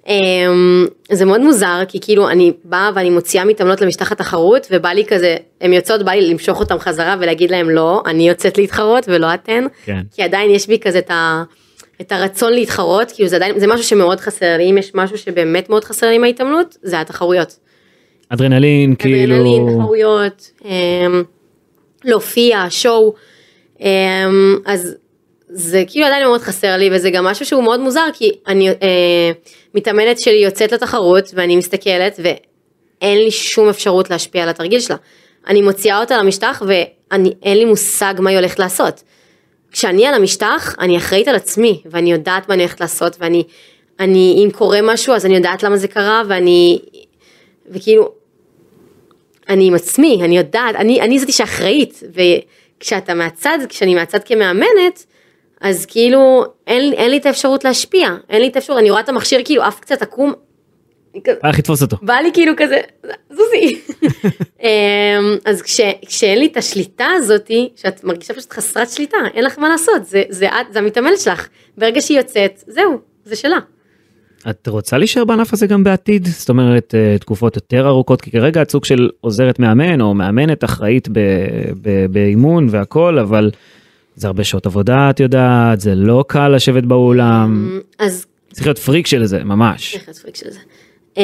אמ, 0.09 0.87
זה 1.13 1.25
מאוד 1.25 1.41
מוזר 1.41 1.83
כי 1.89 1.99
כאילו 2.01 2.29
אני 2.29 2.53
באה 2.65 2.91
ואני 2.95 3.11
מוציאה 3.11 3.45
מתעמלות 3.45 3.81
למשטח 3.81 4.13
התחרות 4.13 4.67
ובא 4.71 4.89
לי 4.89 5.05
כזה 5.05 5.37
הן 5.61 5.73
יוצאות 5.73 6.03
בא 6.03 6.13
לי 6.13 6.31
למשוך 6.31 6.61
אותם 6.61 6.79
חזרה 6.79 7.17
ולהגיד 7.21 7.51
להם 7.51 7.71
לא 7.71 8.03
אני 8.07 8.29
יוצאת 8.29 8.59
להתחרות 8.59 9.05
ולא 9.09 9.35
אתן 9.35 9.65
כן. 9.85 10.01
כי 10.15 10.23
עדיין 10.23 10.51
יש 10.51 10.67
בי 10.67 10.79
כזה 10.79 10.99
את, 10.99 11.11
ה, 11.11 11.43
את 12.01 12.13
הרצון 12.13 12.53
להתחרות 12.53 13.13
כאילו 13.13 13.29
זה 13.29 13.37
עדיין 13.37 13.61
זה 13.61 13.67
משהו 13.67 13.85
שמאוד 13.85 14.21
חסר 14.21 14.57
לי 14.57 14.71
אם 14.71 14.79
יש 14.79 14.95
משהו 14.95 15.19
שבאמת 15.19 15.71
מאוד 15.71 15.85
חסר 15.85 16.07
לי 16.07 16.19
מההתעמלות 16.19 16.77
זה 16.83 17.01
התחרויות. 17.01 17.59
אדרנלין, 18.29 18.95
כאילו... 18.95 19.35
אדרנלין, 19.35 19.79
תחרויות, 19.79 20.51
אמ, 20.65 21.23
להופיע, 22.05 22.65
שואו, 22.71 23.15
אמ, 23.81 24.57
אז 24.65 24.97
זה 25.59 25.85
כאילו 25.87 26.07
עדיין 26.07 26.27
מאוד 26.27 26.41
חסר 26.41 26.77
לי 26.77 26.91
וזה 26.93 27.11
גם 27.11 27.25
משהו 27.25 27.47
שהוא 27.47 27.63
מאוד 27.63 27.81
מוזר 27.81 28.07
כי 28.13 28.33
אני 28.47 28.69
אה, 28.69 28.75
מתאמנת 29.75 30.19
שלי 30.19 30.37
יוצאת 30.45 30.73
לתחרות 30.73 31.31
ואני 31.35 31.57
מסתכלת 31.57 32.21
ואין 32.23 33.19
לי 33.19 33.31
שום 33.31 33.69
אפשרות 33.69 34.11
להשפיע 34.11 34.43
על 34.43 34.49
התרגיל 34.49 34.81
שלה. 34.81 34.97
אני 35.47 35.63
מוציאה 35.63 36.01
אותה 36.01 36.17
למשטח 36.17 36.63
ואין 36.67 37.59
לי 37.59 37.65
מושג 37.65 38.15
מה 38.19 38.31
היא 38.31 38.39
הולכת 38.39 38.59
לעשות. 38.59 39.03
כשאני 39.73 40.07
על 40.07 40.15
המשטח 40.15 40.75
אני 40.81 40.97
אחראית 40.97 41.29
על 41.29 41.37
עצמי 41.37 41.83
ואני 41.87 42.13
יודעת 42.13 42.49
מה 42.49 42.55
אני 42.55 42.63
הולכת 42.63 42.81
לעשות 42.81 43.17
ואני 43.21 43.43
אני 44.01 44.45
אם 44.45 44.51
קורה 44.51 44.81
משהו 44.83 45.15
אז 45.15 45.27
אני 45.27 45.35
יודעת 45.35 45.63
למה 45.63 45.77
זה 45.77 45.89
קרה 45.89 46.23
ואני 46.29 46.79
וכאילו 47.71 48.13
אני 49.49 49.67
עם 49.67 49.75
עצמי, 49.75 50.21
אני 50.25 50.39
יודעת, 50.39 50.75
אני, 50.75 51.01
אני 51.01 51.19
זאתי 51.19 51.33
שאחראית, 51.33 52.03
וכשאתה 52.13 53.15
מהצד, 53.15 53.59
כשאני 53.69 53.95
מהצד 53.95 54.25
כמאמנת, 54.25 55.07
אז 55.61 55.87
כאילו 55.87 56.45
אין, 56.67 56.93
אין 56.93 57.11
לי 57.11 57.17
את 57.17 57.27
האפשרות 57.27 57.65
להשפיע, 57.65 58.09
אין 58.29 58.43
לי 58.43 58.49
את 58.49 58.57
האפשרות, 58.57 58.79
אני 58.79 58.91
רואה 58.91 59.01
את 59.01 59.09
המכשיר 59.09 59.41
כאילו 59.45 59.63
עף 59.63 59.81
קצת 59.81 60.03
עקום, 60.03 60.33
בא 61.43 61.49
לך 61.49 61.59
לתפוס 61.59 61.83
אותו. 61.83 61.97
בא 62.03 62.15
לי 62.15 62.31
כאילו 62.35 62.53
כזה, 62.57 62.81
זוזי. 63.31 63.81
אמ, 64.63 64.69
אז 65.45 65.63
כש, 65.63 65.81
כשאין 66.07 66.39
לי 66.39 66.47
את 66.47 66.57
השליטה 66.57 67.07
הזאתי, 67.17 67.69
שאת 67.77 68.05
מרגישה 68.05 68.35
פשוט 68.35 68.53
חסרת 68.53 68.91
שליטה, 68.91 69.17
אין 69.35 69.45
לך 69.45 69.59
מה 69.59 69.69
לעשות, 69.69 70.05
זה, 70.07 70.23
זה, 70.29 70.49
את- 70.49 70.73
זה 70.73 70.79
המתעמלת 70.79 71.21
שלך, 71.21 71.49
ברגע 71.79 72.01
שהיא 72.01 72.19
יוצאת, 72.19 72.63
זהו, 72.67 72.99
זה 73.25 73.37
שלה. 73.37 73.59
את 74.51 74.69
רוצה 74.69 74.99
להישאר 74.99 75.25
בענף 75.25 75.53
הזה 75.53 75.67
גם 75.67 75.85
בעתיד? 75.85 76.27
זאת 76.27 76.49
אומרת, 76.49 76.95
אה, 76.95 77.19
תקופות 77.19 77.57
יותר 77.57 77.87
ארוכות, 77.87 78.21
כי 78.21 78.31
כרגע 78.31 78.63
את 78.63 78.71
סוג 78.71 78.85
של 78.85 79.09
עוזרת 79.21 79.59
מאמן 79.59 80.01
או 80.01 80.15
מאמנת 80.15 80.65
אחראית 80.65 81.09
באימון 82.11 82.67
והכל, 82.71 83.19
אבל 83.19 83.51
זה 84.17 84.27
הרבה 84.27 84.45
שעות 84.45 84.67
עבודה, 84.67 85.11
את 85.11 85.21
יודעת, 85.21 85.81
זה 85.81 85.95
לא 85.95 86.25
קל 86.29 86.49
לשבת 86.49 86.85
באולם, 86.85 87.81
אז 87.99 88.27
צריך 88.53 88.67
להיות 88.67 88.79
פריק 88.79 89.07
של 89.07 89.25
זה, 89.25 89.45
ממש. 89.45 89.95
איך 89.95 90.09
הפריק 90.09 90.37
של 90.37 90.51
זה. 90.51 90.59
Um, 91.15 91.21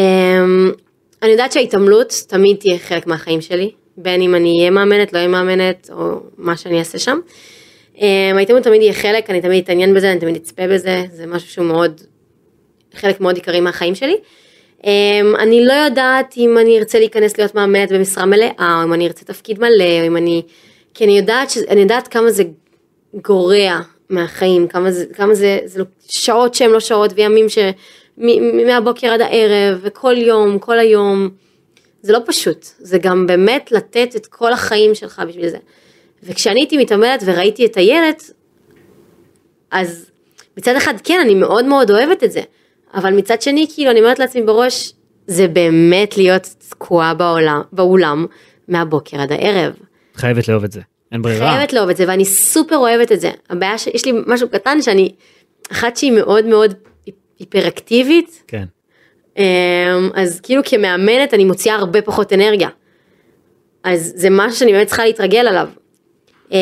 אני 1.22 1.30
יודעת 1.30 1.52
שההתעמלות 1.52 2.14
תמיד 2.28 2.56
תהיה 2.56 2.78
חלק 2.78 3.06
מהחיים 3.06 3.40
שלי, 3.40 3.70
בין 3.96 4.22
אם 4.22 4.34
אני 4.34 4.58
אהיה 4.58 4.70
מאמנת, 4.70 5.12
לא 5.12 5.18
אהיה 5.18 5.28
מאמנת, 5.28 5.90
או 5.92 6.20
מה 6.38 6.56
שאני 6.56 6.78
אעשה 6.78 6.98
שם. 6.98 7.18
Um, 7.96 8.00
ההתעמלות 8.36 8.64
תמיד 8.64 8.82
יהיה 8.82 8.92
חלק, 8.92 9.30
אני 9.30 9.40
תמיד 9.40 9.64
אתעניין 9.64 9.94
בזה, 9.94 10.12
אני 10.12 10.20
תמיד 10.20 10.36
אצפה 10.36 10.68
בזה, 10.68 11.04
זה 11.12 11.26
משהו 11.26 11.48
שהוא 11.48 11.66
מאוד, 11.66 12.00
חלק 12.94 13.20
מאוד 13.20 13.36
עיקרי 13.36 13.60
מהחיים 13.60 13.94
שלי. 13.94 14.16
Um, 14.80 14.84
אני 15.38 15.64
לא 15.64 15.72
יודעת 15.72 16.34
אם 16.36 16.58
אני 16.60 16.78
ארצה 16.78 16.98
להיכנס 16.98 17.38
להיות 17.38 17.54
מאמנת 17.54 17.92
במשרה 17.92 18.26
מלאה, 18.26 18.78
או 18.78 18.84
אם 18.84 18.92
אני 18.92 19.06
ארצה 19.06 19.24
תפקיד 19.24 19.58
מלא, 19.58 20.00
או 20.00 20.06
אם 20.06 20.16
אני, 20.16 20.42
כי 20.94 21.04
אני 21.04 21.18
יודעת, 21.18 21.50
ש... 21.50 21.58
אני 21.68 21.80
יודעת 21.80 22.08
כמה 22.08 22.30
זה 22.30 22.44
גורע 23.14 23.80
מהחיים, 24.10 24.68
כמה 24.68 24.92
זה, 24.92 25.04
כמה 25.12 25.34
זה, 25.34 25.58
זה 25.64 25.78
לא, 25.78 25.84
שעות 26.08 26.54
שהן 26.54 26.70
לא 26.70 26.80
שעות 26.80 27.12
וימים 27.16 27.48
ש... 27.48 27.58
מהבוקר 28.66 29.06
עד 29.06 29.20
הערב 29.20 29.78
וכל 29.82 30.14
יום, 30.16 30.58
כל 30.58 30.78
היום. 30.78 31.28
זה 32.02 32.12
לא 32.12 32.18
פשוט, 32.26 32.66
זה 32.78 32.98
גם 32.98 33.26
באמת 33.26 33.72
לתת 33.72 34.16
את 34.16 34.26
כל 34.26 34.52
החיים 34.52 34.94
שלך 34.94 35.22
בשביל 35.28 35.48
זה. 35.48 35.58
וכשאני 36.22 36.60
הייתי 36.60 36.78
מתעמלת 36.78 37.22
וראיתי 37.26 37.66
את 37.66 37.76
הילד, 37.76 38.14
אז 39.70 40.10
מצד 40.56 40.76
אחד 40.76 40.94
כן, 41.04 41.20
אני 41.24 41.34
מאוד 41.34 41.64
מאוד 41.64 41.90
אוהבת 41.90 42.24
את 42.24 42.32
זה, 42.32 42.40
אבל 42.94 43.12
מצד 43.14 43.42
שני, 43.42 43.66
כאילו, 43.74 43.90
אני 43.90 44.00
אומרת 44.00 44.18
לעצמי 44.18 44.42
בראש, 44.42 44.92
זה 45.26 45.48
באמת 45.48 46.16
להיות 46.16 46.54
תקועה 46.68 47.14
בעולם, 47.14 47.62
באולם 47.72 48.26
מהבוקר 48.68 49.20
עד 49.20 49.32
הערב. 49.32 49.72
חייבת 50.14 50.48
לאהוב 50.48 50.64
את 50.64 50.72
זה. 50.72 50.80
אין 51.12 51.22
ברירה. 51.22 51.50
חייבת 51.50 51.72
לאהוב 51.72 51.90
את 51.90 51.96
זה 51.96 52.04
ואני 52.08 52.24
סופר 52.24 52.76
אוהבת 52.76 53.12
את 53.12 53.20
זה. 53.20 53.30
הבעיה 53.50 53.78
שיש 53.78 54.06
לי 54.06 54.12
משהו 54.26 54.48
קטן 54.48 54.82
שאני 54.82 55.12
אחת 55.72 55.96
שהיא 55.96 56.12
מאוד 56.12 56.44
מאוד 56.46 56.74
היפראקטיבית 57.38 58.42
כן. 58.46 58.64
אמ, 59.38 59.44
אז 60.14 60.40
כאילו 60.40 60.62
כמאמנת 60.64 61.34
אני 61.34 61.44
מוציאה 61.44 61.74
הרבה 61.74 62.02
פחות 62.02 62.32
אנרגיה. 62.32 62.68
אז 63.84 64.12
זה 64.16 64.28
משהו 64.30 64.58
שאני 64.58 64.72
באמת 64.72 64.86
צריכה 64.86 65.04
להתרגל 65.04 65.46
עליו. 65.46 65.68
אמ, 66.52 66.56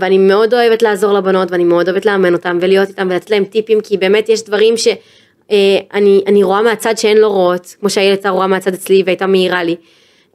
ואני 0.00 0.18
מאוד 0.18 0.54
אוהבת 0.54 0.82
לעזור 0.82 1.12
לבנות 1.12 1.50
ואני 1.50 1.64
מאוד 1.64 1.88
אוהבת 1.88 2.06
לאמן 2.06 2.32
אותם 2.32 2.58
ולהיות 2.60 2.88
איתם 2.88 3.08
ולתת 3.10 3.30
להם 3.30 3.44
טיפים 3.44 3.80
כי 3.80 3.96
באמת 3.96 4.28
יש 4.28 4.44
דברים 4.44 4.76
שאני 4.76 6.22
אני 6.26 6.42
רואה 6.42 6.62
מהצד 6.62 6.94
שהן 6.98 7.16
לא 7.16 7.28
רואות 7.28 7.76
כמו 7.80 7.90
שהילד 7.90 8.10
הייתה 8.10 8.30
רואה 8.30 8.46
מהצד 8.46 8.74
אצלי 8.74 9.02
והייתה 9.06 9.26
מעירה 9.26 9.62
לי. 9.62 9.76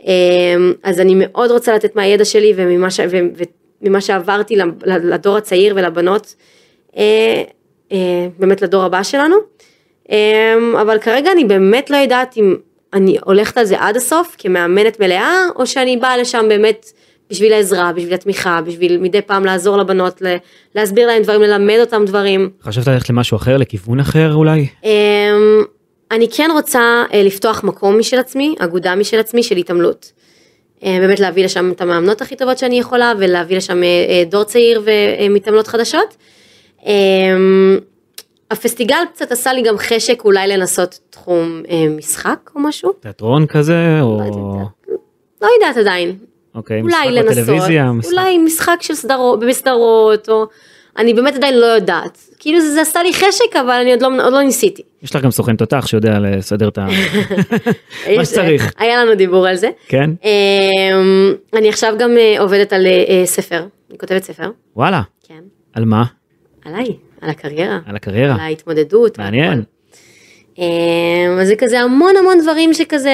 אמ, 0.06 0.74
אז 0.84 1.00
אני 1.00 1.14
מאוד 1.18 1.52
רוצה 1.52 1.76
לתת 1.76 1.96
מהידע 1.96 2.26
שלי 2.26 2.54
וממה, 2.56 2.92
ש, 2.92 3.00
ו, 3.00 3.18
וממה 3.82 4.02
שעברתי 4.02 4.56
לדור 4.86 5.38
הצעיר 5.38 5.74
ולבנות 5.78 6.36
אה, 6.98 7.44
אה, 7.92 8.28
באמת 8.40 8.62
לדור 8.62 8.84
הבא 8.84 9.04
שלנו. 9.04 9.36
אמ, 10.10 10.76
אבל 10.82 11.00
כרגע 11.00 11.32
אני 11.32 11.46
באמת 11.46 11.90
לא 11.90 11.98
יודעת 11.98 12.38
אם 12.38 12.56
אני 12.94 13.18
הולכת 13.24 13.58
על 13.58 13.66
זה 13.66 13.76
עד 13.80 13.98
הסוף 13.98 14.36
כמאמנת 14.38 15.00
מלאה, 15.00 15.42
או 15.56 15.68
שאני 15.68 15.98
באה 15.98 16.18
לשם 16.18 16.46
באמת 16.50 16.92
בשביל 17.30 17.54
העזרה, 17.54 17.94
בשביל 17.94 18.14
התמיכה, 18.14 18.62
בשביל 18.62 18.98
מדי 18.98 19.22
פעם 19.22 19.46
לעזור 19.46 19.78
לבנות, 19.78 20.22
להסביר 20.76 21.08
להם 21.08 21.24
דברים, 21.24 21.42
ללמד 21.42 21.78
אותם 21.80 22.06
דברים. 22.06 22.50
חשבת 22.64 22.88
ללכת 22.88 23.10
למשהו 23.10 23.38
אחר, 23.38 23.58
לכיוון 23.58 24.00
אחר 24.00 24.34
אולי? 24.34 24.68
אני 26.12 26.28
כן 26.32 26.50
רוצה 26.54 27.04
אה, 27.14 27.24
לפתוח 27.24 27.64
מקום 27.64 28.00
משל 28.00 28.20
עצמי, 28.20 28.56
אגודה 28.60 28.96
משל 28.96 29.20
עצמי 29.20 29.44
של 29.44 29.58
התעמלות. 29.58 30.12
אה, 30.84 30.98
באמת 31.00 31.20
להביא 31.20 31.46
לשם 31.46 31.72
את 31.72 31.82
המאמנות 31.82 32.22
הכי 32.22 32.36
טובות 32.36 32.58
שאני 32.58 32.80
יכולה, 32.80 33.14
ולהביא 33.20 33.58
לשם 33.58 33.84
אה, 33.84 34.24
דור 34.30 34.44
צעיר 34.44 34.82
ומתעמלות 34.86 35.68
חדשות. 35.68 36.18
הפסטיגל 38.52 38.98
קצת 39.14 39.32
עשה 39.32 39.54
לי 39.54 39.62
גם 39.62 39.78
חשק 39.78 40.22
אולי 40.26 40.48
לנסות 40.48 41.00
תחום 41.10 41.62
אה, 41.70 41.86
משחק 41.98 42.50
או 42.56 42.60
משהו. 42.60 42.94
תיאטרון 42.94 43.46
כזה 43.46 44.02
או... 44.02 44.20
לא 45.42 45.48
יודעת 45.56 45.78
עדיין. 45.78 46.16
אוקיי, 46.56 46.82
אולי 46.82 46.94
משחק 46.94 47.12
לנסות, 47.12 47.44
בטלוויזיה. 47.44 47.92
משחק. 47.92 48.12
אולי 48.12 48.38
משחק 48.38 48.78
של 48.82 48.94
סדרות, 48.94 49.40
בסדרות, 49.40 50.30
או... 50.30 50.46
אני 50.98 51.14
באמת 51.14 51.36
עדיין 51.36 51.58
לא 51.60 51.66
יודעת. 51.66 52.18
כאילו 52.40 52.62
זה, 52.62 52.74
זה 52.74 52.82
עשה 52.82 53.04
לי 53.04 53.14
חשק 53.14 53.56
אבל 53.62 53.70
אני 53.70 53.92
עוד 53.92 54.02
לא, 54.02 54.08
עוד 54.26 54.34
לא 54.34 54.42
ניסיתי. 54.42 54.82
יש 55.04 55.16
לך 55.16 55.24
גם 55.24 55.32
סוכן 55.32 55.56
תותח 55.56 55.88
שיודע 55.88 56.20
לסדר 56.20 56.68
את 56.68 56.78
ה... 56.78 56.88
מה 58.18 58.26
שצריך. 58.26 58.74
היה 58.78 59.04
לנו 59.04 59.16
דיבור 59.16 59.48
על 59.48 59.56
זה. 59.56 59.70
כן. 59.88 60.10
אמ, 60.24 61.34
אני 61.54 61.70
עכשיו 61.70 61.94
גם 62.00 62.18
אה, 62.18 62.40
עובדת 62.40 62.74
על 62.74 62.88
אה, 62.88 63.26
ספר, 63.26 63.66
אני 63.90 63.98
כותבת 63.98 64.24
ספר. 64.24 64.52
וואלה. 64.76 65.02
כן. 65.28 65.40
על 65.74 65.86
מה? 65.86 66.04
עליי. 66.66 66.96
על 67.22 67.30
הקריירה. 67.30 67.80
על 67.86 67.96
הקריירה. 67.96 68.34
על 68.34 68.40
ההתמודדות. 68.40 69.18
מעניין. 69.18 69.64
אמ, 70.58 70.64
אז 71.42 71.48
זה 71.48 71.56
כזה 71.56 71.80
המון 71.80 72.18
המון 72.18 72.42
דברים 72.42 72.74
שכזה 72.74 73.12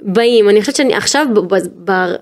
באים. 0.00 0.48
אני 0.48 0.60
חושבת 0.60 0.76
שאני 0.76 0.94
עכשיו, 0.94 1.26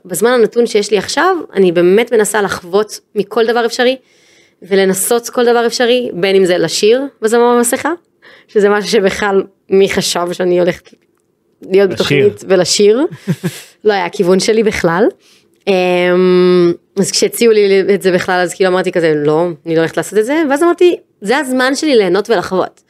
בזמן 0.04 0.30
הנתון 0.30 0.66
שיש 0.66 0.90
לי 0.90 0.98
עכשיו, 0.98 1.36
אני 1.54 1.72
באמת 1.72 2.12
מנסה 2.12 2.42
לחוות 2.42 3.00
מכל 3.14 3.46
דבר 3.46 3.66
אפשרי, 3.66 3.96
ולנסות 4.62 5.28
כל 5.28 5.44
דבר 5.44 5.66
אפשרי, 5.66 6.10
בין 6.12 6.36
אם 6.36 6.44
זה 6.44 6.58
לשיר 6.58 7.02
בזמר 7.22 7.56
במסכה, 7.56 7.92
שזה 8.48 8.68
משהו 8.68 8.90
שבכלל 8.90 9.42
מי 9.70 9.88
חשב 9.88 10.32
שאני 10.32 10.60
הולכת 10.60 10.94
להיות 11.62 11.90
בתוכנית 11.90 12.44
ולשיר, 12.48 13.06
לא 13.84 13.92
היה 13.92 14.04
הכיוון 14.04 14.40
שלי 14.40 14.62
בכלל. 14.62 15.04
אמ, 15.66 16.72
אז 16.98 17.10
כשהציעו 17.10 17.52
לי 17.52 17.94
את 17.94 18.02
זה 18.02 18.12
בכלל 18.12 18.40
אז 18.40 18.54
כאילו 18.54 18.70
אמרתי 18.70 18.92
כזה 18.92 19.12
לא 19.16 19.48
אני 19.66 19.74
לא 19.74 19.80
הולכת 19.80 19.96
לעשות 19.96 20.18
את 20.18 20.24
זה 20.24 20.42
ואז 20.50 20.62
אמרתי 20.62 20.96
זה 21.20 21.38
הזמן 21.38 21.74
שלי 21.74 21.96
ליהנות 21.96 22.30
ולחוות. 22.30 22.82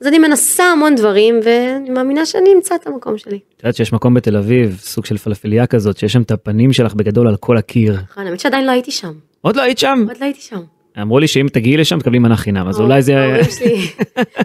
אז 0.00 0.06
אני 0.06 0.18
מנסה 0.18 0.64
המון 0.64 0.94
דברים 0.94 1.40
ואני 1.44 1.90
מאמינה 1.90 2.26
שאני 2.26 2.54
אמצא 2.54 2.74
את 2.74 2.86
המקום 2.86 3.18
שלי. 3.18 3.38
את 3.56 3.62
יודעת 3.62 3.76
שיש 3.76 3.92
מקום 3.92 4.14
בתל 4.14 4.36
אביב 4.36 4.78
סוג 4.80 5.06
של 5.06 5.16
פלאפליה 5.16 5.66
כזאת 5.66 5.98
שיש 5.98 6.12
שם 6.12 6.22
את 6.22 6.30
הפנים 6.30 6.72
שלך 6.72 6.94
בגדול 6.94 7.28
על 7.28 7.36
כל 7.36 7.56
הקיר. 7.56 7.96
נכון 8.10 8.26
האמת 8.26 8.40
שעדיין 8.40 8.66
לא 8.66 8.70
הייתי 8.70 8.90
שם. 8.90 9.12
עוד 9.40 9.56
לא 9.56 9.62
היית 9.62 9.78
שם? 9.78 10.04
עוד 10.08 10.16
לא 10.20 10.24
הייתי 10.24 10.40
שם. 10.40 10.60
אמרו 11.02 11.18
לי 11.18 11.28
שאם 11.28 11.46
תגיעי 11.52 11.76
לשם 11.76 11.98
תקבלי 11.98 12.18
מנה 12.18 12.36
חינם 12.36 12.68
אז 12.68 12.80
אולי 12.80 13.02
זה 13.02 13.14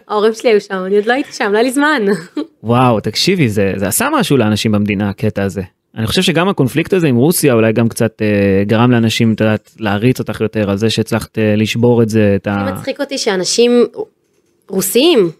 ההורים 0.07 0.33
שלי 0.33 0.49
היו 0.49 0.61
שם 0.61 0.83
אני 0.85 0.95
עוד 0.95 1.05
לא 1.05 1.13
הייתי 1.13 1.33
שם 1.33 1.51
לא 1.51 1.57
היה 1.57 1.63
לי 1.63 1.71
זמן. 1.71 2.01
וואו 2.63 2.99
תקשיבי 2.99 3.49
זה 3.49 3.73
זה 3.75 3.87
עשה 3.87 4.07
משהו 4.13 4.37
לאנשים 4.37 4.71
במדינה 4.71 5.09
הקטע 5.09 5.43
הזה. 5.43 5.61
אני 5.95 6.07
חושב 6.07 6.21
שגם 6.21 6.49
הקונפליקט 6.49 6.93
הזה 6.93 7.07
עם 7.07 7.15
רוסיה 7.15 7.53
אולי 7.53 7.73
גם 7.73 7.89
קצת 7.89 8.21
אה, 8.21 8.63
גרם 8.65 8.91
לאנשים 8.91 9.33
את 9.33 9.41
יודעת 9.41 9.71
להריץ 9.79 10.19
אותך 10.19 10.41
יותר 10.41 10.69
על 10.69 10.77
זה 10.77 10.89
שהצלחת 10.89 11.37
אה, 11.37 11.55
לשבור 11.57 12.03
את 12.03 12.09
זה 12.09 12.33
את 12.35 12.47
ה... 12.47 12.65
זה 12.65 12.73
מצחיק 12.73 12.99
אותי 12.99 13.17
שאנשים 13.17 13.85
רוסיים 14.69 15.31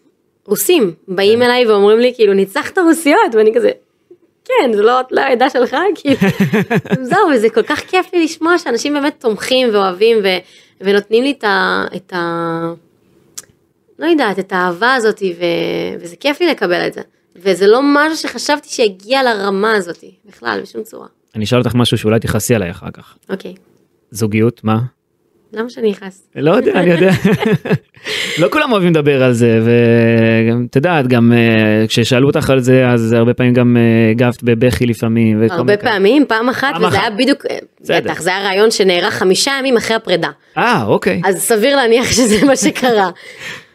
רוסים 0.45 0.93
באים 1.07 1.39
כן. 1.39 1.45
אליי 1.45 1.65
ואומרים 1.67 1.99
לי 1.99 2.13
כאילו 2.15 2.33
ניצחת 2.33 2.77
רוסיות 2.77 3.35
ואני 3.35 3.51
כזה 3.55 3.71
כן 4.45 4.73
זה 4.73 4.81
לא, 4.81 4.99
לא 5.11 5.21
העדה 5.21 5.49
שלך 5.49 5.77
כאילו 5.95 6.15
זהו 7.09 7.29
וזה 7.33 7.49
כל 7.49 7.63
כך 7.63 7.79
כיף 7.79 8.13
לי 8.13 8.23
לשמוע 8.23 8.57
שאנשים 8.57 8.93
באמת 8.93 9.13
תומכים 9.19 9.69
ואוהבים 9.73 10.17
ו, 10.23 10.27
ונותנים 10.81 11.23
לי 11.23 11.31
את 11.31 11.43
ה... 11.43 11.85
את 11.95 12.13
ה... 12.13 12.73
לא 13.99 14.05
יודעת 14.05 14.39
את 14.39 14.51
האהבה 14.51 14.93
הזאתי 14.93 15.35
ו, 15.39 15.43
וזה 16.01 16.15
כיף 16.15 16.41
לי 16.41 16.47
לקבל 16.47 16.87
את 16.87 16.93
זה. 16.93 17.01
וזה 17.35 17.67
לא 17.67 17.79
משהו 17.83 18.17
שחשבתי 18.17 18.69
שיגיע 18.69 19.23
לרמה 19.23 19.73
הזאת, 19.73 20.03
בכלל, 20.25 20.59
בשום 20.61 20.83
צורה. 20.83 21.07
אני 21.35 21.43
אשאל 21.43 21.59
אותך 21.59 21.75
משהו 21.75 21.97
שאולי 21.97 22.19
תכעסי 22.19 22.55
עליי 22.55 22.71
אחר 22.71 22.91
כך. 22.91 23.17
אוקיי. 23.29 23.55
זוגיות, 24.11 24.63
מה? 24.63 24.79
למה 25.53 25.69
שאני 25.69 25.91
אכעס? 25.91 26.27
לא 26.35 26.51
יודע, 26.51 26.71
אני 26.71 26.91
יודע. 26.91 27.11
לא 28.39 28.47
כולם 28.51 28.71
אוהבים 28.71 28.89
לדבר 28.89 29.23
על 29.23 29.33
זה, 29.33 29.59
וגם, 29.63 30.65
את 30.69 30.75
יודעת, 30.75 31.07
גם 31.07 31.31
אה, 31.33 31.87
כששאלו 31.87 32.27
אותך 32.27 32.49
על 32.49 32.59
זה, 32.59 32.89
אז 32.89 33.13
הרבה 33.13 33.33
פעמים 33.33 33.53
גם 33.53 33.77
אה, 33.77 34.11
הגבת 34.11 34.43
בבכי 34.43 34.85
לפעמים. 34.85 35.41
הרבה 35.49 35.77
פעמים, 35.77 36.25
פעם 36.27 36.49
אחת, 36.49 36.73
וזה 36.87 37.01
היה 37.01 37.09
בדיוק, 37.09 37.45
אה, 37.49 37.57
בטח, 38.01 38.21
זה 38.21 38.29
היה 38.29 38.43
רעיון 38.43 38.71
שנערך 38.71 39.13
חמישה 39.13 39.51
ימים 39.59 39.77
אחרי 39.77 39.95
הפרידה. 39.95 40.29
אה, 40.57 40.83
אוקיי. 40.85 41.21
אז 41.25 41.37
סביר 41.37 41.75
להניח 41.75 42.11
שזה 42.11 42.45
מה 42.45 42.55
שקרה. 42.55 43.09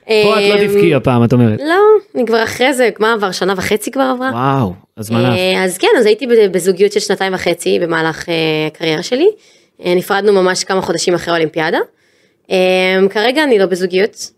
פה 0.05 0.35
את 0.39 0.61
לא 0.61 0.67
תבכי 0.67 0.95
הפעם, 0.95 1.25
את 1.25 1.33
אומרת. 1.33 1.61
לא, 1.61 1.81
אני 2.15 2.27
כבר 2.27 2.45
אחרי 2.45 2.75
זה, 2.75 2.91
מה 2.99 3.13
עבר? 3.13 3.33
שנה 3.33 3.55
וחצי 3.57 3.91
כבר 3.91 4.13
עברה? 4.15 4.31
וואו, 4.31 4.73
אז 4.97 5.11
מה 5.11 5.23
לך? 5.23 5.35
אז 5.65 5.79
כן, 5.79 5.89
אז 5.99 6.07
הייתי 6.07 6.27
בזוגיות 6.51 6.93
של 6.93 7.01
שנתיים 7.01 7.35
וחצי 7.35 7.79
במהלך 7.79 8.25
הקריירה 8.67 9.03
שלי. 9.03 9.29
נפרדנו 9.81 10.33
ממש 10.33 10.65
כמה 10.65 10.81
חודשים 10.81 11.15
אחרי 11.15 11.35
האולימפיאדה. 11.35 11.79
כרגע 13.11 13.45
אני 13.45 13.59
לא 13.59 13.67
בזוגיות. 13.67 14.31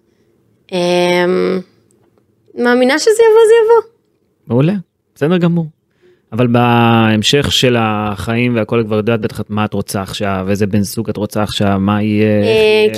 מאמינה 2.54 2.98
שזה 2.98 3.10
יבוא, 3.10 3.42
זה 3.48 3.54
יבוא. 3.64 3.90
מעולה, 4.46 4.72
בסדר 5.14 5.36
גמור. 5.36 5.66
אבל 6.32 6.46
בהמשך 6.46 7.52
של 7.52 7.76
החיים 7.78 8.56
והכל 8.56 8.82
כבר 8.86 8.96
יודעת 8.96 9.20
בטח 9.20 9.40
מה 9.48 9.64
את 9.64 9.74
רוצה 9.74 10.02
עכשיו, 10.02 10.46
איזה 10.50 10.66
בן 10.66 10.82
זוג 10.82 11.08
את 11.08 11.16
רוצה 11.16 11.42
עכשיו, 11.42 11.76
מה 11.80 12.02
יהיה. 12.02 12.28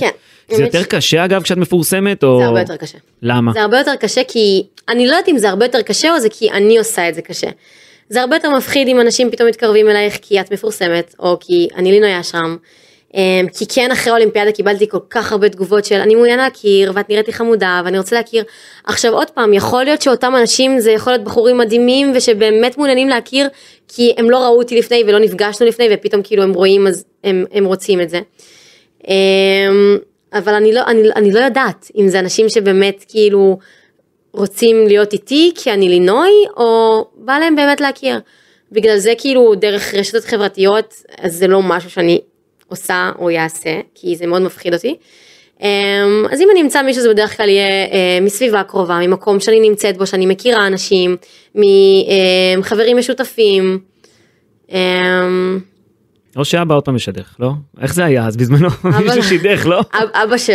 כן. 0.00 0.10
זה 0.50 0.62
יותר 0.62 0.84
קשה 0.84 1.24
אגב 1.24 1.42
כשאת 1.42 1.58
מפורסמת 1.58 2.24
או... 2.24 2.38
זה 2.38 2.46
הרבה 2.46 2.60
יותר 2.60 2.76
קשה. 2.76 2.98
למה? 3.22 3.52
זה 3.52 3.62
הרבה 3.62 3.78
יותר 3.78 3.96
קשה 3.96 4.20
כי 4.28 4.66
אני 4.88 5.06
לא 5.06 5.12
יודעת 5.12 5.28
אם 5.28 5.38
זה 5.38 5.48
הרבה 5.48 5.64
יותר 5.64 5.82
קשה 5.82 6.14
או 6.14 6.20
זה 6.20 6.28
כי 6.30 6.50
אני 6.50 6.78
עושה 6.78 7.08
את 7.08 7.14
זה 7.14 7.22
קשה. 7.22 7.48
זה 8.08 8.20
הרבה 8.20 8.36
יותר 8.36 8.50
מפחיד 8.50 8.88
אם 8.88 9.00
אנשים 9.00 9.30
פתאום 9.30 9.48
מתקרבים 9.48 9.88
אלייך 9.88 10.18
כי 10.22 10.40
את 10.40 10.52
מפורסמת 10.52 11.14
או 11.18 11.36
כי 11.40 11.68
אני 11.76 11.92
לינוי 11.92 12.20
אשרם. 12.20 12.56
אמ, 13.14 13.46
כי 13.58 13.66
כן 13.66 13.90
אחרי 13.90 14.10
האולימפיאדה 14.10 14.52
קיבלתי 14.52 14.88
כל 14.88 14.98
כך 15.10 15.32
הרבה 15.32 15.48
תגובות 15.48 15.84
של 15.84 15.94
אני 15.94 16.14
מעוניין 16.14 16.38
להכיר 16.38 16.92
ואת 16.94 17.10
נראית 17.10 17.26
לי 17.26 17.32
חמודה 17.32 17.82
ואני 17.84 17.98
רוצה 17.98 18.16
להכיר. 18.16 18.44
עכשיו 18.84 19.14
עוד 19.14 19.30
פעם 19.30 19.54
יכול 19.54 19.84
להיות 19.84 20.02
שאותם 20.02 20.36
אנשים 20.36 20.80
זה 20.80 20.90
יכול 20.90 21.12
להיות 21.12 21.24
בחורים 21.24 21.58
מדהימים 21.58 22.12
ושבאמת 22.14 22.78
מעוניינים 22.78 23.08
להכיר 23.08 23.48
כי 23.88 24.14
הם 24.16 24.30
לא 24.30 24.38
ראו 24.38 24.58
אותי 24.58 24.78
לפני 24.78 25.02
ולא 25.06 25.18
נפגשנו 25.18 25.66
לפני 25.66 25.88
ופתאום 25.90 26.22
כאילו 26.22 26.42
הם 26.42 26.52
רואים 26.52 26.86
אז 26.86 27.04
הם, 27.24 27.44
הם 27.52 27.64
רוצים 27.64 28.00
את 28.00 28.10
זה. 28.10 28.20
אמ, 29.08 29.98
אבל 30.32 30.54
אני 30.54 30.72
לא, 30.72 30.82
אני, 30.86 31.02
אני 31.16 31.32
לא 31.32 31.40
יודעת 31.40 31.90
אם 31.98 32.08
זה 32.08 32.18
אנשים 32.18 32.48
שבאמת 32.48 33.04
כאילו 33.08 33.58
רוצים 34.32 34.86
להיות 34.86 35.12
איתי 35.12 35.52
כי 35.54 35.72
אני 35.72 35.88
לינוי 35.88 36.30
או 36.56 37.04
בא 37.14 37.38
להם 37.38 37.56
באמת 37.56 37.80
להכיר. 37.80 38.20
בגלל 38.72 38.98
זה 38.98 39.12
כאילו 39.18 39.54
דרך 39.54 39.94
רשתות 39.94 40.24
חברתיות 40.24 40.94
אז 41.18 41.34
זה 41.34 41.46
לא 41.46 41.62
משהו 41.62 41.90
שאני 41.90 42.20
עושה 42.68 43.10
או 43.18 43.30
יעשה 43.30 43.80
כי 43.94 44.16
זה 44.16 44.26
מאוד 44.26 44.42
מפחיד 44.42 44.74
אותי. 44.74 44.96
אמ, 45.62 46.24
אז 46.30 46.40
אם 46.40 46.48
אני 46.52 46.62
אמצא 46.62 46.82
מישהו 46.82 47.02
זה 47.02 47.08
בדרך 47.08 47.36
כלל 47.36 47.48
יהיה 47.48 47.66
אה, 47.66 48.18
מסביבה 48.20 48.62
קרובה 48.62 48.98
ממקום 48.98 49.40
שאני 49.40 49.60
נמצאת 49.60 49.96
בו 49.96 50.06
שאני 50.06 50.26
מכירה 50.26 50.66
אנשים 50.66 51.16
מחברים 52.58 52.96
אה, 52.96 53.00
משותפים. 53.00 53.78
אמ, 56.38 56.40
או 56.40 56.44
שאבא 56.44 56.74
עוד 56.74 56.84
פעם 56.84 56.94
משדך, 56.94 57.36
לא? 57.38 57.52
איך 57.80 57.94
זה 57.94 58.04
היה 58.04 58.26
אז 58.26 58.36
בזמנו? 58.36 58.68
מישהו 59.04 59.22
שידך, 59.22 59.66
לא? 59.66 59.80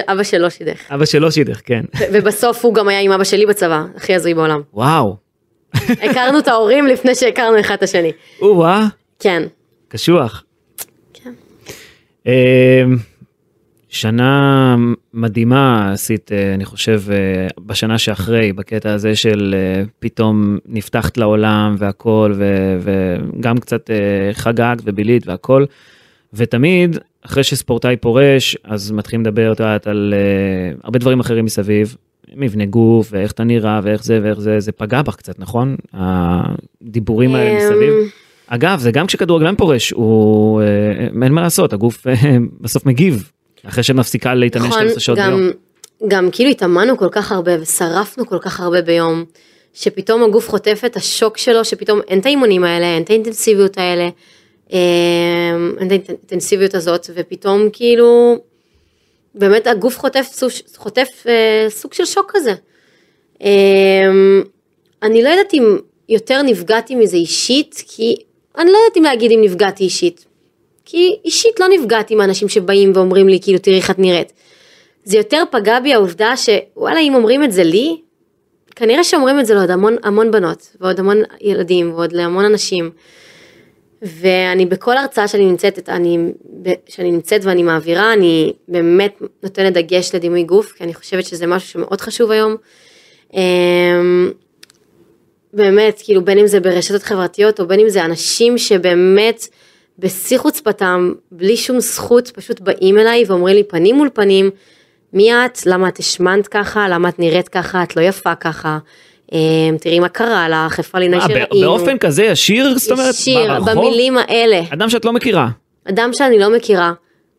אבא 0.07 0.23
שלו 0.23 0.51
שידך. 0.51 0.91
אבא 0.91 1.05
שלו 1.05 1.31
שידך, 1.31 1.61
כן. 1.65 1.83
ובסוף 2.13 2.65
הוא 2.65 2.73
גם 2.73 2.87
היה 2.87 2.99
עם 2.99 3.11
אבא 3.11 3.23
שלי 3.23 3.45
בצבא, 3.45 3.83
הכי 3.95 4.15
הזוי 4.15 4.33
בעולם. 4.33 4.61
וואו. 4.73 5.17
הכרנו 5.73 6.39
את 6.39 6.47
ההורים 6.47 6.87
לפני 6.87 7.15
שהכרנו 7.15 7.59
אחד 7.59 7.75
את 7.75 7.83
השני. 7.83 8.11
או-אה. 8.41 8.85
כן. 9.19 9.43
קשוח. 9.87 10.43
כן. 11.13 11.33
שנה 13.93 14.75
מדהימה 15.13 15.91
עשית, 15.91 16.31
אה, 16.31 16.53
אני 16.53 16.65
חושב, 16.65 17.01
אה, 17.11 17.47
בשנה 17.65 17.97
שאחרי, 17.97 18.53
בקטע 18.53 18.93
הזה 18.93 19.15
של 19.15 19.55
אה, 19.57 19.83
פתאום 19.99 20.57
נפתחת 20.65 21.17
לעולם 21.17 21.75
והכל, 21.77 22.33
ו- 22.35 22.77
וגם 22.81 23.57
קצת 23.57 23.89
חגגת 24.33 24.81
ובילית 24.85 25.27
והכל, 25.27 25.65
ותמיד, 26.33 26.97
אחרי 27.21 27.43
שספורטאי 27.43 27.97
פורש, 27.97 28.57
אז 28.63 28.91
מתחילים 28.91 29.25
לדבר, 29.25 29.51
את 29.51 29.59
יודעת, 29.59 29.87
על 29.87 30.13
הרבה 30.83 30.99
דברים 30.99 31.19
אחרים 31.19 31.45
מסביב, 31.45 31.95
מבנה 32.35 32.65
גוף, 32.65 33.09
ואיך 33.11 33.31
אתה 33.31 33.43
נראה, 33.43 33.79
ואיך 33.83 34.03
זה 34.03 34.19
ואיך 34.23 34.39
זה, 34.39 34.59
זה 34.59 34.71
פגע 34.71 35.01
בך 35.01 35.15
קצת, 35.15 35.39
נכון? 35.39 35.75
הדיבורים 35.93 37.35
האלה 37.35 37.57
מסביב. 37.57 37.93
אמ, 37.93 38.07
אגב, 38.47 38.79
זה 38.79 38.91
גם 38.91 39.07
כשכדורגלן 39.07 39.55
פורש, 39.55 39.91
הוא, 39.91 40.61
אין 41.23 41.33
מה 41.33 41.41
לעשות, 41.41 41.73
הגוף 41.73 42.07
בסוף 42.61 42.85
מגיב, 42.85 43.31
אחרי 43.67 43.83
שמפסיקה 43.83 44.33
להתאמן 44.33 44.67
נכון, 44.67 44.79
12 44.79 44.99
שעות 44.99 45.17
ביום. 45.17 45.41
גם, 45.41 45.51
גם 46.07 46.29
כאילו 46.31 46.49
התאמנו 46.49 46.97
כל 46.97 47.09
כך 47.11 47.31
הרבה 47.31 47.61
ושרפנו 47.61 48.25
כל 48.27 48.39
כך 48.39 48.59
הרבה 48.59 48.81
ביום, 48.81 49.25
שפתאום 49.73 50.23
הגוף 50.23 50.49
חוטף 50.49 50.81
את 50.85 50.95
השוק 50.95 51.37
שלו, 51.37 51.65
שפתאום 51.65 51.99
אין 52.07 52.19
את 52.19 52.25
האימונים 52.25 52.63
האלה, 52.63 52.85
אין 52.85 53.03
את 53.03 53.09
האינטנסיביות 53.09 53.77
האלה, 53.77 54.09
אה, 54.73 54.79
אין 55.79 55.87
את 55.87 56.09
האינטנסיביות 56.09 56.75
הזאת, 56.75 57.09
ופתאום 57.15 57.69
כאילו, 57.73 58.37
באמת 59.35 59.67
הגוף 59.67 59.99
חוטף, 59.99 60.27
חוטף 60.75 61.07
אה, 61.27 61.65
סוג 61.69 61.93
של 61.93 62.05
שוק 62.05 62.31
כזה. 62.35 62.53
אה, 63.43 63.49
אני 65.03 65.23
לא 65.23 65.29
יודעת 65.29 65.53
אם 65.53 65.77
יותר 66.09 66.41
נפגעתי 66.41 66.95
מזה 66.95 67.17
אישית, 67.17 67.83
כי 67.87 68.15
אני 68.57 68.71
לא 68.71 68.77
יודעת 68.77 68.97
אם 68.97 69.03
להגיד 69.03 69.31
אם 69.31 69.41
נפגעתי 69.41 69.83
אישית. 69.83 70.25
כי 70.85 71.15
אישית 71.25 71.59
לא 71.59 71.67
נפגעתי 71.69 72.15
מאנשים 72.15 72.49
שבאים 72.49 72.91
ואומרים 72.95 73.27
לי 73.27 73.39
כאילו 73.41 73.59
תראי 73.59 73.77
איך 73.77 73.91
את 73.91 73.99
נראית. 73.99 74.33
זה 75.03 75.17
יותר 75.17 75.43
פגע 75.51 75.79
בי 75.79 75.93
העובדה 75.93 76.33
שוואלה 76.37 76.99
אם 76.99 77.15
אומרים 77.15 77.43
את 77.43 77.51
זה 77.51 77.63
לי, 77.63 77.97
כנראה 78.75 79.03
שאומרים 79.03 79.39
את 79.39 79.45
זה 79.45 79.53
לעוד 79.53 79.71
המון 79.71 79.95
המון 80.03 80.31
בנות 80.31 80.75
ועוד 80.81 80.99
המון 80.99 81.17
ילדים 81.41 81.93
ועוד 81.93 82.13
להמון 82.13 82.45
אנשים. 82.45 82.91
ואני 84.01 84.65
בכל 84.65 84.97
הרצאה 84.97 85.27
שאני 85.27 85.45
נמצאת, 85.45 85.89
אני, 85.89 86.17
שאני 86.87 87.11
נמצאת 87.11 87.45
ואני 87.45 87.63
מעבירה, 87.63 88.13
אני 88.13 88.53
באמת 88.67 89.21
נותנת 89.43 89.73
דגש 89.73 90.15
לדימוי 90.15 90.43
גוף, 90.43 90.71
כי 90.71 90.83
אני 90.83 90.93
חושבת 90.93 91.25
שזה 91.25 91.47
משהו 91.47 91.69
שמאוד 91.69 92.01
חשוב 92.01 92.31
היום. 92.31 92.55
אמ, 93.33 94.31
באמת, 95.53 96.01
כאילו 96.03 96.25
בין 96.25 96.37
אם 96.37 96.47
זה 96.47 96.59
ברשתות 96.59 97.03
חברתיות 97.03 97.59
או 97.59 97.67
בין 97.67 97.79
אם 97.79 97.89
זה 97.89 98.05
אנשים 98.05 98.57
שבאמת 98.57 99.47
בשיא 99.99 100.37
חוצפתם, 100.37 101.13
בלי 101.31 101.57
שום 101.57 101.79
זכות, 101.79 102.27
פשוט 102.29 102.59
באים 102.59 102.97
אליי 102.97 103.23
ואומרים 103.27 103.55
לי 103.55 103.63
פנים 103.63 103.95
מול 103.95 104.09
פנים, 104.13 104.49
מי 105.13 105.33
את? 105.33 105.65
למה 105.65 105.87
את 105.87 105.97
השמנת 105.97 106.47
ככה? 106.47 106.87
למה 106.89 107.09
את 107.09 107.19
נראית 107.19 107.49
ככה? 107.49 107.83
את 107.83 107.95
לא 107.95 108.01
יפה 108.01 108.35
ככה. 108.35 108.77
אמ, 109.31 109.75
תראי 109.79 109.99
מה 109.99 110.09
קרה 110.09 110.49
לך, 110.49 110.77
איפה 110.77 110.99
ב- 111.17 111.21
שראינו. 111.27 111.47
באופן 111.61 111.97
כזה 111.97 112.23
ישיר? 112.23 112.77
זאת 112.77 112.91
אומרת, 112.91 113.13
ישיר, 113.13 113.53
ברחוב? 113.53 113.69
במילים 113.69 114.17
האלה. 114.17 114.61
אדם 114.73 114.89
שאת 114.89 115.05
לא 115.05 115.13
מכירה. 115.13 115.49
אדם 115.85 116.09
שאני 116.13 116.39
לא 116.39 116.55
מכירה 116.55 116.93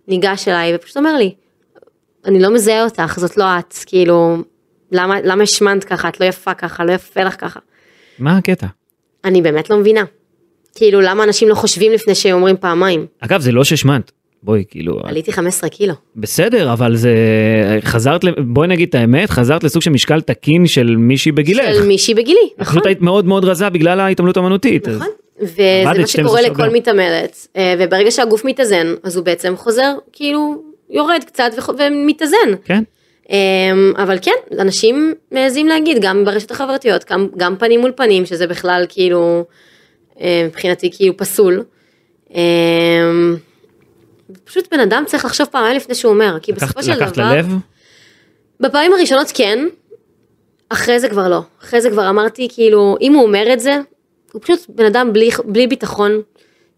ניגש 0.08 0.48
אליי 0.48 0.74
ופשוט 0.74 0.96
אומר 0.96 1.16
לי, 1.16 1.34
אני 2.24 2.42
לא 2.42 2.50
מזהה 2.50 2.84
אותך, 2.84 3.14
זאת 3.18 3.36
לא 3.36 3.44
את, 3.58 3.74
כאילו, 3.86 4.36
למה, 4.92 5.20
למה 5.24 5.42
השמנת 5.42 5.84
ככה, 5.84 6.08
את 6.08 6.20
לא 6.20 6.24
יפה 6.26 6.54
ככה, 6.54 6.84
לא 6.84 6.92
יפה 6.92 7.24
לך 7.24 7.40
ככה. 7.40 7.60
מה 8.18 8.36
הקטע? 8.36 8.66
אני 9.24 9.42
באמת 9.42 9.70
לא 9.70 9.76
מבינה. 9.76 10.04
כאילו, 10.74 11.00
למה 11.00 11.24
אנשים 11.24 11.48
לא 11.48 11.54
חושבים 11.54 11.92
לפני 11.92 12.14
שהם 12.14 12.34
אומרים 12.36 12.56
פעמיים? 12.56 13.06
אגב, 13.20 13.40
זה 13.40 13.52
לא 13.52 13.64
שהשמנת. 13.64 14.10
בואי, 14.42 14.64
כאילו, 14.70 15.00
עליתי 15.04 15.32
15 15.32 15.70
קילו. 15.70 15.94
בסדר, 16.16 16.72
אבל 16.72 16.96
זה... 16.96 17.14
חזרת, 17.84 18.20
בואי 18.46 18.68
נגיד 18.68 18.88
את 18.88 18.94
האמת, 18.94 19.30
חזרת 19.30 19.64
לסוג 19.64 19.82
של 19.82 19.90
משקל 19.90 20.20
תקין 20.20 20.66
של 20.66 20.96
מישהי 20.96 21.32
בגילך. 21.32 21.74
של 21.74 21.86
מישהי 21.86 22.14
בגילי, 22.14 22.40
נכון? 22.58 22.72
פשוט 22.74 22.86
היית 22.86 23.00
מאוד 23.00 23.24
מאוד 23.24 23.44
רזה 23.44 23.70
בגלל 23.70 24.00
ההתעמלות 24.00 24.36
האמנותית. 24.36 24.88
אז- 24.88 24.96
נכון. 24.96 25.08
וזה 25.42 25.82
עבדת 25.86 26.00
מה 26.00 26.06
12 26.06 26.16
שקורה 26.16 26.42
לכל. 26.42 26.68
מתעמלת, 26.76 27.46
אה, 27.56 27.74
וברגע 27.78 28.10
שהגוף 28.10 28.44
מתאזן, 28.44 28.94
אז 29.02 29.16
הוא 29.16 29.24
בעצם 29.24 29.54
חוזר, 29.56 29.92
כאילו, 30.12 30.62
יורד 30.90 31.20
קצת 31.26 31.50
ומתאזן. 31.78 32.36
כן. 32.64 32.82
אמ, 33.30 33.36
אבל 33.96 34.18
כן, 34.22 34.58
אנשים 34.60 35.14
מעזים 35.32 35.66
להגיד, 35.66 35.98
גם 36.02 36.24
ברשת 36.24 36.50
החברתיות, 36.50 37.04
גם, 37.10 37.28
גם 37.36 37.56
פנים 37.58 37.80
מול 37.80 37.92
פנים, 37.96 38.26
שזה 38.26 38.46
בכלל 38.46 38.84
כאילו, 38.88 39.44
אה, 40.20 40.42
מבחינתי 40.46 40.90
כאילו 40.92 41.16
פסול. 41.16 41.62
אמ, 42.34 43.36
פשוט 44.44 44.74
בן 44.74 44.80
אדם 44.80 45.04
צריך 45.06 45.24
לחשוב 45.24 45.46
פעמיים 45.46 45.76
לפני 45.76 45.94
שהוא 45.94 46.12
אומר, 46.12 46.38
כי 46.42 46.52
בסופו 46.52 46.80
לקחת 46.80 46.84
של 46.84 46.92
לקחת 46.92 47.12
דבר, 47.12 47.32
ללב? 47.32 47.46
בפעמים 48.60 48.92
הראשונות 48.92 49.30
כן, 49.34 49.58
אחרי 50.68 51.00
זה 51.00 51.08
כבר 51.08 51.28
לא. 51.28 51.40
אחרי 51.62 51.80
זה 51.80 51.90
כבר 51.90 52.10
אמרתי, 52.10 52.48
כאילו, 52.52 52.96
אם 53.00 53.12
הוא 53.12 53.22
אומר 53.22 53.52
את 53.52 53.60
זה, 53.60 53.78
הוא 54.32 54.42
פשוט 54.42 54.60
בן 54.68 54.84
אדם 54.84 55.12
בלי, 55.12 55.30
בלי 55.44 55.66
ביטחון. 55.66 56.20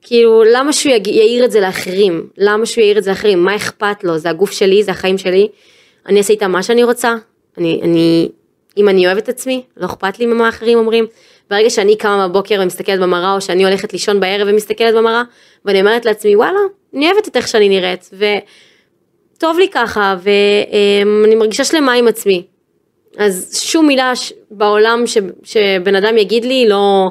כאילו, 0.02 0.44
למה 0.52 0.72
שהוא 0.72 0.92
יעיר 1.06 1.44
את 1.44 1.50
זה 1.50 1.60
לאחרים? 1.60 2.28
למה 2.38 2.66
שהוא 2.66 2.82
יעיר 2.82 2.98
את 2.98 3.04
זה 3.04 3.10
לאחרים? 3.10 3.44
מה 3.44 3.56
אכפת 3.56 4.04
לו? 4.04 4.18
זה 4.18 4.30
הגוף 4.30 4.52
שלי, 4.52 4.82
זה 4.82 4.90
החיים 4.90 5.18
שלי. 5.18 5.48
אני 6.06 6.18
אעשה 6.18 6.32
איתם 6.32 6.52
מה 6.52 6.62
שאני 6.62 6.84
רוצה. 6.84 7.14
אני, 7.58 7.80
אני, 7.82 8.28
אם 8.76 8.88
אני 8.88 9.06
אוהבת 9.06 9.22
את 9.22 9.28
עצמי, 9.28 9.62
לא 9.76 9.86
אכפת 9.86 10.18
לי 10.18 10.26
ממה 10.26 10.48
אחרים 10.48 10.78
אומרים. 10.78 11.06
ברגע 11.50 11.70
שאני 11.70 11.96
קמה 11.96 12.28
בבוקר 12.28 12.60
ומסתכלת 12.62 13.00
במראה, 13.00 13.34
או 13.34 13.40
שאני 13.40 13.64
הולכת 13.64 13.92
לישון 13.92 14.20
בערב 14.20 14.48
ומסתכלת 14.50 14.94
במראה, 14.94 15.22
ואני 15.64 15.80
אומרת 15.80 16.04
לעצמי, 16.04 16.36
וואלה, 16.36 16.58
אני 16.94 17.10
אוהבת 17.10 17.28
את 17.28 17.36
איך 17.36 17.48
שאני 17.48 17.68
נראית, 17.68 18.10
וטוב 19.36 19.58
לי 19.58 19.68
ככה, 19.68 20.16
ואני 20.22 21.34
מרגישה 21.34 21.64
שלמה 21.64 21.92
עם 21.92 22.08
עצמי. 22.08 22.42
אז 23.18 23.60
שום 23.62 23.86
מילה 23.86 24.16
ש- 24.16 24.32
בעולם 24.50 25.02
ש, 25.06 25.18
שבן 25.44 25.94
אדם 25.94 26.18
יגיד 26.18 26.44
לי 26.44 26.68
לא, 26.68 27.10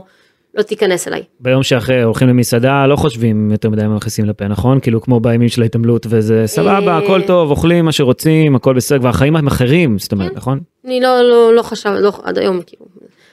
לא 0.55 0.61
תיכנס 0.61 1.07
אליי. 1.07 1.23
ביום 1.39 1.63
שאחרי 1.63 2.01
הולכים 2.03 2.27
למסעדה 2.27 2.85
לא 2.87 2.95
חושבים 2.95 3.51
יותר 3.51 3.69
מדי 3.69 3.83
מה 3.83 3.95
מכניסים 3.95 4.25
לפה 4.25 4.47
נכון 4.47 4.79
כאילו 4.79 5.01
כמו 5.01 5.19
בימים 5.19 5.49
של 5.49 5.61
ההתעמלות 5.61 6.05
וזה 6.09 6.43
סבבה 6.45 6.91
אה. 6.91 6.97
הכל 6.97 7.21
טוב 7.21 7.51
אוכלים 7.51 7.85
מה 7.85 7.91
שרוצים 7.91 8.55
הכל 8.55 8.73
בסדר 8.73 8.99
והחיים 9.01 9.35
הם 9.35 9.47
אחרים 9.47 9.99
זאת 9.99 10.11
אומרת 10.11 10.31
כן. 10.31 10.37
נכון 10.37 10.59
אני 10.85 10.99
לא, 11.01 11.21
לא, 11.21 11.53
לא 11.55 11.61
חשב, 11.61 11.89
לא, 11.89 12.11
עד 12.23 12.37
היום 12.37 12.61
כאילו, 12.65 12.85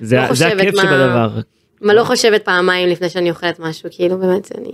זה 0.03 0.17
לא 0.17 0.35
זה 0.35 0.47
הכיף 0.49 0.75
מה- 0.75 0.83
שבדבר 0.83 1.29
מה 1.81 1.95
לא 1.95 2.05
חושבת 2.05 2.45
פעמיים 2.45 2.89
לפני 2.89 3.09
שאני 3.09 3.31
אוכלת 3.31 3.59
משהו, 3.59 3.89
כאילו 3.93 4.19
באמת 4.19 4.53
אני 4.59 4.73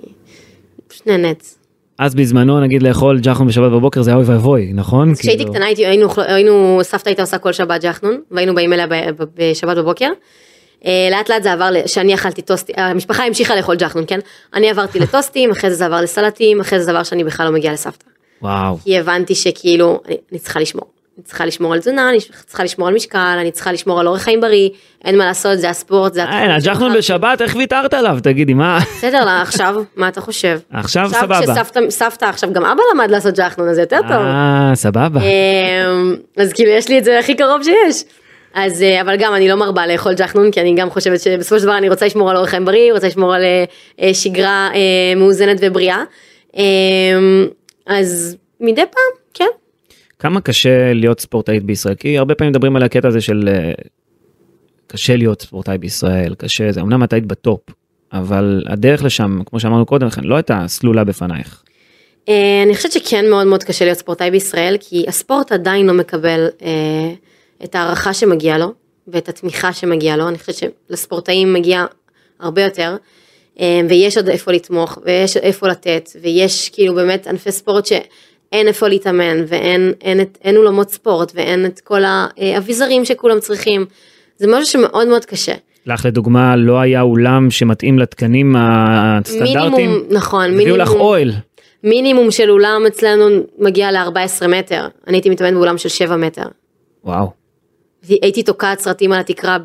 פשוט 0.88 1.06
נהנית. 1.06 1.54
אז 1.98 2.14
בזמנו 2.14 2.60
נגיד 2.60 2.82
לאכול 2.82 3.20
ג'חנון 3.20 3.48
בשבת 3.48 3.72
בבוקר 3.72 4.02
זה 4.02 4.10
היה 4.10 4.16
אוי 4.16 4.24
ואבוי 4.24 4.70
נכון 4.74 5.14
כשהייתי 5.14 5.38
כאילו, 5.38 5.52
קטנה 5.54 5.66
היינו, 5.66 6.08
היינו, 6.16 6.80
סבתא 6.82 7.08
הייתה 7.08 7.22
עושה 7.22 7.38
כל 7.38 7.52
שבת 7.52 7.80
ג'חנון, 7.84 8.20
והיינו 8.30 8.54
באים 8.54 8.72
אליה 8.72 8.86
בשבת 9.34 9.76
בבוקר. 9.76 10.08
אה, 10.84 11.08
לאט 11.10 11.30
לאט 11.30 11.42
זה 11.42 11.52
עבר, 11.52 11.70
שאני 11.86 12.14
אכלתי 12.14 12.42
טוסטים, 12.42 12.74
המשפחה 12.78 13.24
המשיכה 13.24 13.56
לאכול 13.56 13.76
ג'חנון, 13.76 14.04
כן? 14.06 14.18
אני 14.54 14.70
עברתי 14.70 14.98
לטוסטים, 14.98 15.50
אחרי 15.50 15.70
זה 15.70 15.76
זה 15.76 15.86
עבר 15.86 16.00
לסלטים, 16.00 16.60
אחרי 16.60 16.78
זה 16.78 16.84
זה 16.84 16.90
עבר 16.90 17.02
שאני 17.02 17.24
בכלל 17.24 17.46
לא 17.46 17.52
מגיעה 17.52 17.74
לסבתא. 17.74 18.04
וואו 18.42 18.78
כי 18.84 18.98
הבנתי 18.98 19.34
שכאילו, 19.34 20.00
אני, 20.06 20.16
אני 20.32 20.38
צריכה 20.38 20.60
לשמור. 20.60 20.84
אני 21.18 21.24
צריכה 21.24 21.46
לשמור 21.46 21.72
על 21.72 21.78
תזונה, 21.78 22.10
אני 22.10 22.18
צריכה 22.46 22.64
לשמור 22.64 22.88
על 22.88 22.94
משקל, 22.94 23.36
אני 23.40 23.50
צריכה 23.50 23.72
לשמור 23.72 24.00
על 24.00 24.06
אורח 24.06 24.22
חיים 24.22 24.40
בריא, 24.40 24.68
אין 25.04 25.18
מה 25.18 25.24
לעשות, 25.24 25.58
זה 25.58 25.70
הספורט, 25.70 26.14
זה 26.14 26.24
אה, 26.24 26.56
הג'חנון 26.56 26.92
בשבת 26.96 27.42
איך 27.42 27.56
ויתרת 27.56 27.94
עליו 27.94 28.18
תגידי 28.22 28.54
מה 28.54 28.78
בסדר, 28.80 29.24
לא, 29.24 29.30
עכשיו, 29.30 29.74
מה 29.96 30.08
אתה 30.08 30.20
חושב? 30.20 30.58
עכשיו 30.72 31.10
סבבה 31.12 31.40
כשסבתא, 31.40 31.80
סבתא, 31.90 32.24
עכשיו 32.24 32.52
גם 32.52 32.64
אבא 32.64 32.82
למד 32.94 33.10
לעשות 33.10 33.34
ג'חנון, 33.34 33.68
אז 33.68 33.74
זה 33.74 33.82
יותר 33.82 34.00
טוב. 34.02 34.10
אה 34.10 34.70
סבבה 34.74 35.20
אמ, 35.20 36.16
אז 36.36 36.52
כאילו 36.52 36.70
יש 36.70 36.88
לי 36.88 36.98
את 36.98 37.04
זה 37.04 37.18
הכי 37.18 37.34
קרוב 37.34 37.62
שיש. 37.62 38.04
אז 38.54 38.82
אה, 38.82 39.00
אבל 39.00 39.16
גם 39.16 39.34
אני 39.34 39.48
לא 39.48 39.54
מרבה 39.54 39.86
לאכול 39.86 40.14
ג'חנון 40.14 40.50
כי 40.50 40.60
אני 40.60 40.74
גם 40.74 40.90
חושבת 40.90 41.20
שבסופו 41.20 41.58
של 41.58 41.64
דבר 41.64 41.78
אני 41.78 41.88
רוצה 41.88 42.06
לשמור 42.06 42.30
על 42.30 42.36
אורח 42.36 42.48
חיים 42.48 42.64
בריא, 42.64 42.92
רוצה 42.92 43.06
לשמור 43.06 43.34
על 43.34 43.42
אה, 44.00 44.14
שגרה 44.14 44.70
מאוזנת 45.16 45.56
ובריאה. 45.60 46.02
אמ, 46.56 47.46
אז 47.86 48.36
מדי 48.60 48.82
פעם, 48.90 49.22
כן. 49.34 49.44
כמה 50.18 50.40
קשה 50.40 50.92
להיות 50.92 51.20
ספורטאית 51.20 51.62
בישראל? 51.62 51.94
כי 51.94 52.18
הרבה 52.18 52.34
פעמים 52.34 52.52
מדברים 52.52 52.76
על 52.76 52.82
הקטע 52.82 53.08
הזה 53.08 53.20
של 53.20 53.48
אה, 53.52 53.72
קשה 54.86 55.16
להיות 55.16 55.42
ספורטאי 55.42 55.78
בישראל 55.78 56.34
קשה 56.34 56.72
זה. 56.72 56.80
אמנם 56.80 57.04
את 57.04 57.12
היית 57.12 57.26
בטופ 57.26 57.60
אבל 58.12 58.62
הדרך 58.66 59.04
לשם 59.04 59.38
כמו 59.46 59.60
שאמרנו 59.60 59.86
קודם 59.86 60.06
לכן 60.06 60.24
לא 60.24 60.36
הייתה 60.36 60.64
סלולה 60.66 61.04
בפנייך. 61.04 61.62
אה, 62.28 62.62
אני 62.62 62.76
חושבת 62.76 62.92
שכן 62.92 63.30
מאוד 63.30 63.46
מאוד 63.46 63.64
קשה 63.64 63.84
להיות 63.84 63.98
ספורטאי 63.98 64.30
בישראל 64.30 64.76
כי 64.80 65.04
הספורט 65.08 65.52
עדיין 65.52 65.86
לא 65.86 65.92
מקבל 65.92 66.48
אה, 66.62 67.14
את 67.64 67.74
ההערכה 67.74 68.14
שמגיעה 68.14 68.58
לו 68.58 68.72
ואת 69.08 69.28
התמיכה 69.28 69.72
שמגיעה 69.72 70.16
לו, 70.16 70.28
אני 70.28 70.38
חושבת 70.38 70.72
שלספורטאים 70.88 71.52
מגיע 71.52 71.84
הרבה 72.40 72.62
יותר 72.62 72.96
אה, 73.60 73.80
ויש 73.88 74.16
עוד 74.16 74.28
איפה 74.28 74.52
לתמוך 74.52 74.98
ויש 75.04 75.36
איפה 75.36 75.68
לתת 75.68 76.10
ויש 76.22 76.68
כאילו 76.68 76.94
באמת 76.94 77.26
ענפי 77.26 77.52
ספורט 77.52 77.86
שאין 78.52 78.68
איפה 78.68 78.88
להתאמן 78.88 79.44
ואין 79.46 79.92
אין, 80.00 80.20
את- 80.20 80.38
אין 80.44 80.56
אולמות 80.56 80.90
ספורט 80.90 81.32
ואין 81.34 81.66
את 81.66 81.80
כל 81.80 82.02
האביזרים 82.06 83.04
שכולם 83.04 83.40
צריכים, 83.40 83.86
זה 84.36 84.46
משהו 84.46 84.66
שמאוד 84.66 85.08
מאוד 85.08 85.24
קשה. 85.24 85.54
לך 85.86 86.04
לדוגמה 86.04 86.56
לא 86.56 86.78
היה 86.80 87.00
אולם 87.02 87.50
שמתאים 87.50 87.98
לתקנים 87.98 88.54
הסטנדרטיים. 88.58 89.72
מינימום, 89.90 90.02
נכון, 90.10 90.54
הביאו 90.54 90.76
לך. 90.76 90.90
אוהל. 90.90 91.32
מינימום 91.84 92.30
של 92.30 92.50
אולם 92.50 92.82
אצלנו 92.86 93.24
מגיע 93.58 93.92
ל-14 93.92 94.46
מטר, 94.46 94.86
אני 95.06 95.16
הייתי 95.16 95.30
מתאמן 95.30 95.54
באולם 95.54 95.78
של 95.78 95.88
7 95.88 96.16
מטר. 96.16 96.42
וואו. 97.04 97.30
הייתי 98.08 98.42
תוקעת 98.42 98.78
סרטים 98.78 99.12
על 99.12 99.20
התקרה 99.20 99.56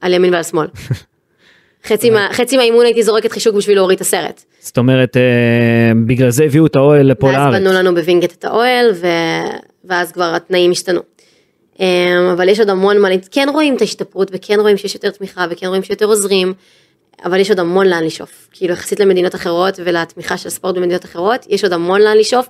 על 0.00 0.14
ימין 0.14 0.34
ועל 0.34 0.42
שמאל. 0.42 0.66
חצי, 1.88 2.10
מה, 2.10 2.28
חצי 2.32 2.56
מהאימון 2.56 2.84
הייתי 2.84 3.02
זורקת 3.02 3.32
חישוק 3.32 3.54
בשביל 3.56 3.76
להוריד 3.76 3.96
את 3.96 4.00
הסרט. 4.00 4.44
זאת 4.64 4.78
אומרת, 4.78 5.16
אה, 5.16 5.92
בגלל 6.06 6.30
זה 6.30 6.44
הביאו 6.44 6.66
את 6.66 6.76
האוהל 6.76 7.06
לפה 7.06 7.26
ואז 7.26 7.36
לארץ. 7.36 7.54
בנו 7.54 7.72
לנו 7.72 7.94
בווינגייט 7.94 8.32
את 8.32 8.44
האוהל, 8.44 8.90
ו... 8.94 9.06
ואז 9.84 10.12
כבר 10.12 10.34
התנאים 10.34 10.70
השתנו. 10.70 11.00
אמ, 11.80 11.86
אבל 12.32 12.48
יש 12.48 12.58
עוד 12.58 12.70
המון 12.70 12.98
מה, 12.98 13.08
כן 13.30 13.48
רואים 13.52 13.76
את 13.76 13.80
ההשתפרות, 13.80 14.30
וכן 14.32 14.60
רואים 14.60 14.76
שיש 14.76 14.94
יותר 14.94 15.10
תמיכה, 15.10 15.46
וכן 15.50 15.66
רואים 15.66 15.82
שיותר 15.82 16.04
עוזרים, 16.04 16.52
אבל 17.24 17.40
יש 17.40 17.50
עוד 17.50 17.60
המון 17.60 17.86
לאן 17.86 18.04
לשאוף. 18.04 18.48
כאילו 18.52 18.72
יחסית 18.72 19.00
למדינות 19.00 19.34
אחרות 19.34 19.80
ולתמיכה 19.84 20.36
של 20.36 20.48
הספורט 20.48 20.74
במדינות 20.74 21.04
אחרות, 21.04 21.46
יש 21.48 21.64
עוד 21.64 21.72
המון 21.72 22.00
לאן 22.00 22.16
לשאוף, 22.16 22.48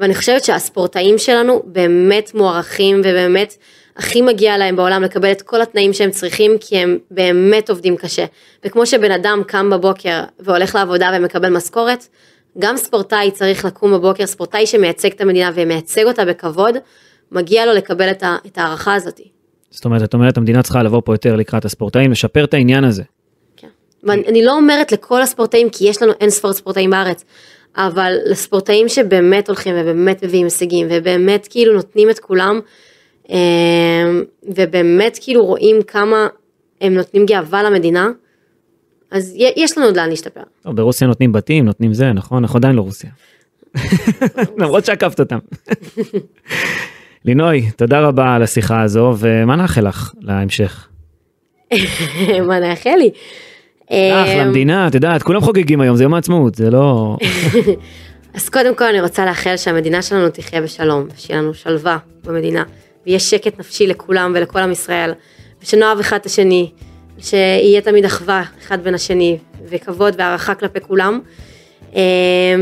ואני 0.00 0.14
חושבת 0.14 0.44
שהספורטאים 0.44 1.18
שלנו 1.18 1.62
באמת 1.66 2.34
מוערכים, 2.34 3.00
ובאמת 3.00 3.56
הכי 3.96 4.22
מגיע 4.22 4.58
להם 4.58 4.76
בעולם 4.76 5.02
לקבל 5.02 5.32
את 5.32 5.42
כל 5.42 5.62
התנאים 5.62 5.92
שהם 5.92 6.10
צריכים, 6.10 6.52
כי 6.60 6.78
הם 6.78 6.98
באמת 7.10 7.70
עובדים 7.70 7.96
קשה. 7.96 8.24
וכמו 8.64 8.86
שבן 8.86 9.10
אדם 9.10 9.42
קם 9.46 9.70
בבוקר 9.70 10.22
והולך 10.40 10.74
לעבודה 10.74 11.10
ומקבל 11.16 11.48
משכורת, 11.48 12.08
גם 12.58 12.76
ספורטאי 12.76 13.30
צריך 13.30 13.64
לקום 13.64 13.92
בבוקר, 13.92 14.26
ספורטאי 14.26 14.66
שמייצג 14.66 15.10
את 15.12 15.20
המדינה 15.20 15.50
ומייצג 15.54 16.04
אותה 16.04 16.24
בכבוד, 16.24 16.74
מגיע 17.32 17.66
לו 17.66 17.72
לקבל 17.72 18.10
את 18.10 18.22
ה- 18.22 18.36
את 18.46 18.58
ההערכה 18.58 18.94
הזאת. 18.94 19.20
זאת 19.70 19.84
אומרת, 19.84 20.02
את 20.02 20.14
אומרת, 20.14 20.36
המדינה 20.36 20.62
צריכה 20.62 20.82
לבוא 20.82 21.02
פה 21.04 21.14
יותר 21.14 21.36
לקראת 21.36 21.64
הספורטאים, 21.64 22.10
לשפר 22.10 22.44
את 22.44 22.54
העניין 22.54 22.84
הזה. 22.84 23.02
כן. 23.56 23.68
ואני 24.02 24.44
לא 24.44 24.52
אומרת 24.52 24.92
לכל 24.92 25.22
הספורטאים, 25.22 25.70
כי 25.70 25.88
יש 25.88 26.02
לנו 26.02 26.12
אין 26.20 26.30
ספורט 26.30 26.56
ספורטאים 26.56 26.90
בארץ, 26.90 27.24
אבל 27.76 28.16
לספורטאים 28.24 28.88
שבאמת 28.88 29.48
הולכים 29.48 29.74
ובאמת 29.78 30.24
מביאים 30.24 30.44
הישגים, 30.44 30.86
ובאמת 30.90 31.46
כאילו 31.50 31.72
נותנים 31.74 32.10
את 32.10 32.18
כולם, 32.18 32.60
ובאמת 34.48 35.18
כאילו 35.22 35.44
רואים 35.46 35.82
כמה 35.82 36.26
הם 36.80 36.94
נותנים 36.94 37.26
גאווה 37.26 37.62
למדינה, 37.62 38.10
אז 39.10 39.34
יש 39.36 39.78
לנו 39.78 39.86
עוד 39.86 39.96
לאן 39.96 40.08
להשתפר. 40.08 40.40
טוב, 40.62 40.76
ברוסיה 40.76 41.08
נותנים 41.08 41.32
בתים, 41.32 41.64
נותנים 41.64 41.94
זה, 41.94 42.12
נכון? 42.12 42.42
אנחנו 42.44 42.56
עדיין 42.56 42.76
לא 42.76 42.82
רוסיה. 42.82 43.10
למרות 44.58 44.84
שעקפת 44.84 45.20
אותם. 45.20 45.38
לינוי, 47.24 47.70
תודה 47.76 48.00
רבה 48.00 48.34
על 48.34 48.42
השיחה 48.42 48.82
הזו, 48.82 49.14
ומה 49.18 49.56
נאחל 49.56 49.88
לך 49.88 50.12
להמשך? 50.20 50.88
מה 52.48 52.60
נאחל 52.60 52.94
לי? 52.98 53.10
לך, 53.84 53.92
אה, 53.92 54.44
למדינה, 54.44 54.88
את 54.88 54.94
יודעת, 54.94 55.22
כולם 55.22 55.40
חוגגים 55.40 55.80
היום, 55.80 55.96
זה 55.96 56.02
יום 56.02 56.14
העצמאות, 56.14 56.54
זה 56.54 56.70
לא... 56.70 57.16
אז 58.34 58.48
קודם 58.48 58.74
כל 58.74 58.84
אני 58.84 59.00
רוצה 59.00 59.26
לאחל 59.26 59.56
שהמדינה 59.56 60.02
שלנו 60.02 60.28
תחיה 60.28 60.60
בשלום, 60.62 61.06
ושיהיה 61.14 61.42
לנו 61.42 61.54
שלווה 61.54 61.98
במדינה, 62.24 62.64
ויהיה 63.06 63.18
שקט 63.18 63.58
נפשי 63.58 63.86
לכולם 63.86 64.32
ולכל 64.34 64.58
עם 64.58 64.72
ישראל, 64.72 65.12
ושנאהב 65.62 65.98
אחד 65.98 66.16
את 66.16 66.26
השני, 66.26 66.70
שיהיה 67.18 67.80
תמיד 67.80 68.04
אחווה 68.04 68.42
אחד 68.58 68.84
בין 68.84 68.94
השני, 68.94 69.38
וכבוד 69.68 70.14
והערכה 70.18 70.54
כלפי 70.54 70.80
כולם. 70.80 71.20
אמ, 71.94 72.00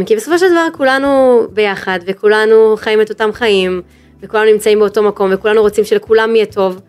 כי 0.07 0.17
בסופו 0.17 0.39
של 0.39 0.47
דבר 0.51 0.67
כולנו 0.77 1.43
ביחד, 1.53 1.99
וכולנו 2.07 2.75
חיים 2.77 3.01
את 3.01 3.11
אותם 3.11 3.31
חיים, 3.33 3.83
וכולנו 4.23 4.53
נמצאים 4.53 4.79
באותו 4.79 5.03
מקום, 5.03 5.31
וכולנו 5.35 5.61
רוצים 5.61 5.85
שלכולם 5.85 6.37
יהיה 6.37 6.47
טוב. 6.47 6.81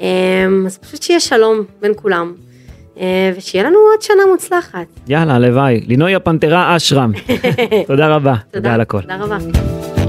אמ, 0.00 0.64
אז 0.66 0.78
פשוט 0.78 1.02
שיהיה 1.02 1.20
שלום 1.20 1.64
בין 1.80 1.92
כולם, 1.96 2.34
אה, 3.00 3.32
ושיהיה 3.36 3.64
לנו 3.64 3.78
עוד 3.78 4.02
שנה 4.02 4.22
מוצלחת. 4.30 4.86
יאללה, 5.08 5.34
הלוואי. 5.34 5.80
לינוי 5.86 6.14
הפנתרה 6.14 6.76
אשרם. 6.76 7.12
תודה 7.86 8.08
רבה. 8.08 8.34
תודה 8.50 8.74
על 8.74 8.80
הכל. 8.80 9.00
תודה 9.00 9.16
רבה. 9.16 10.01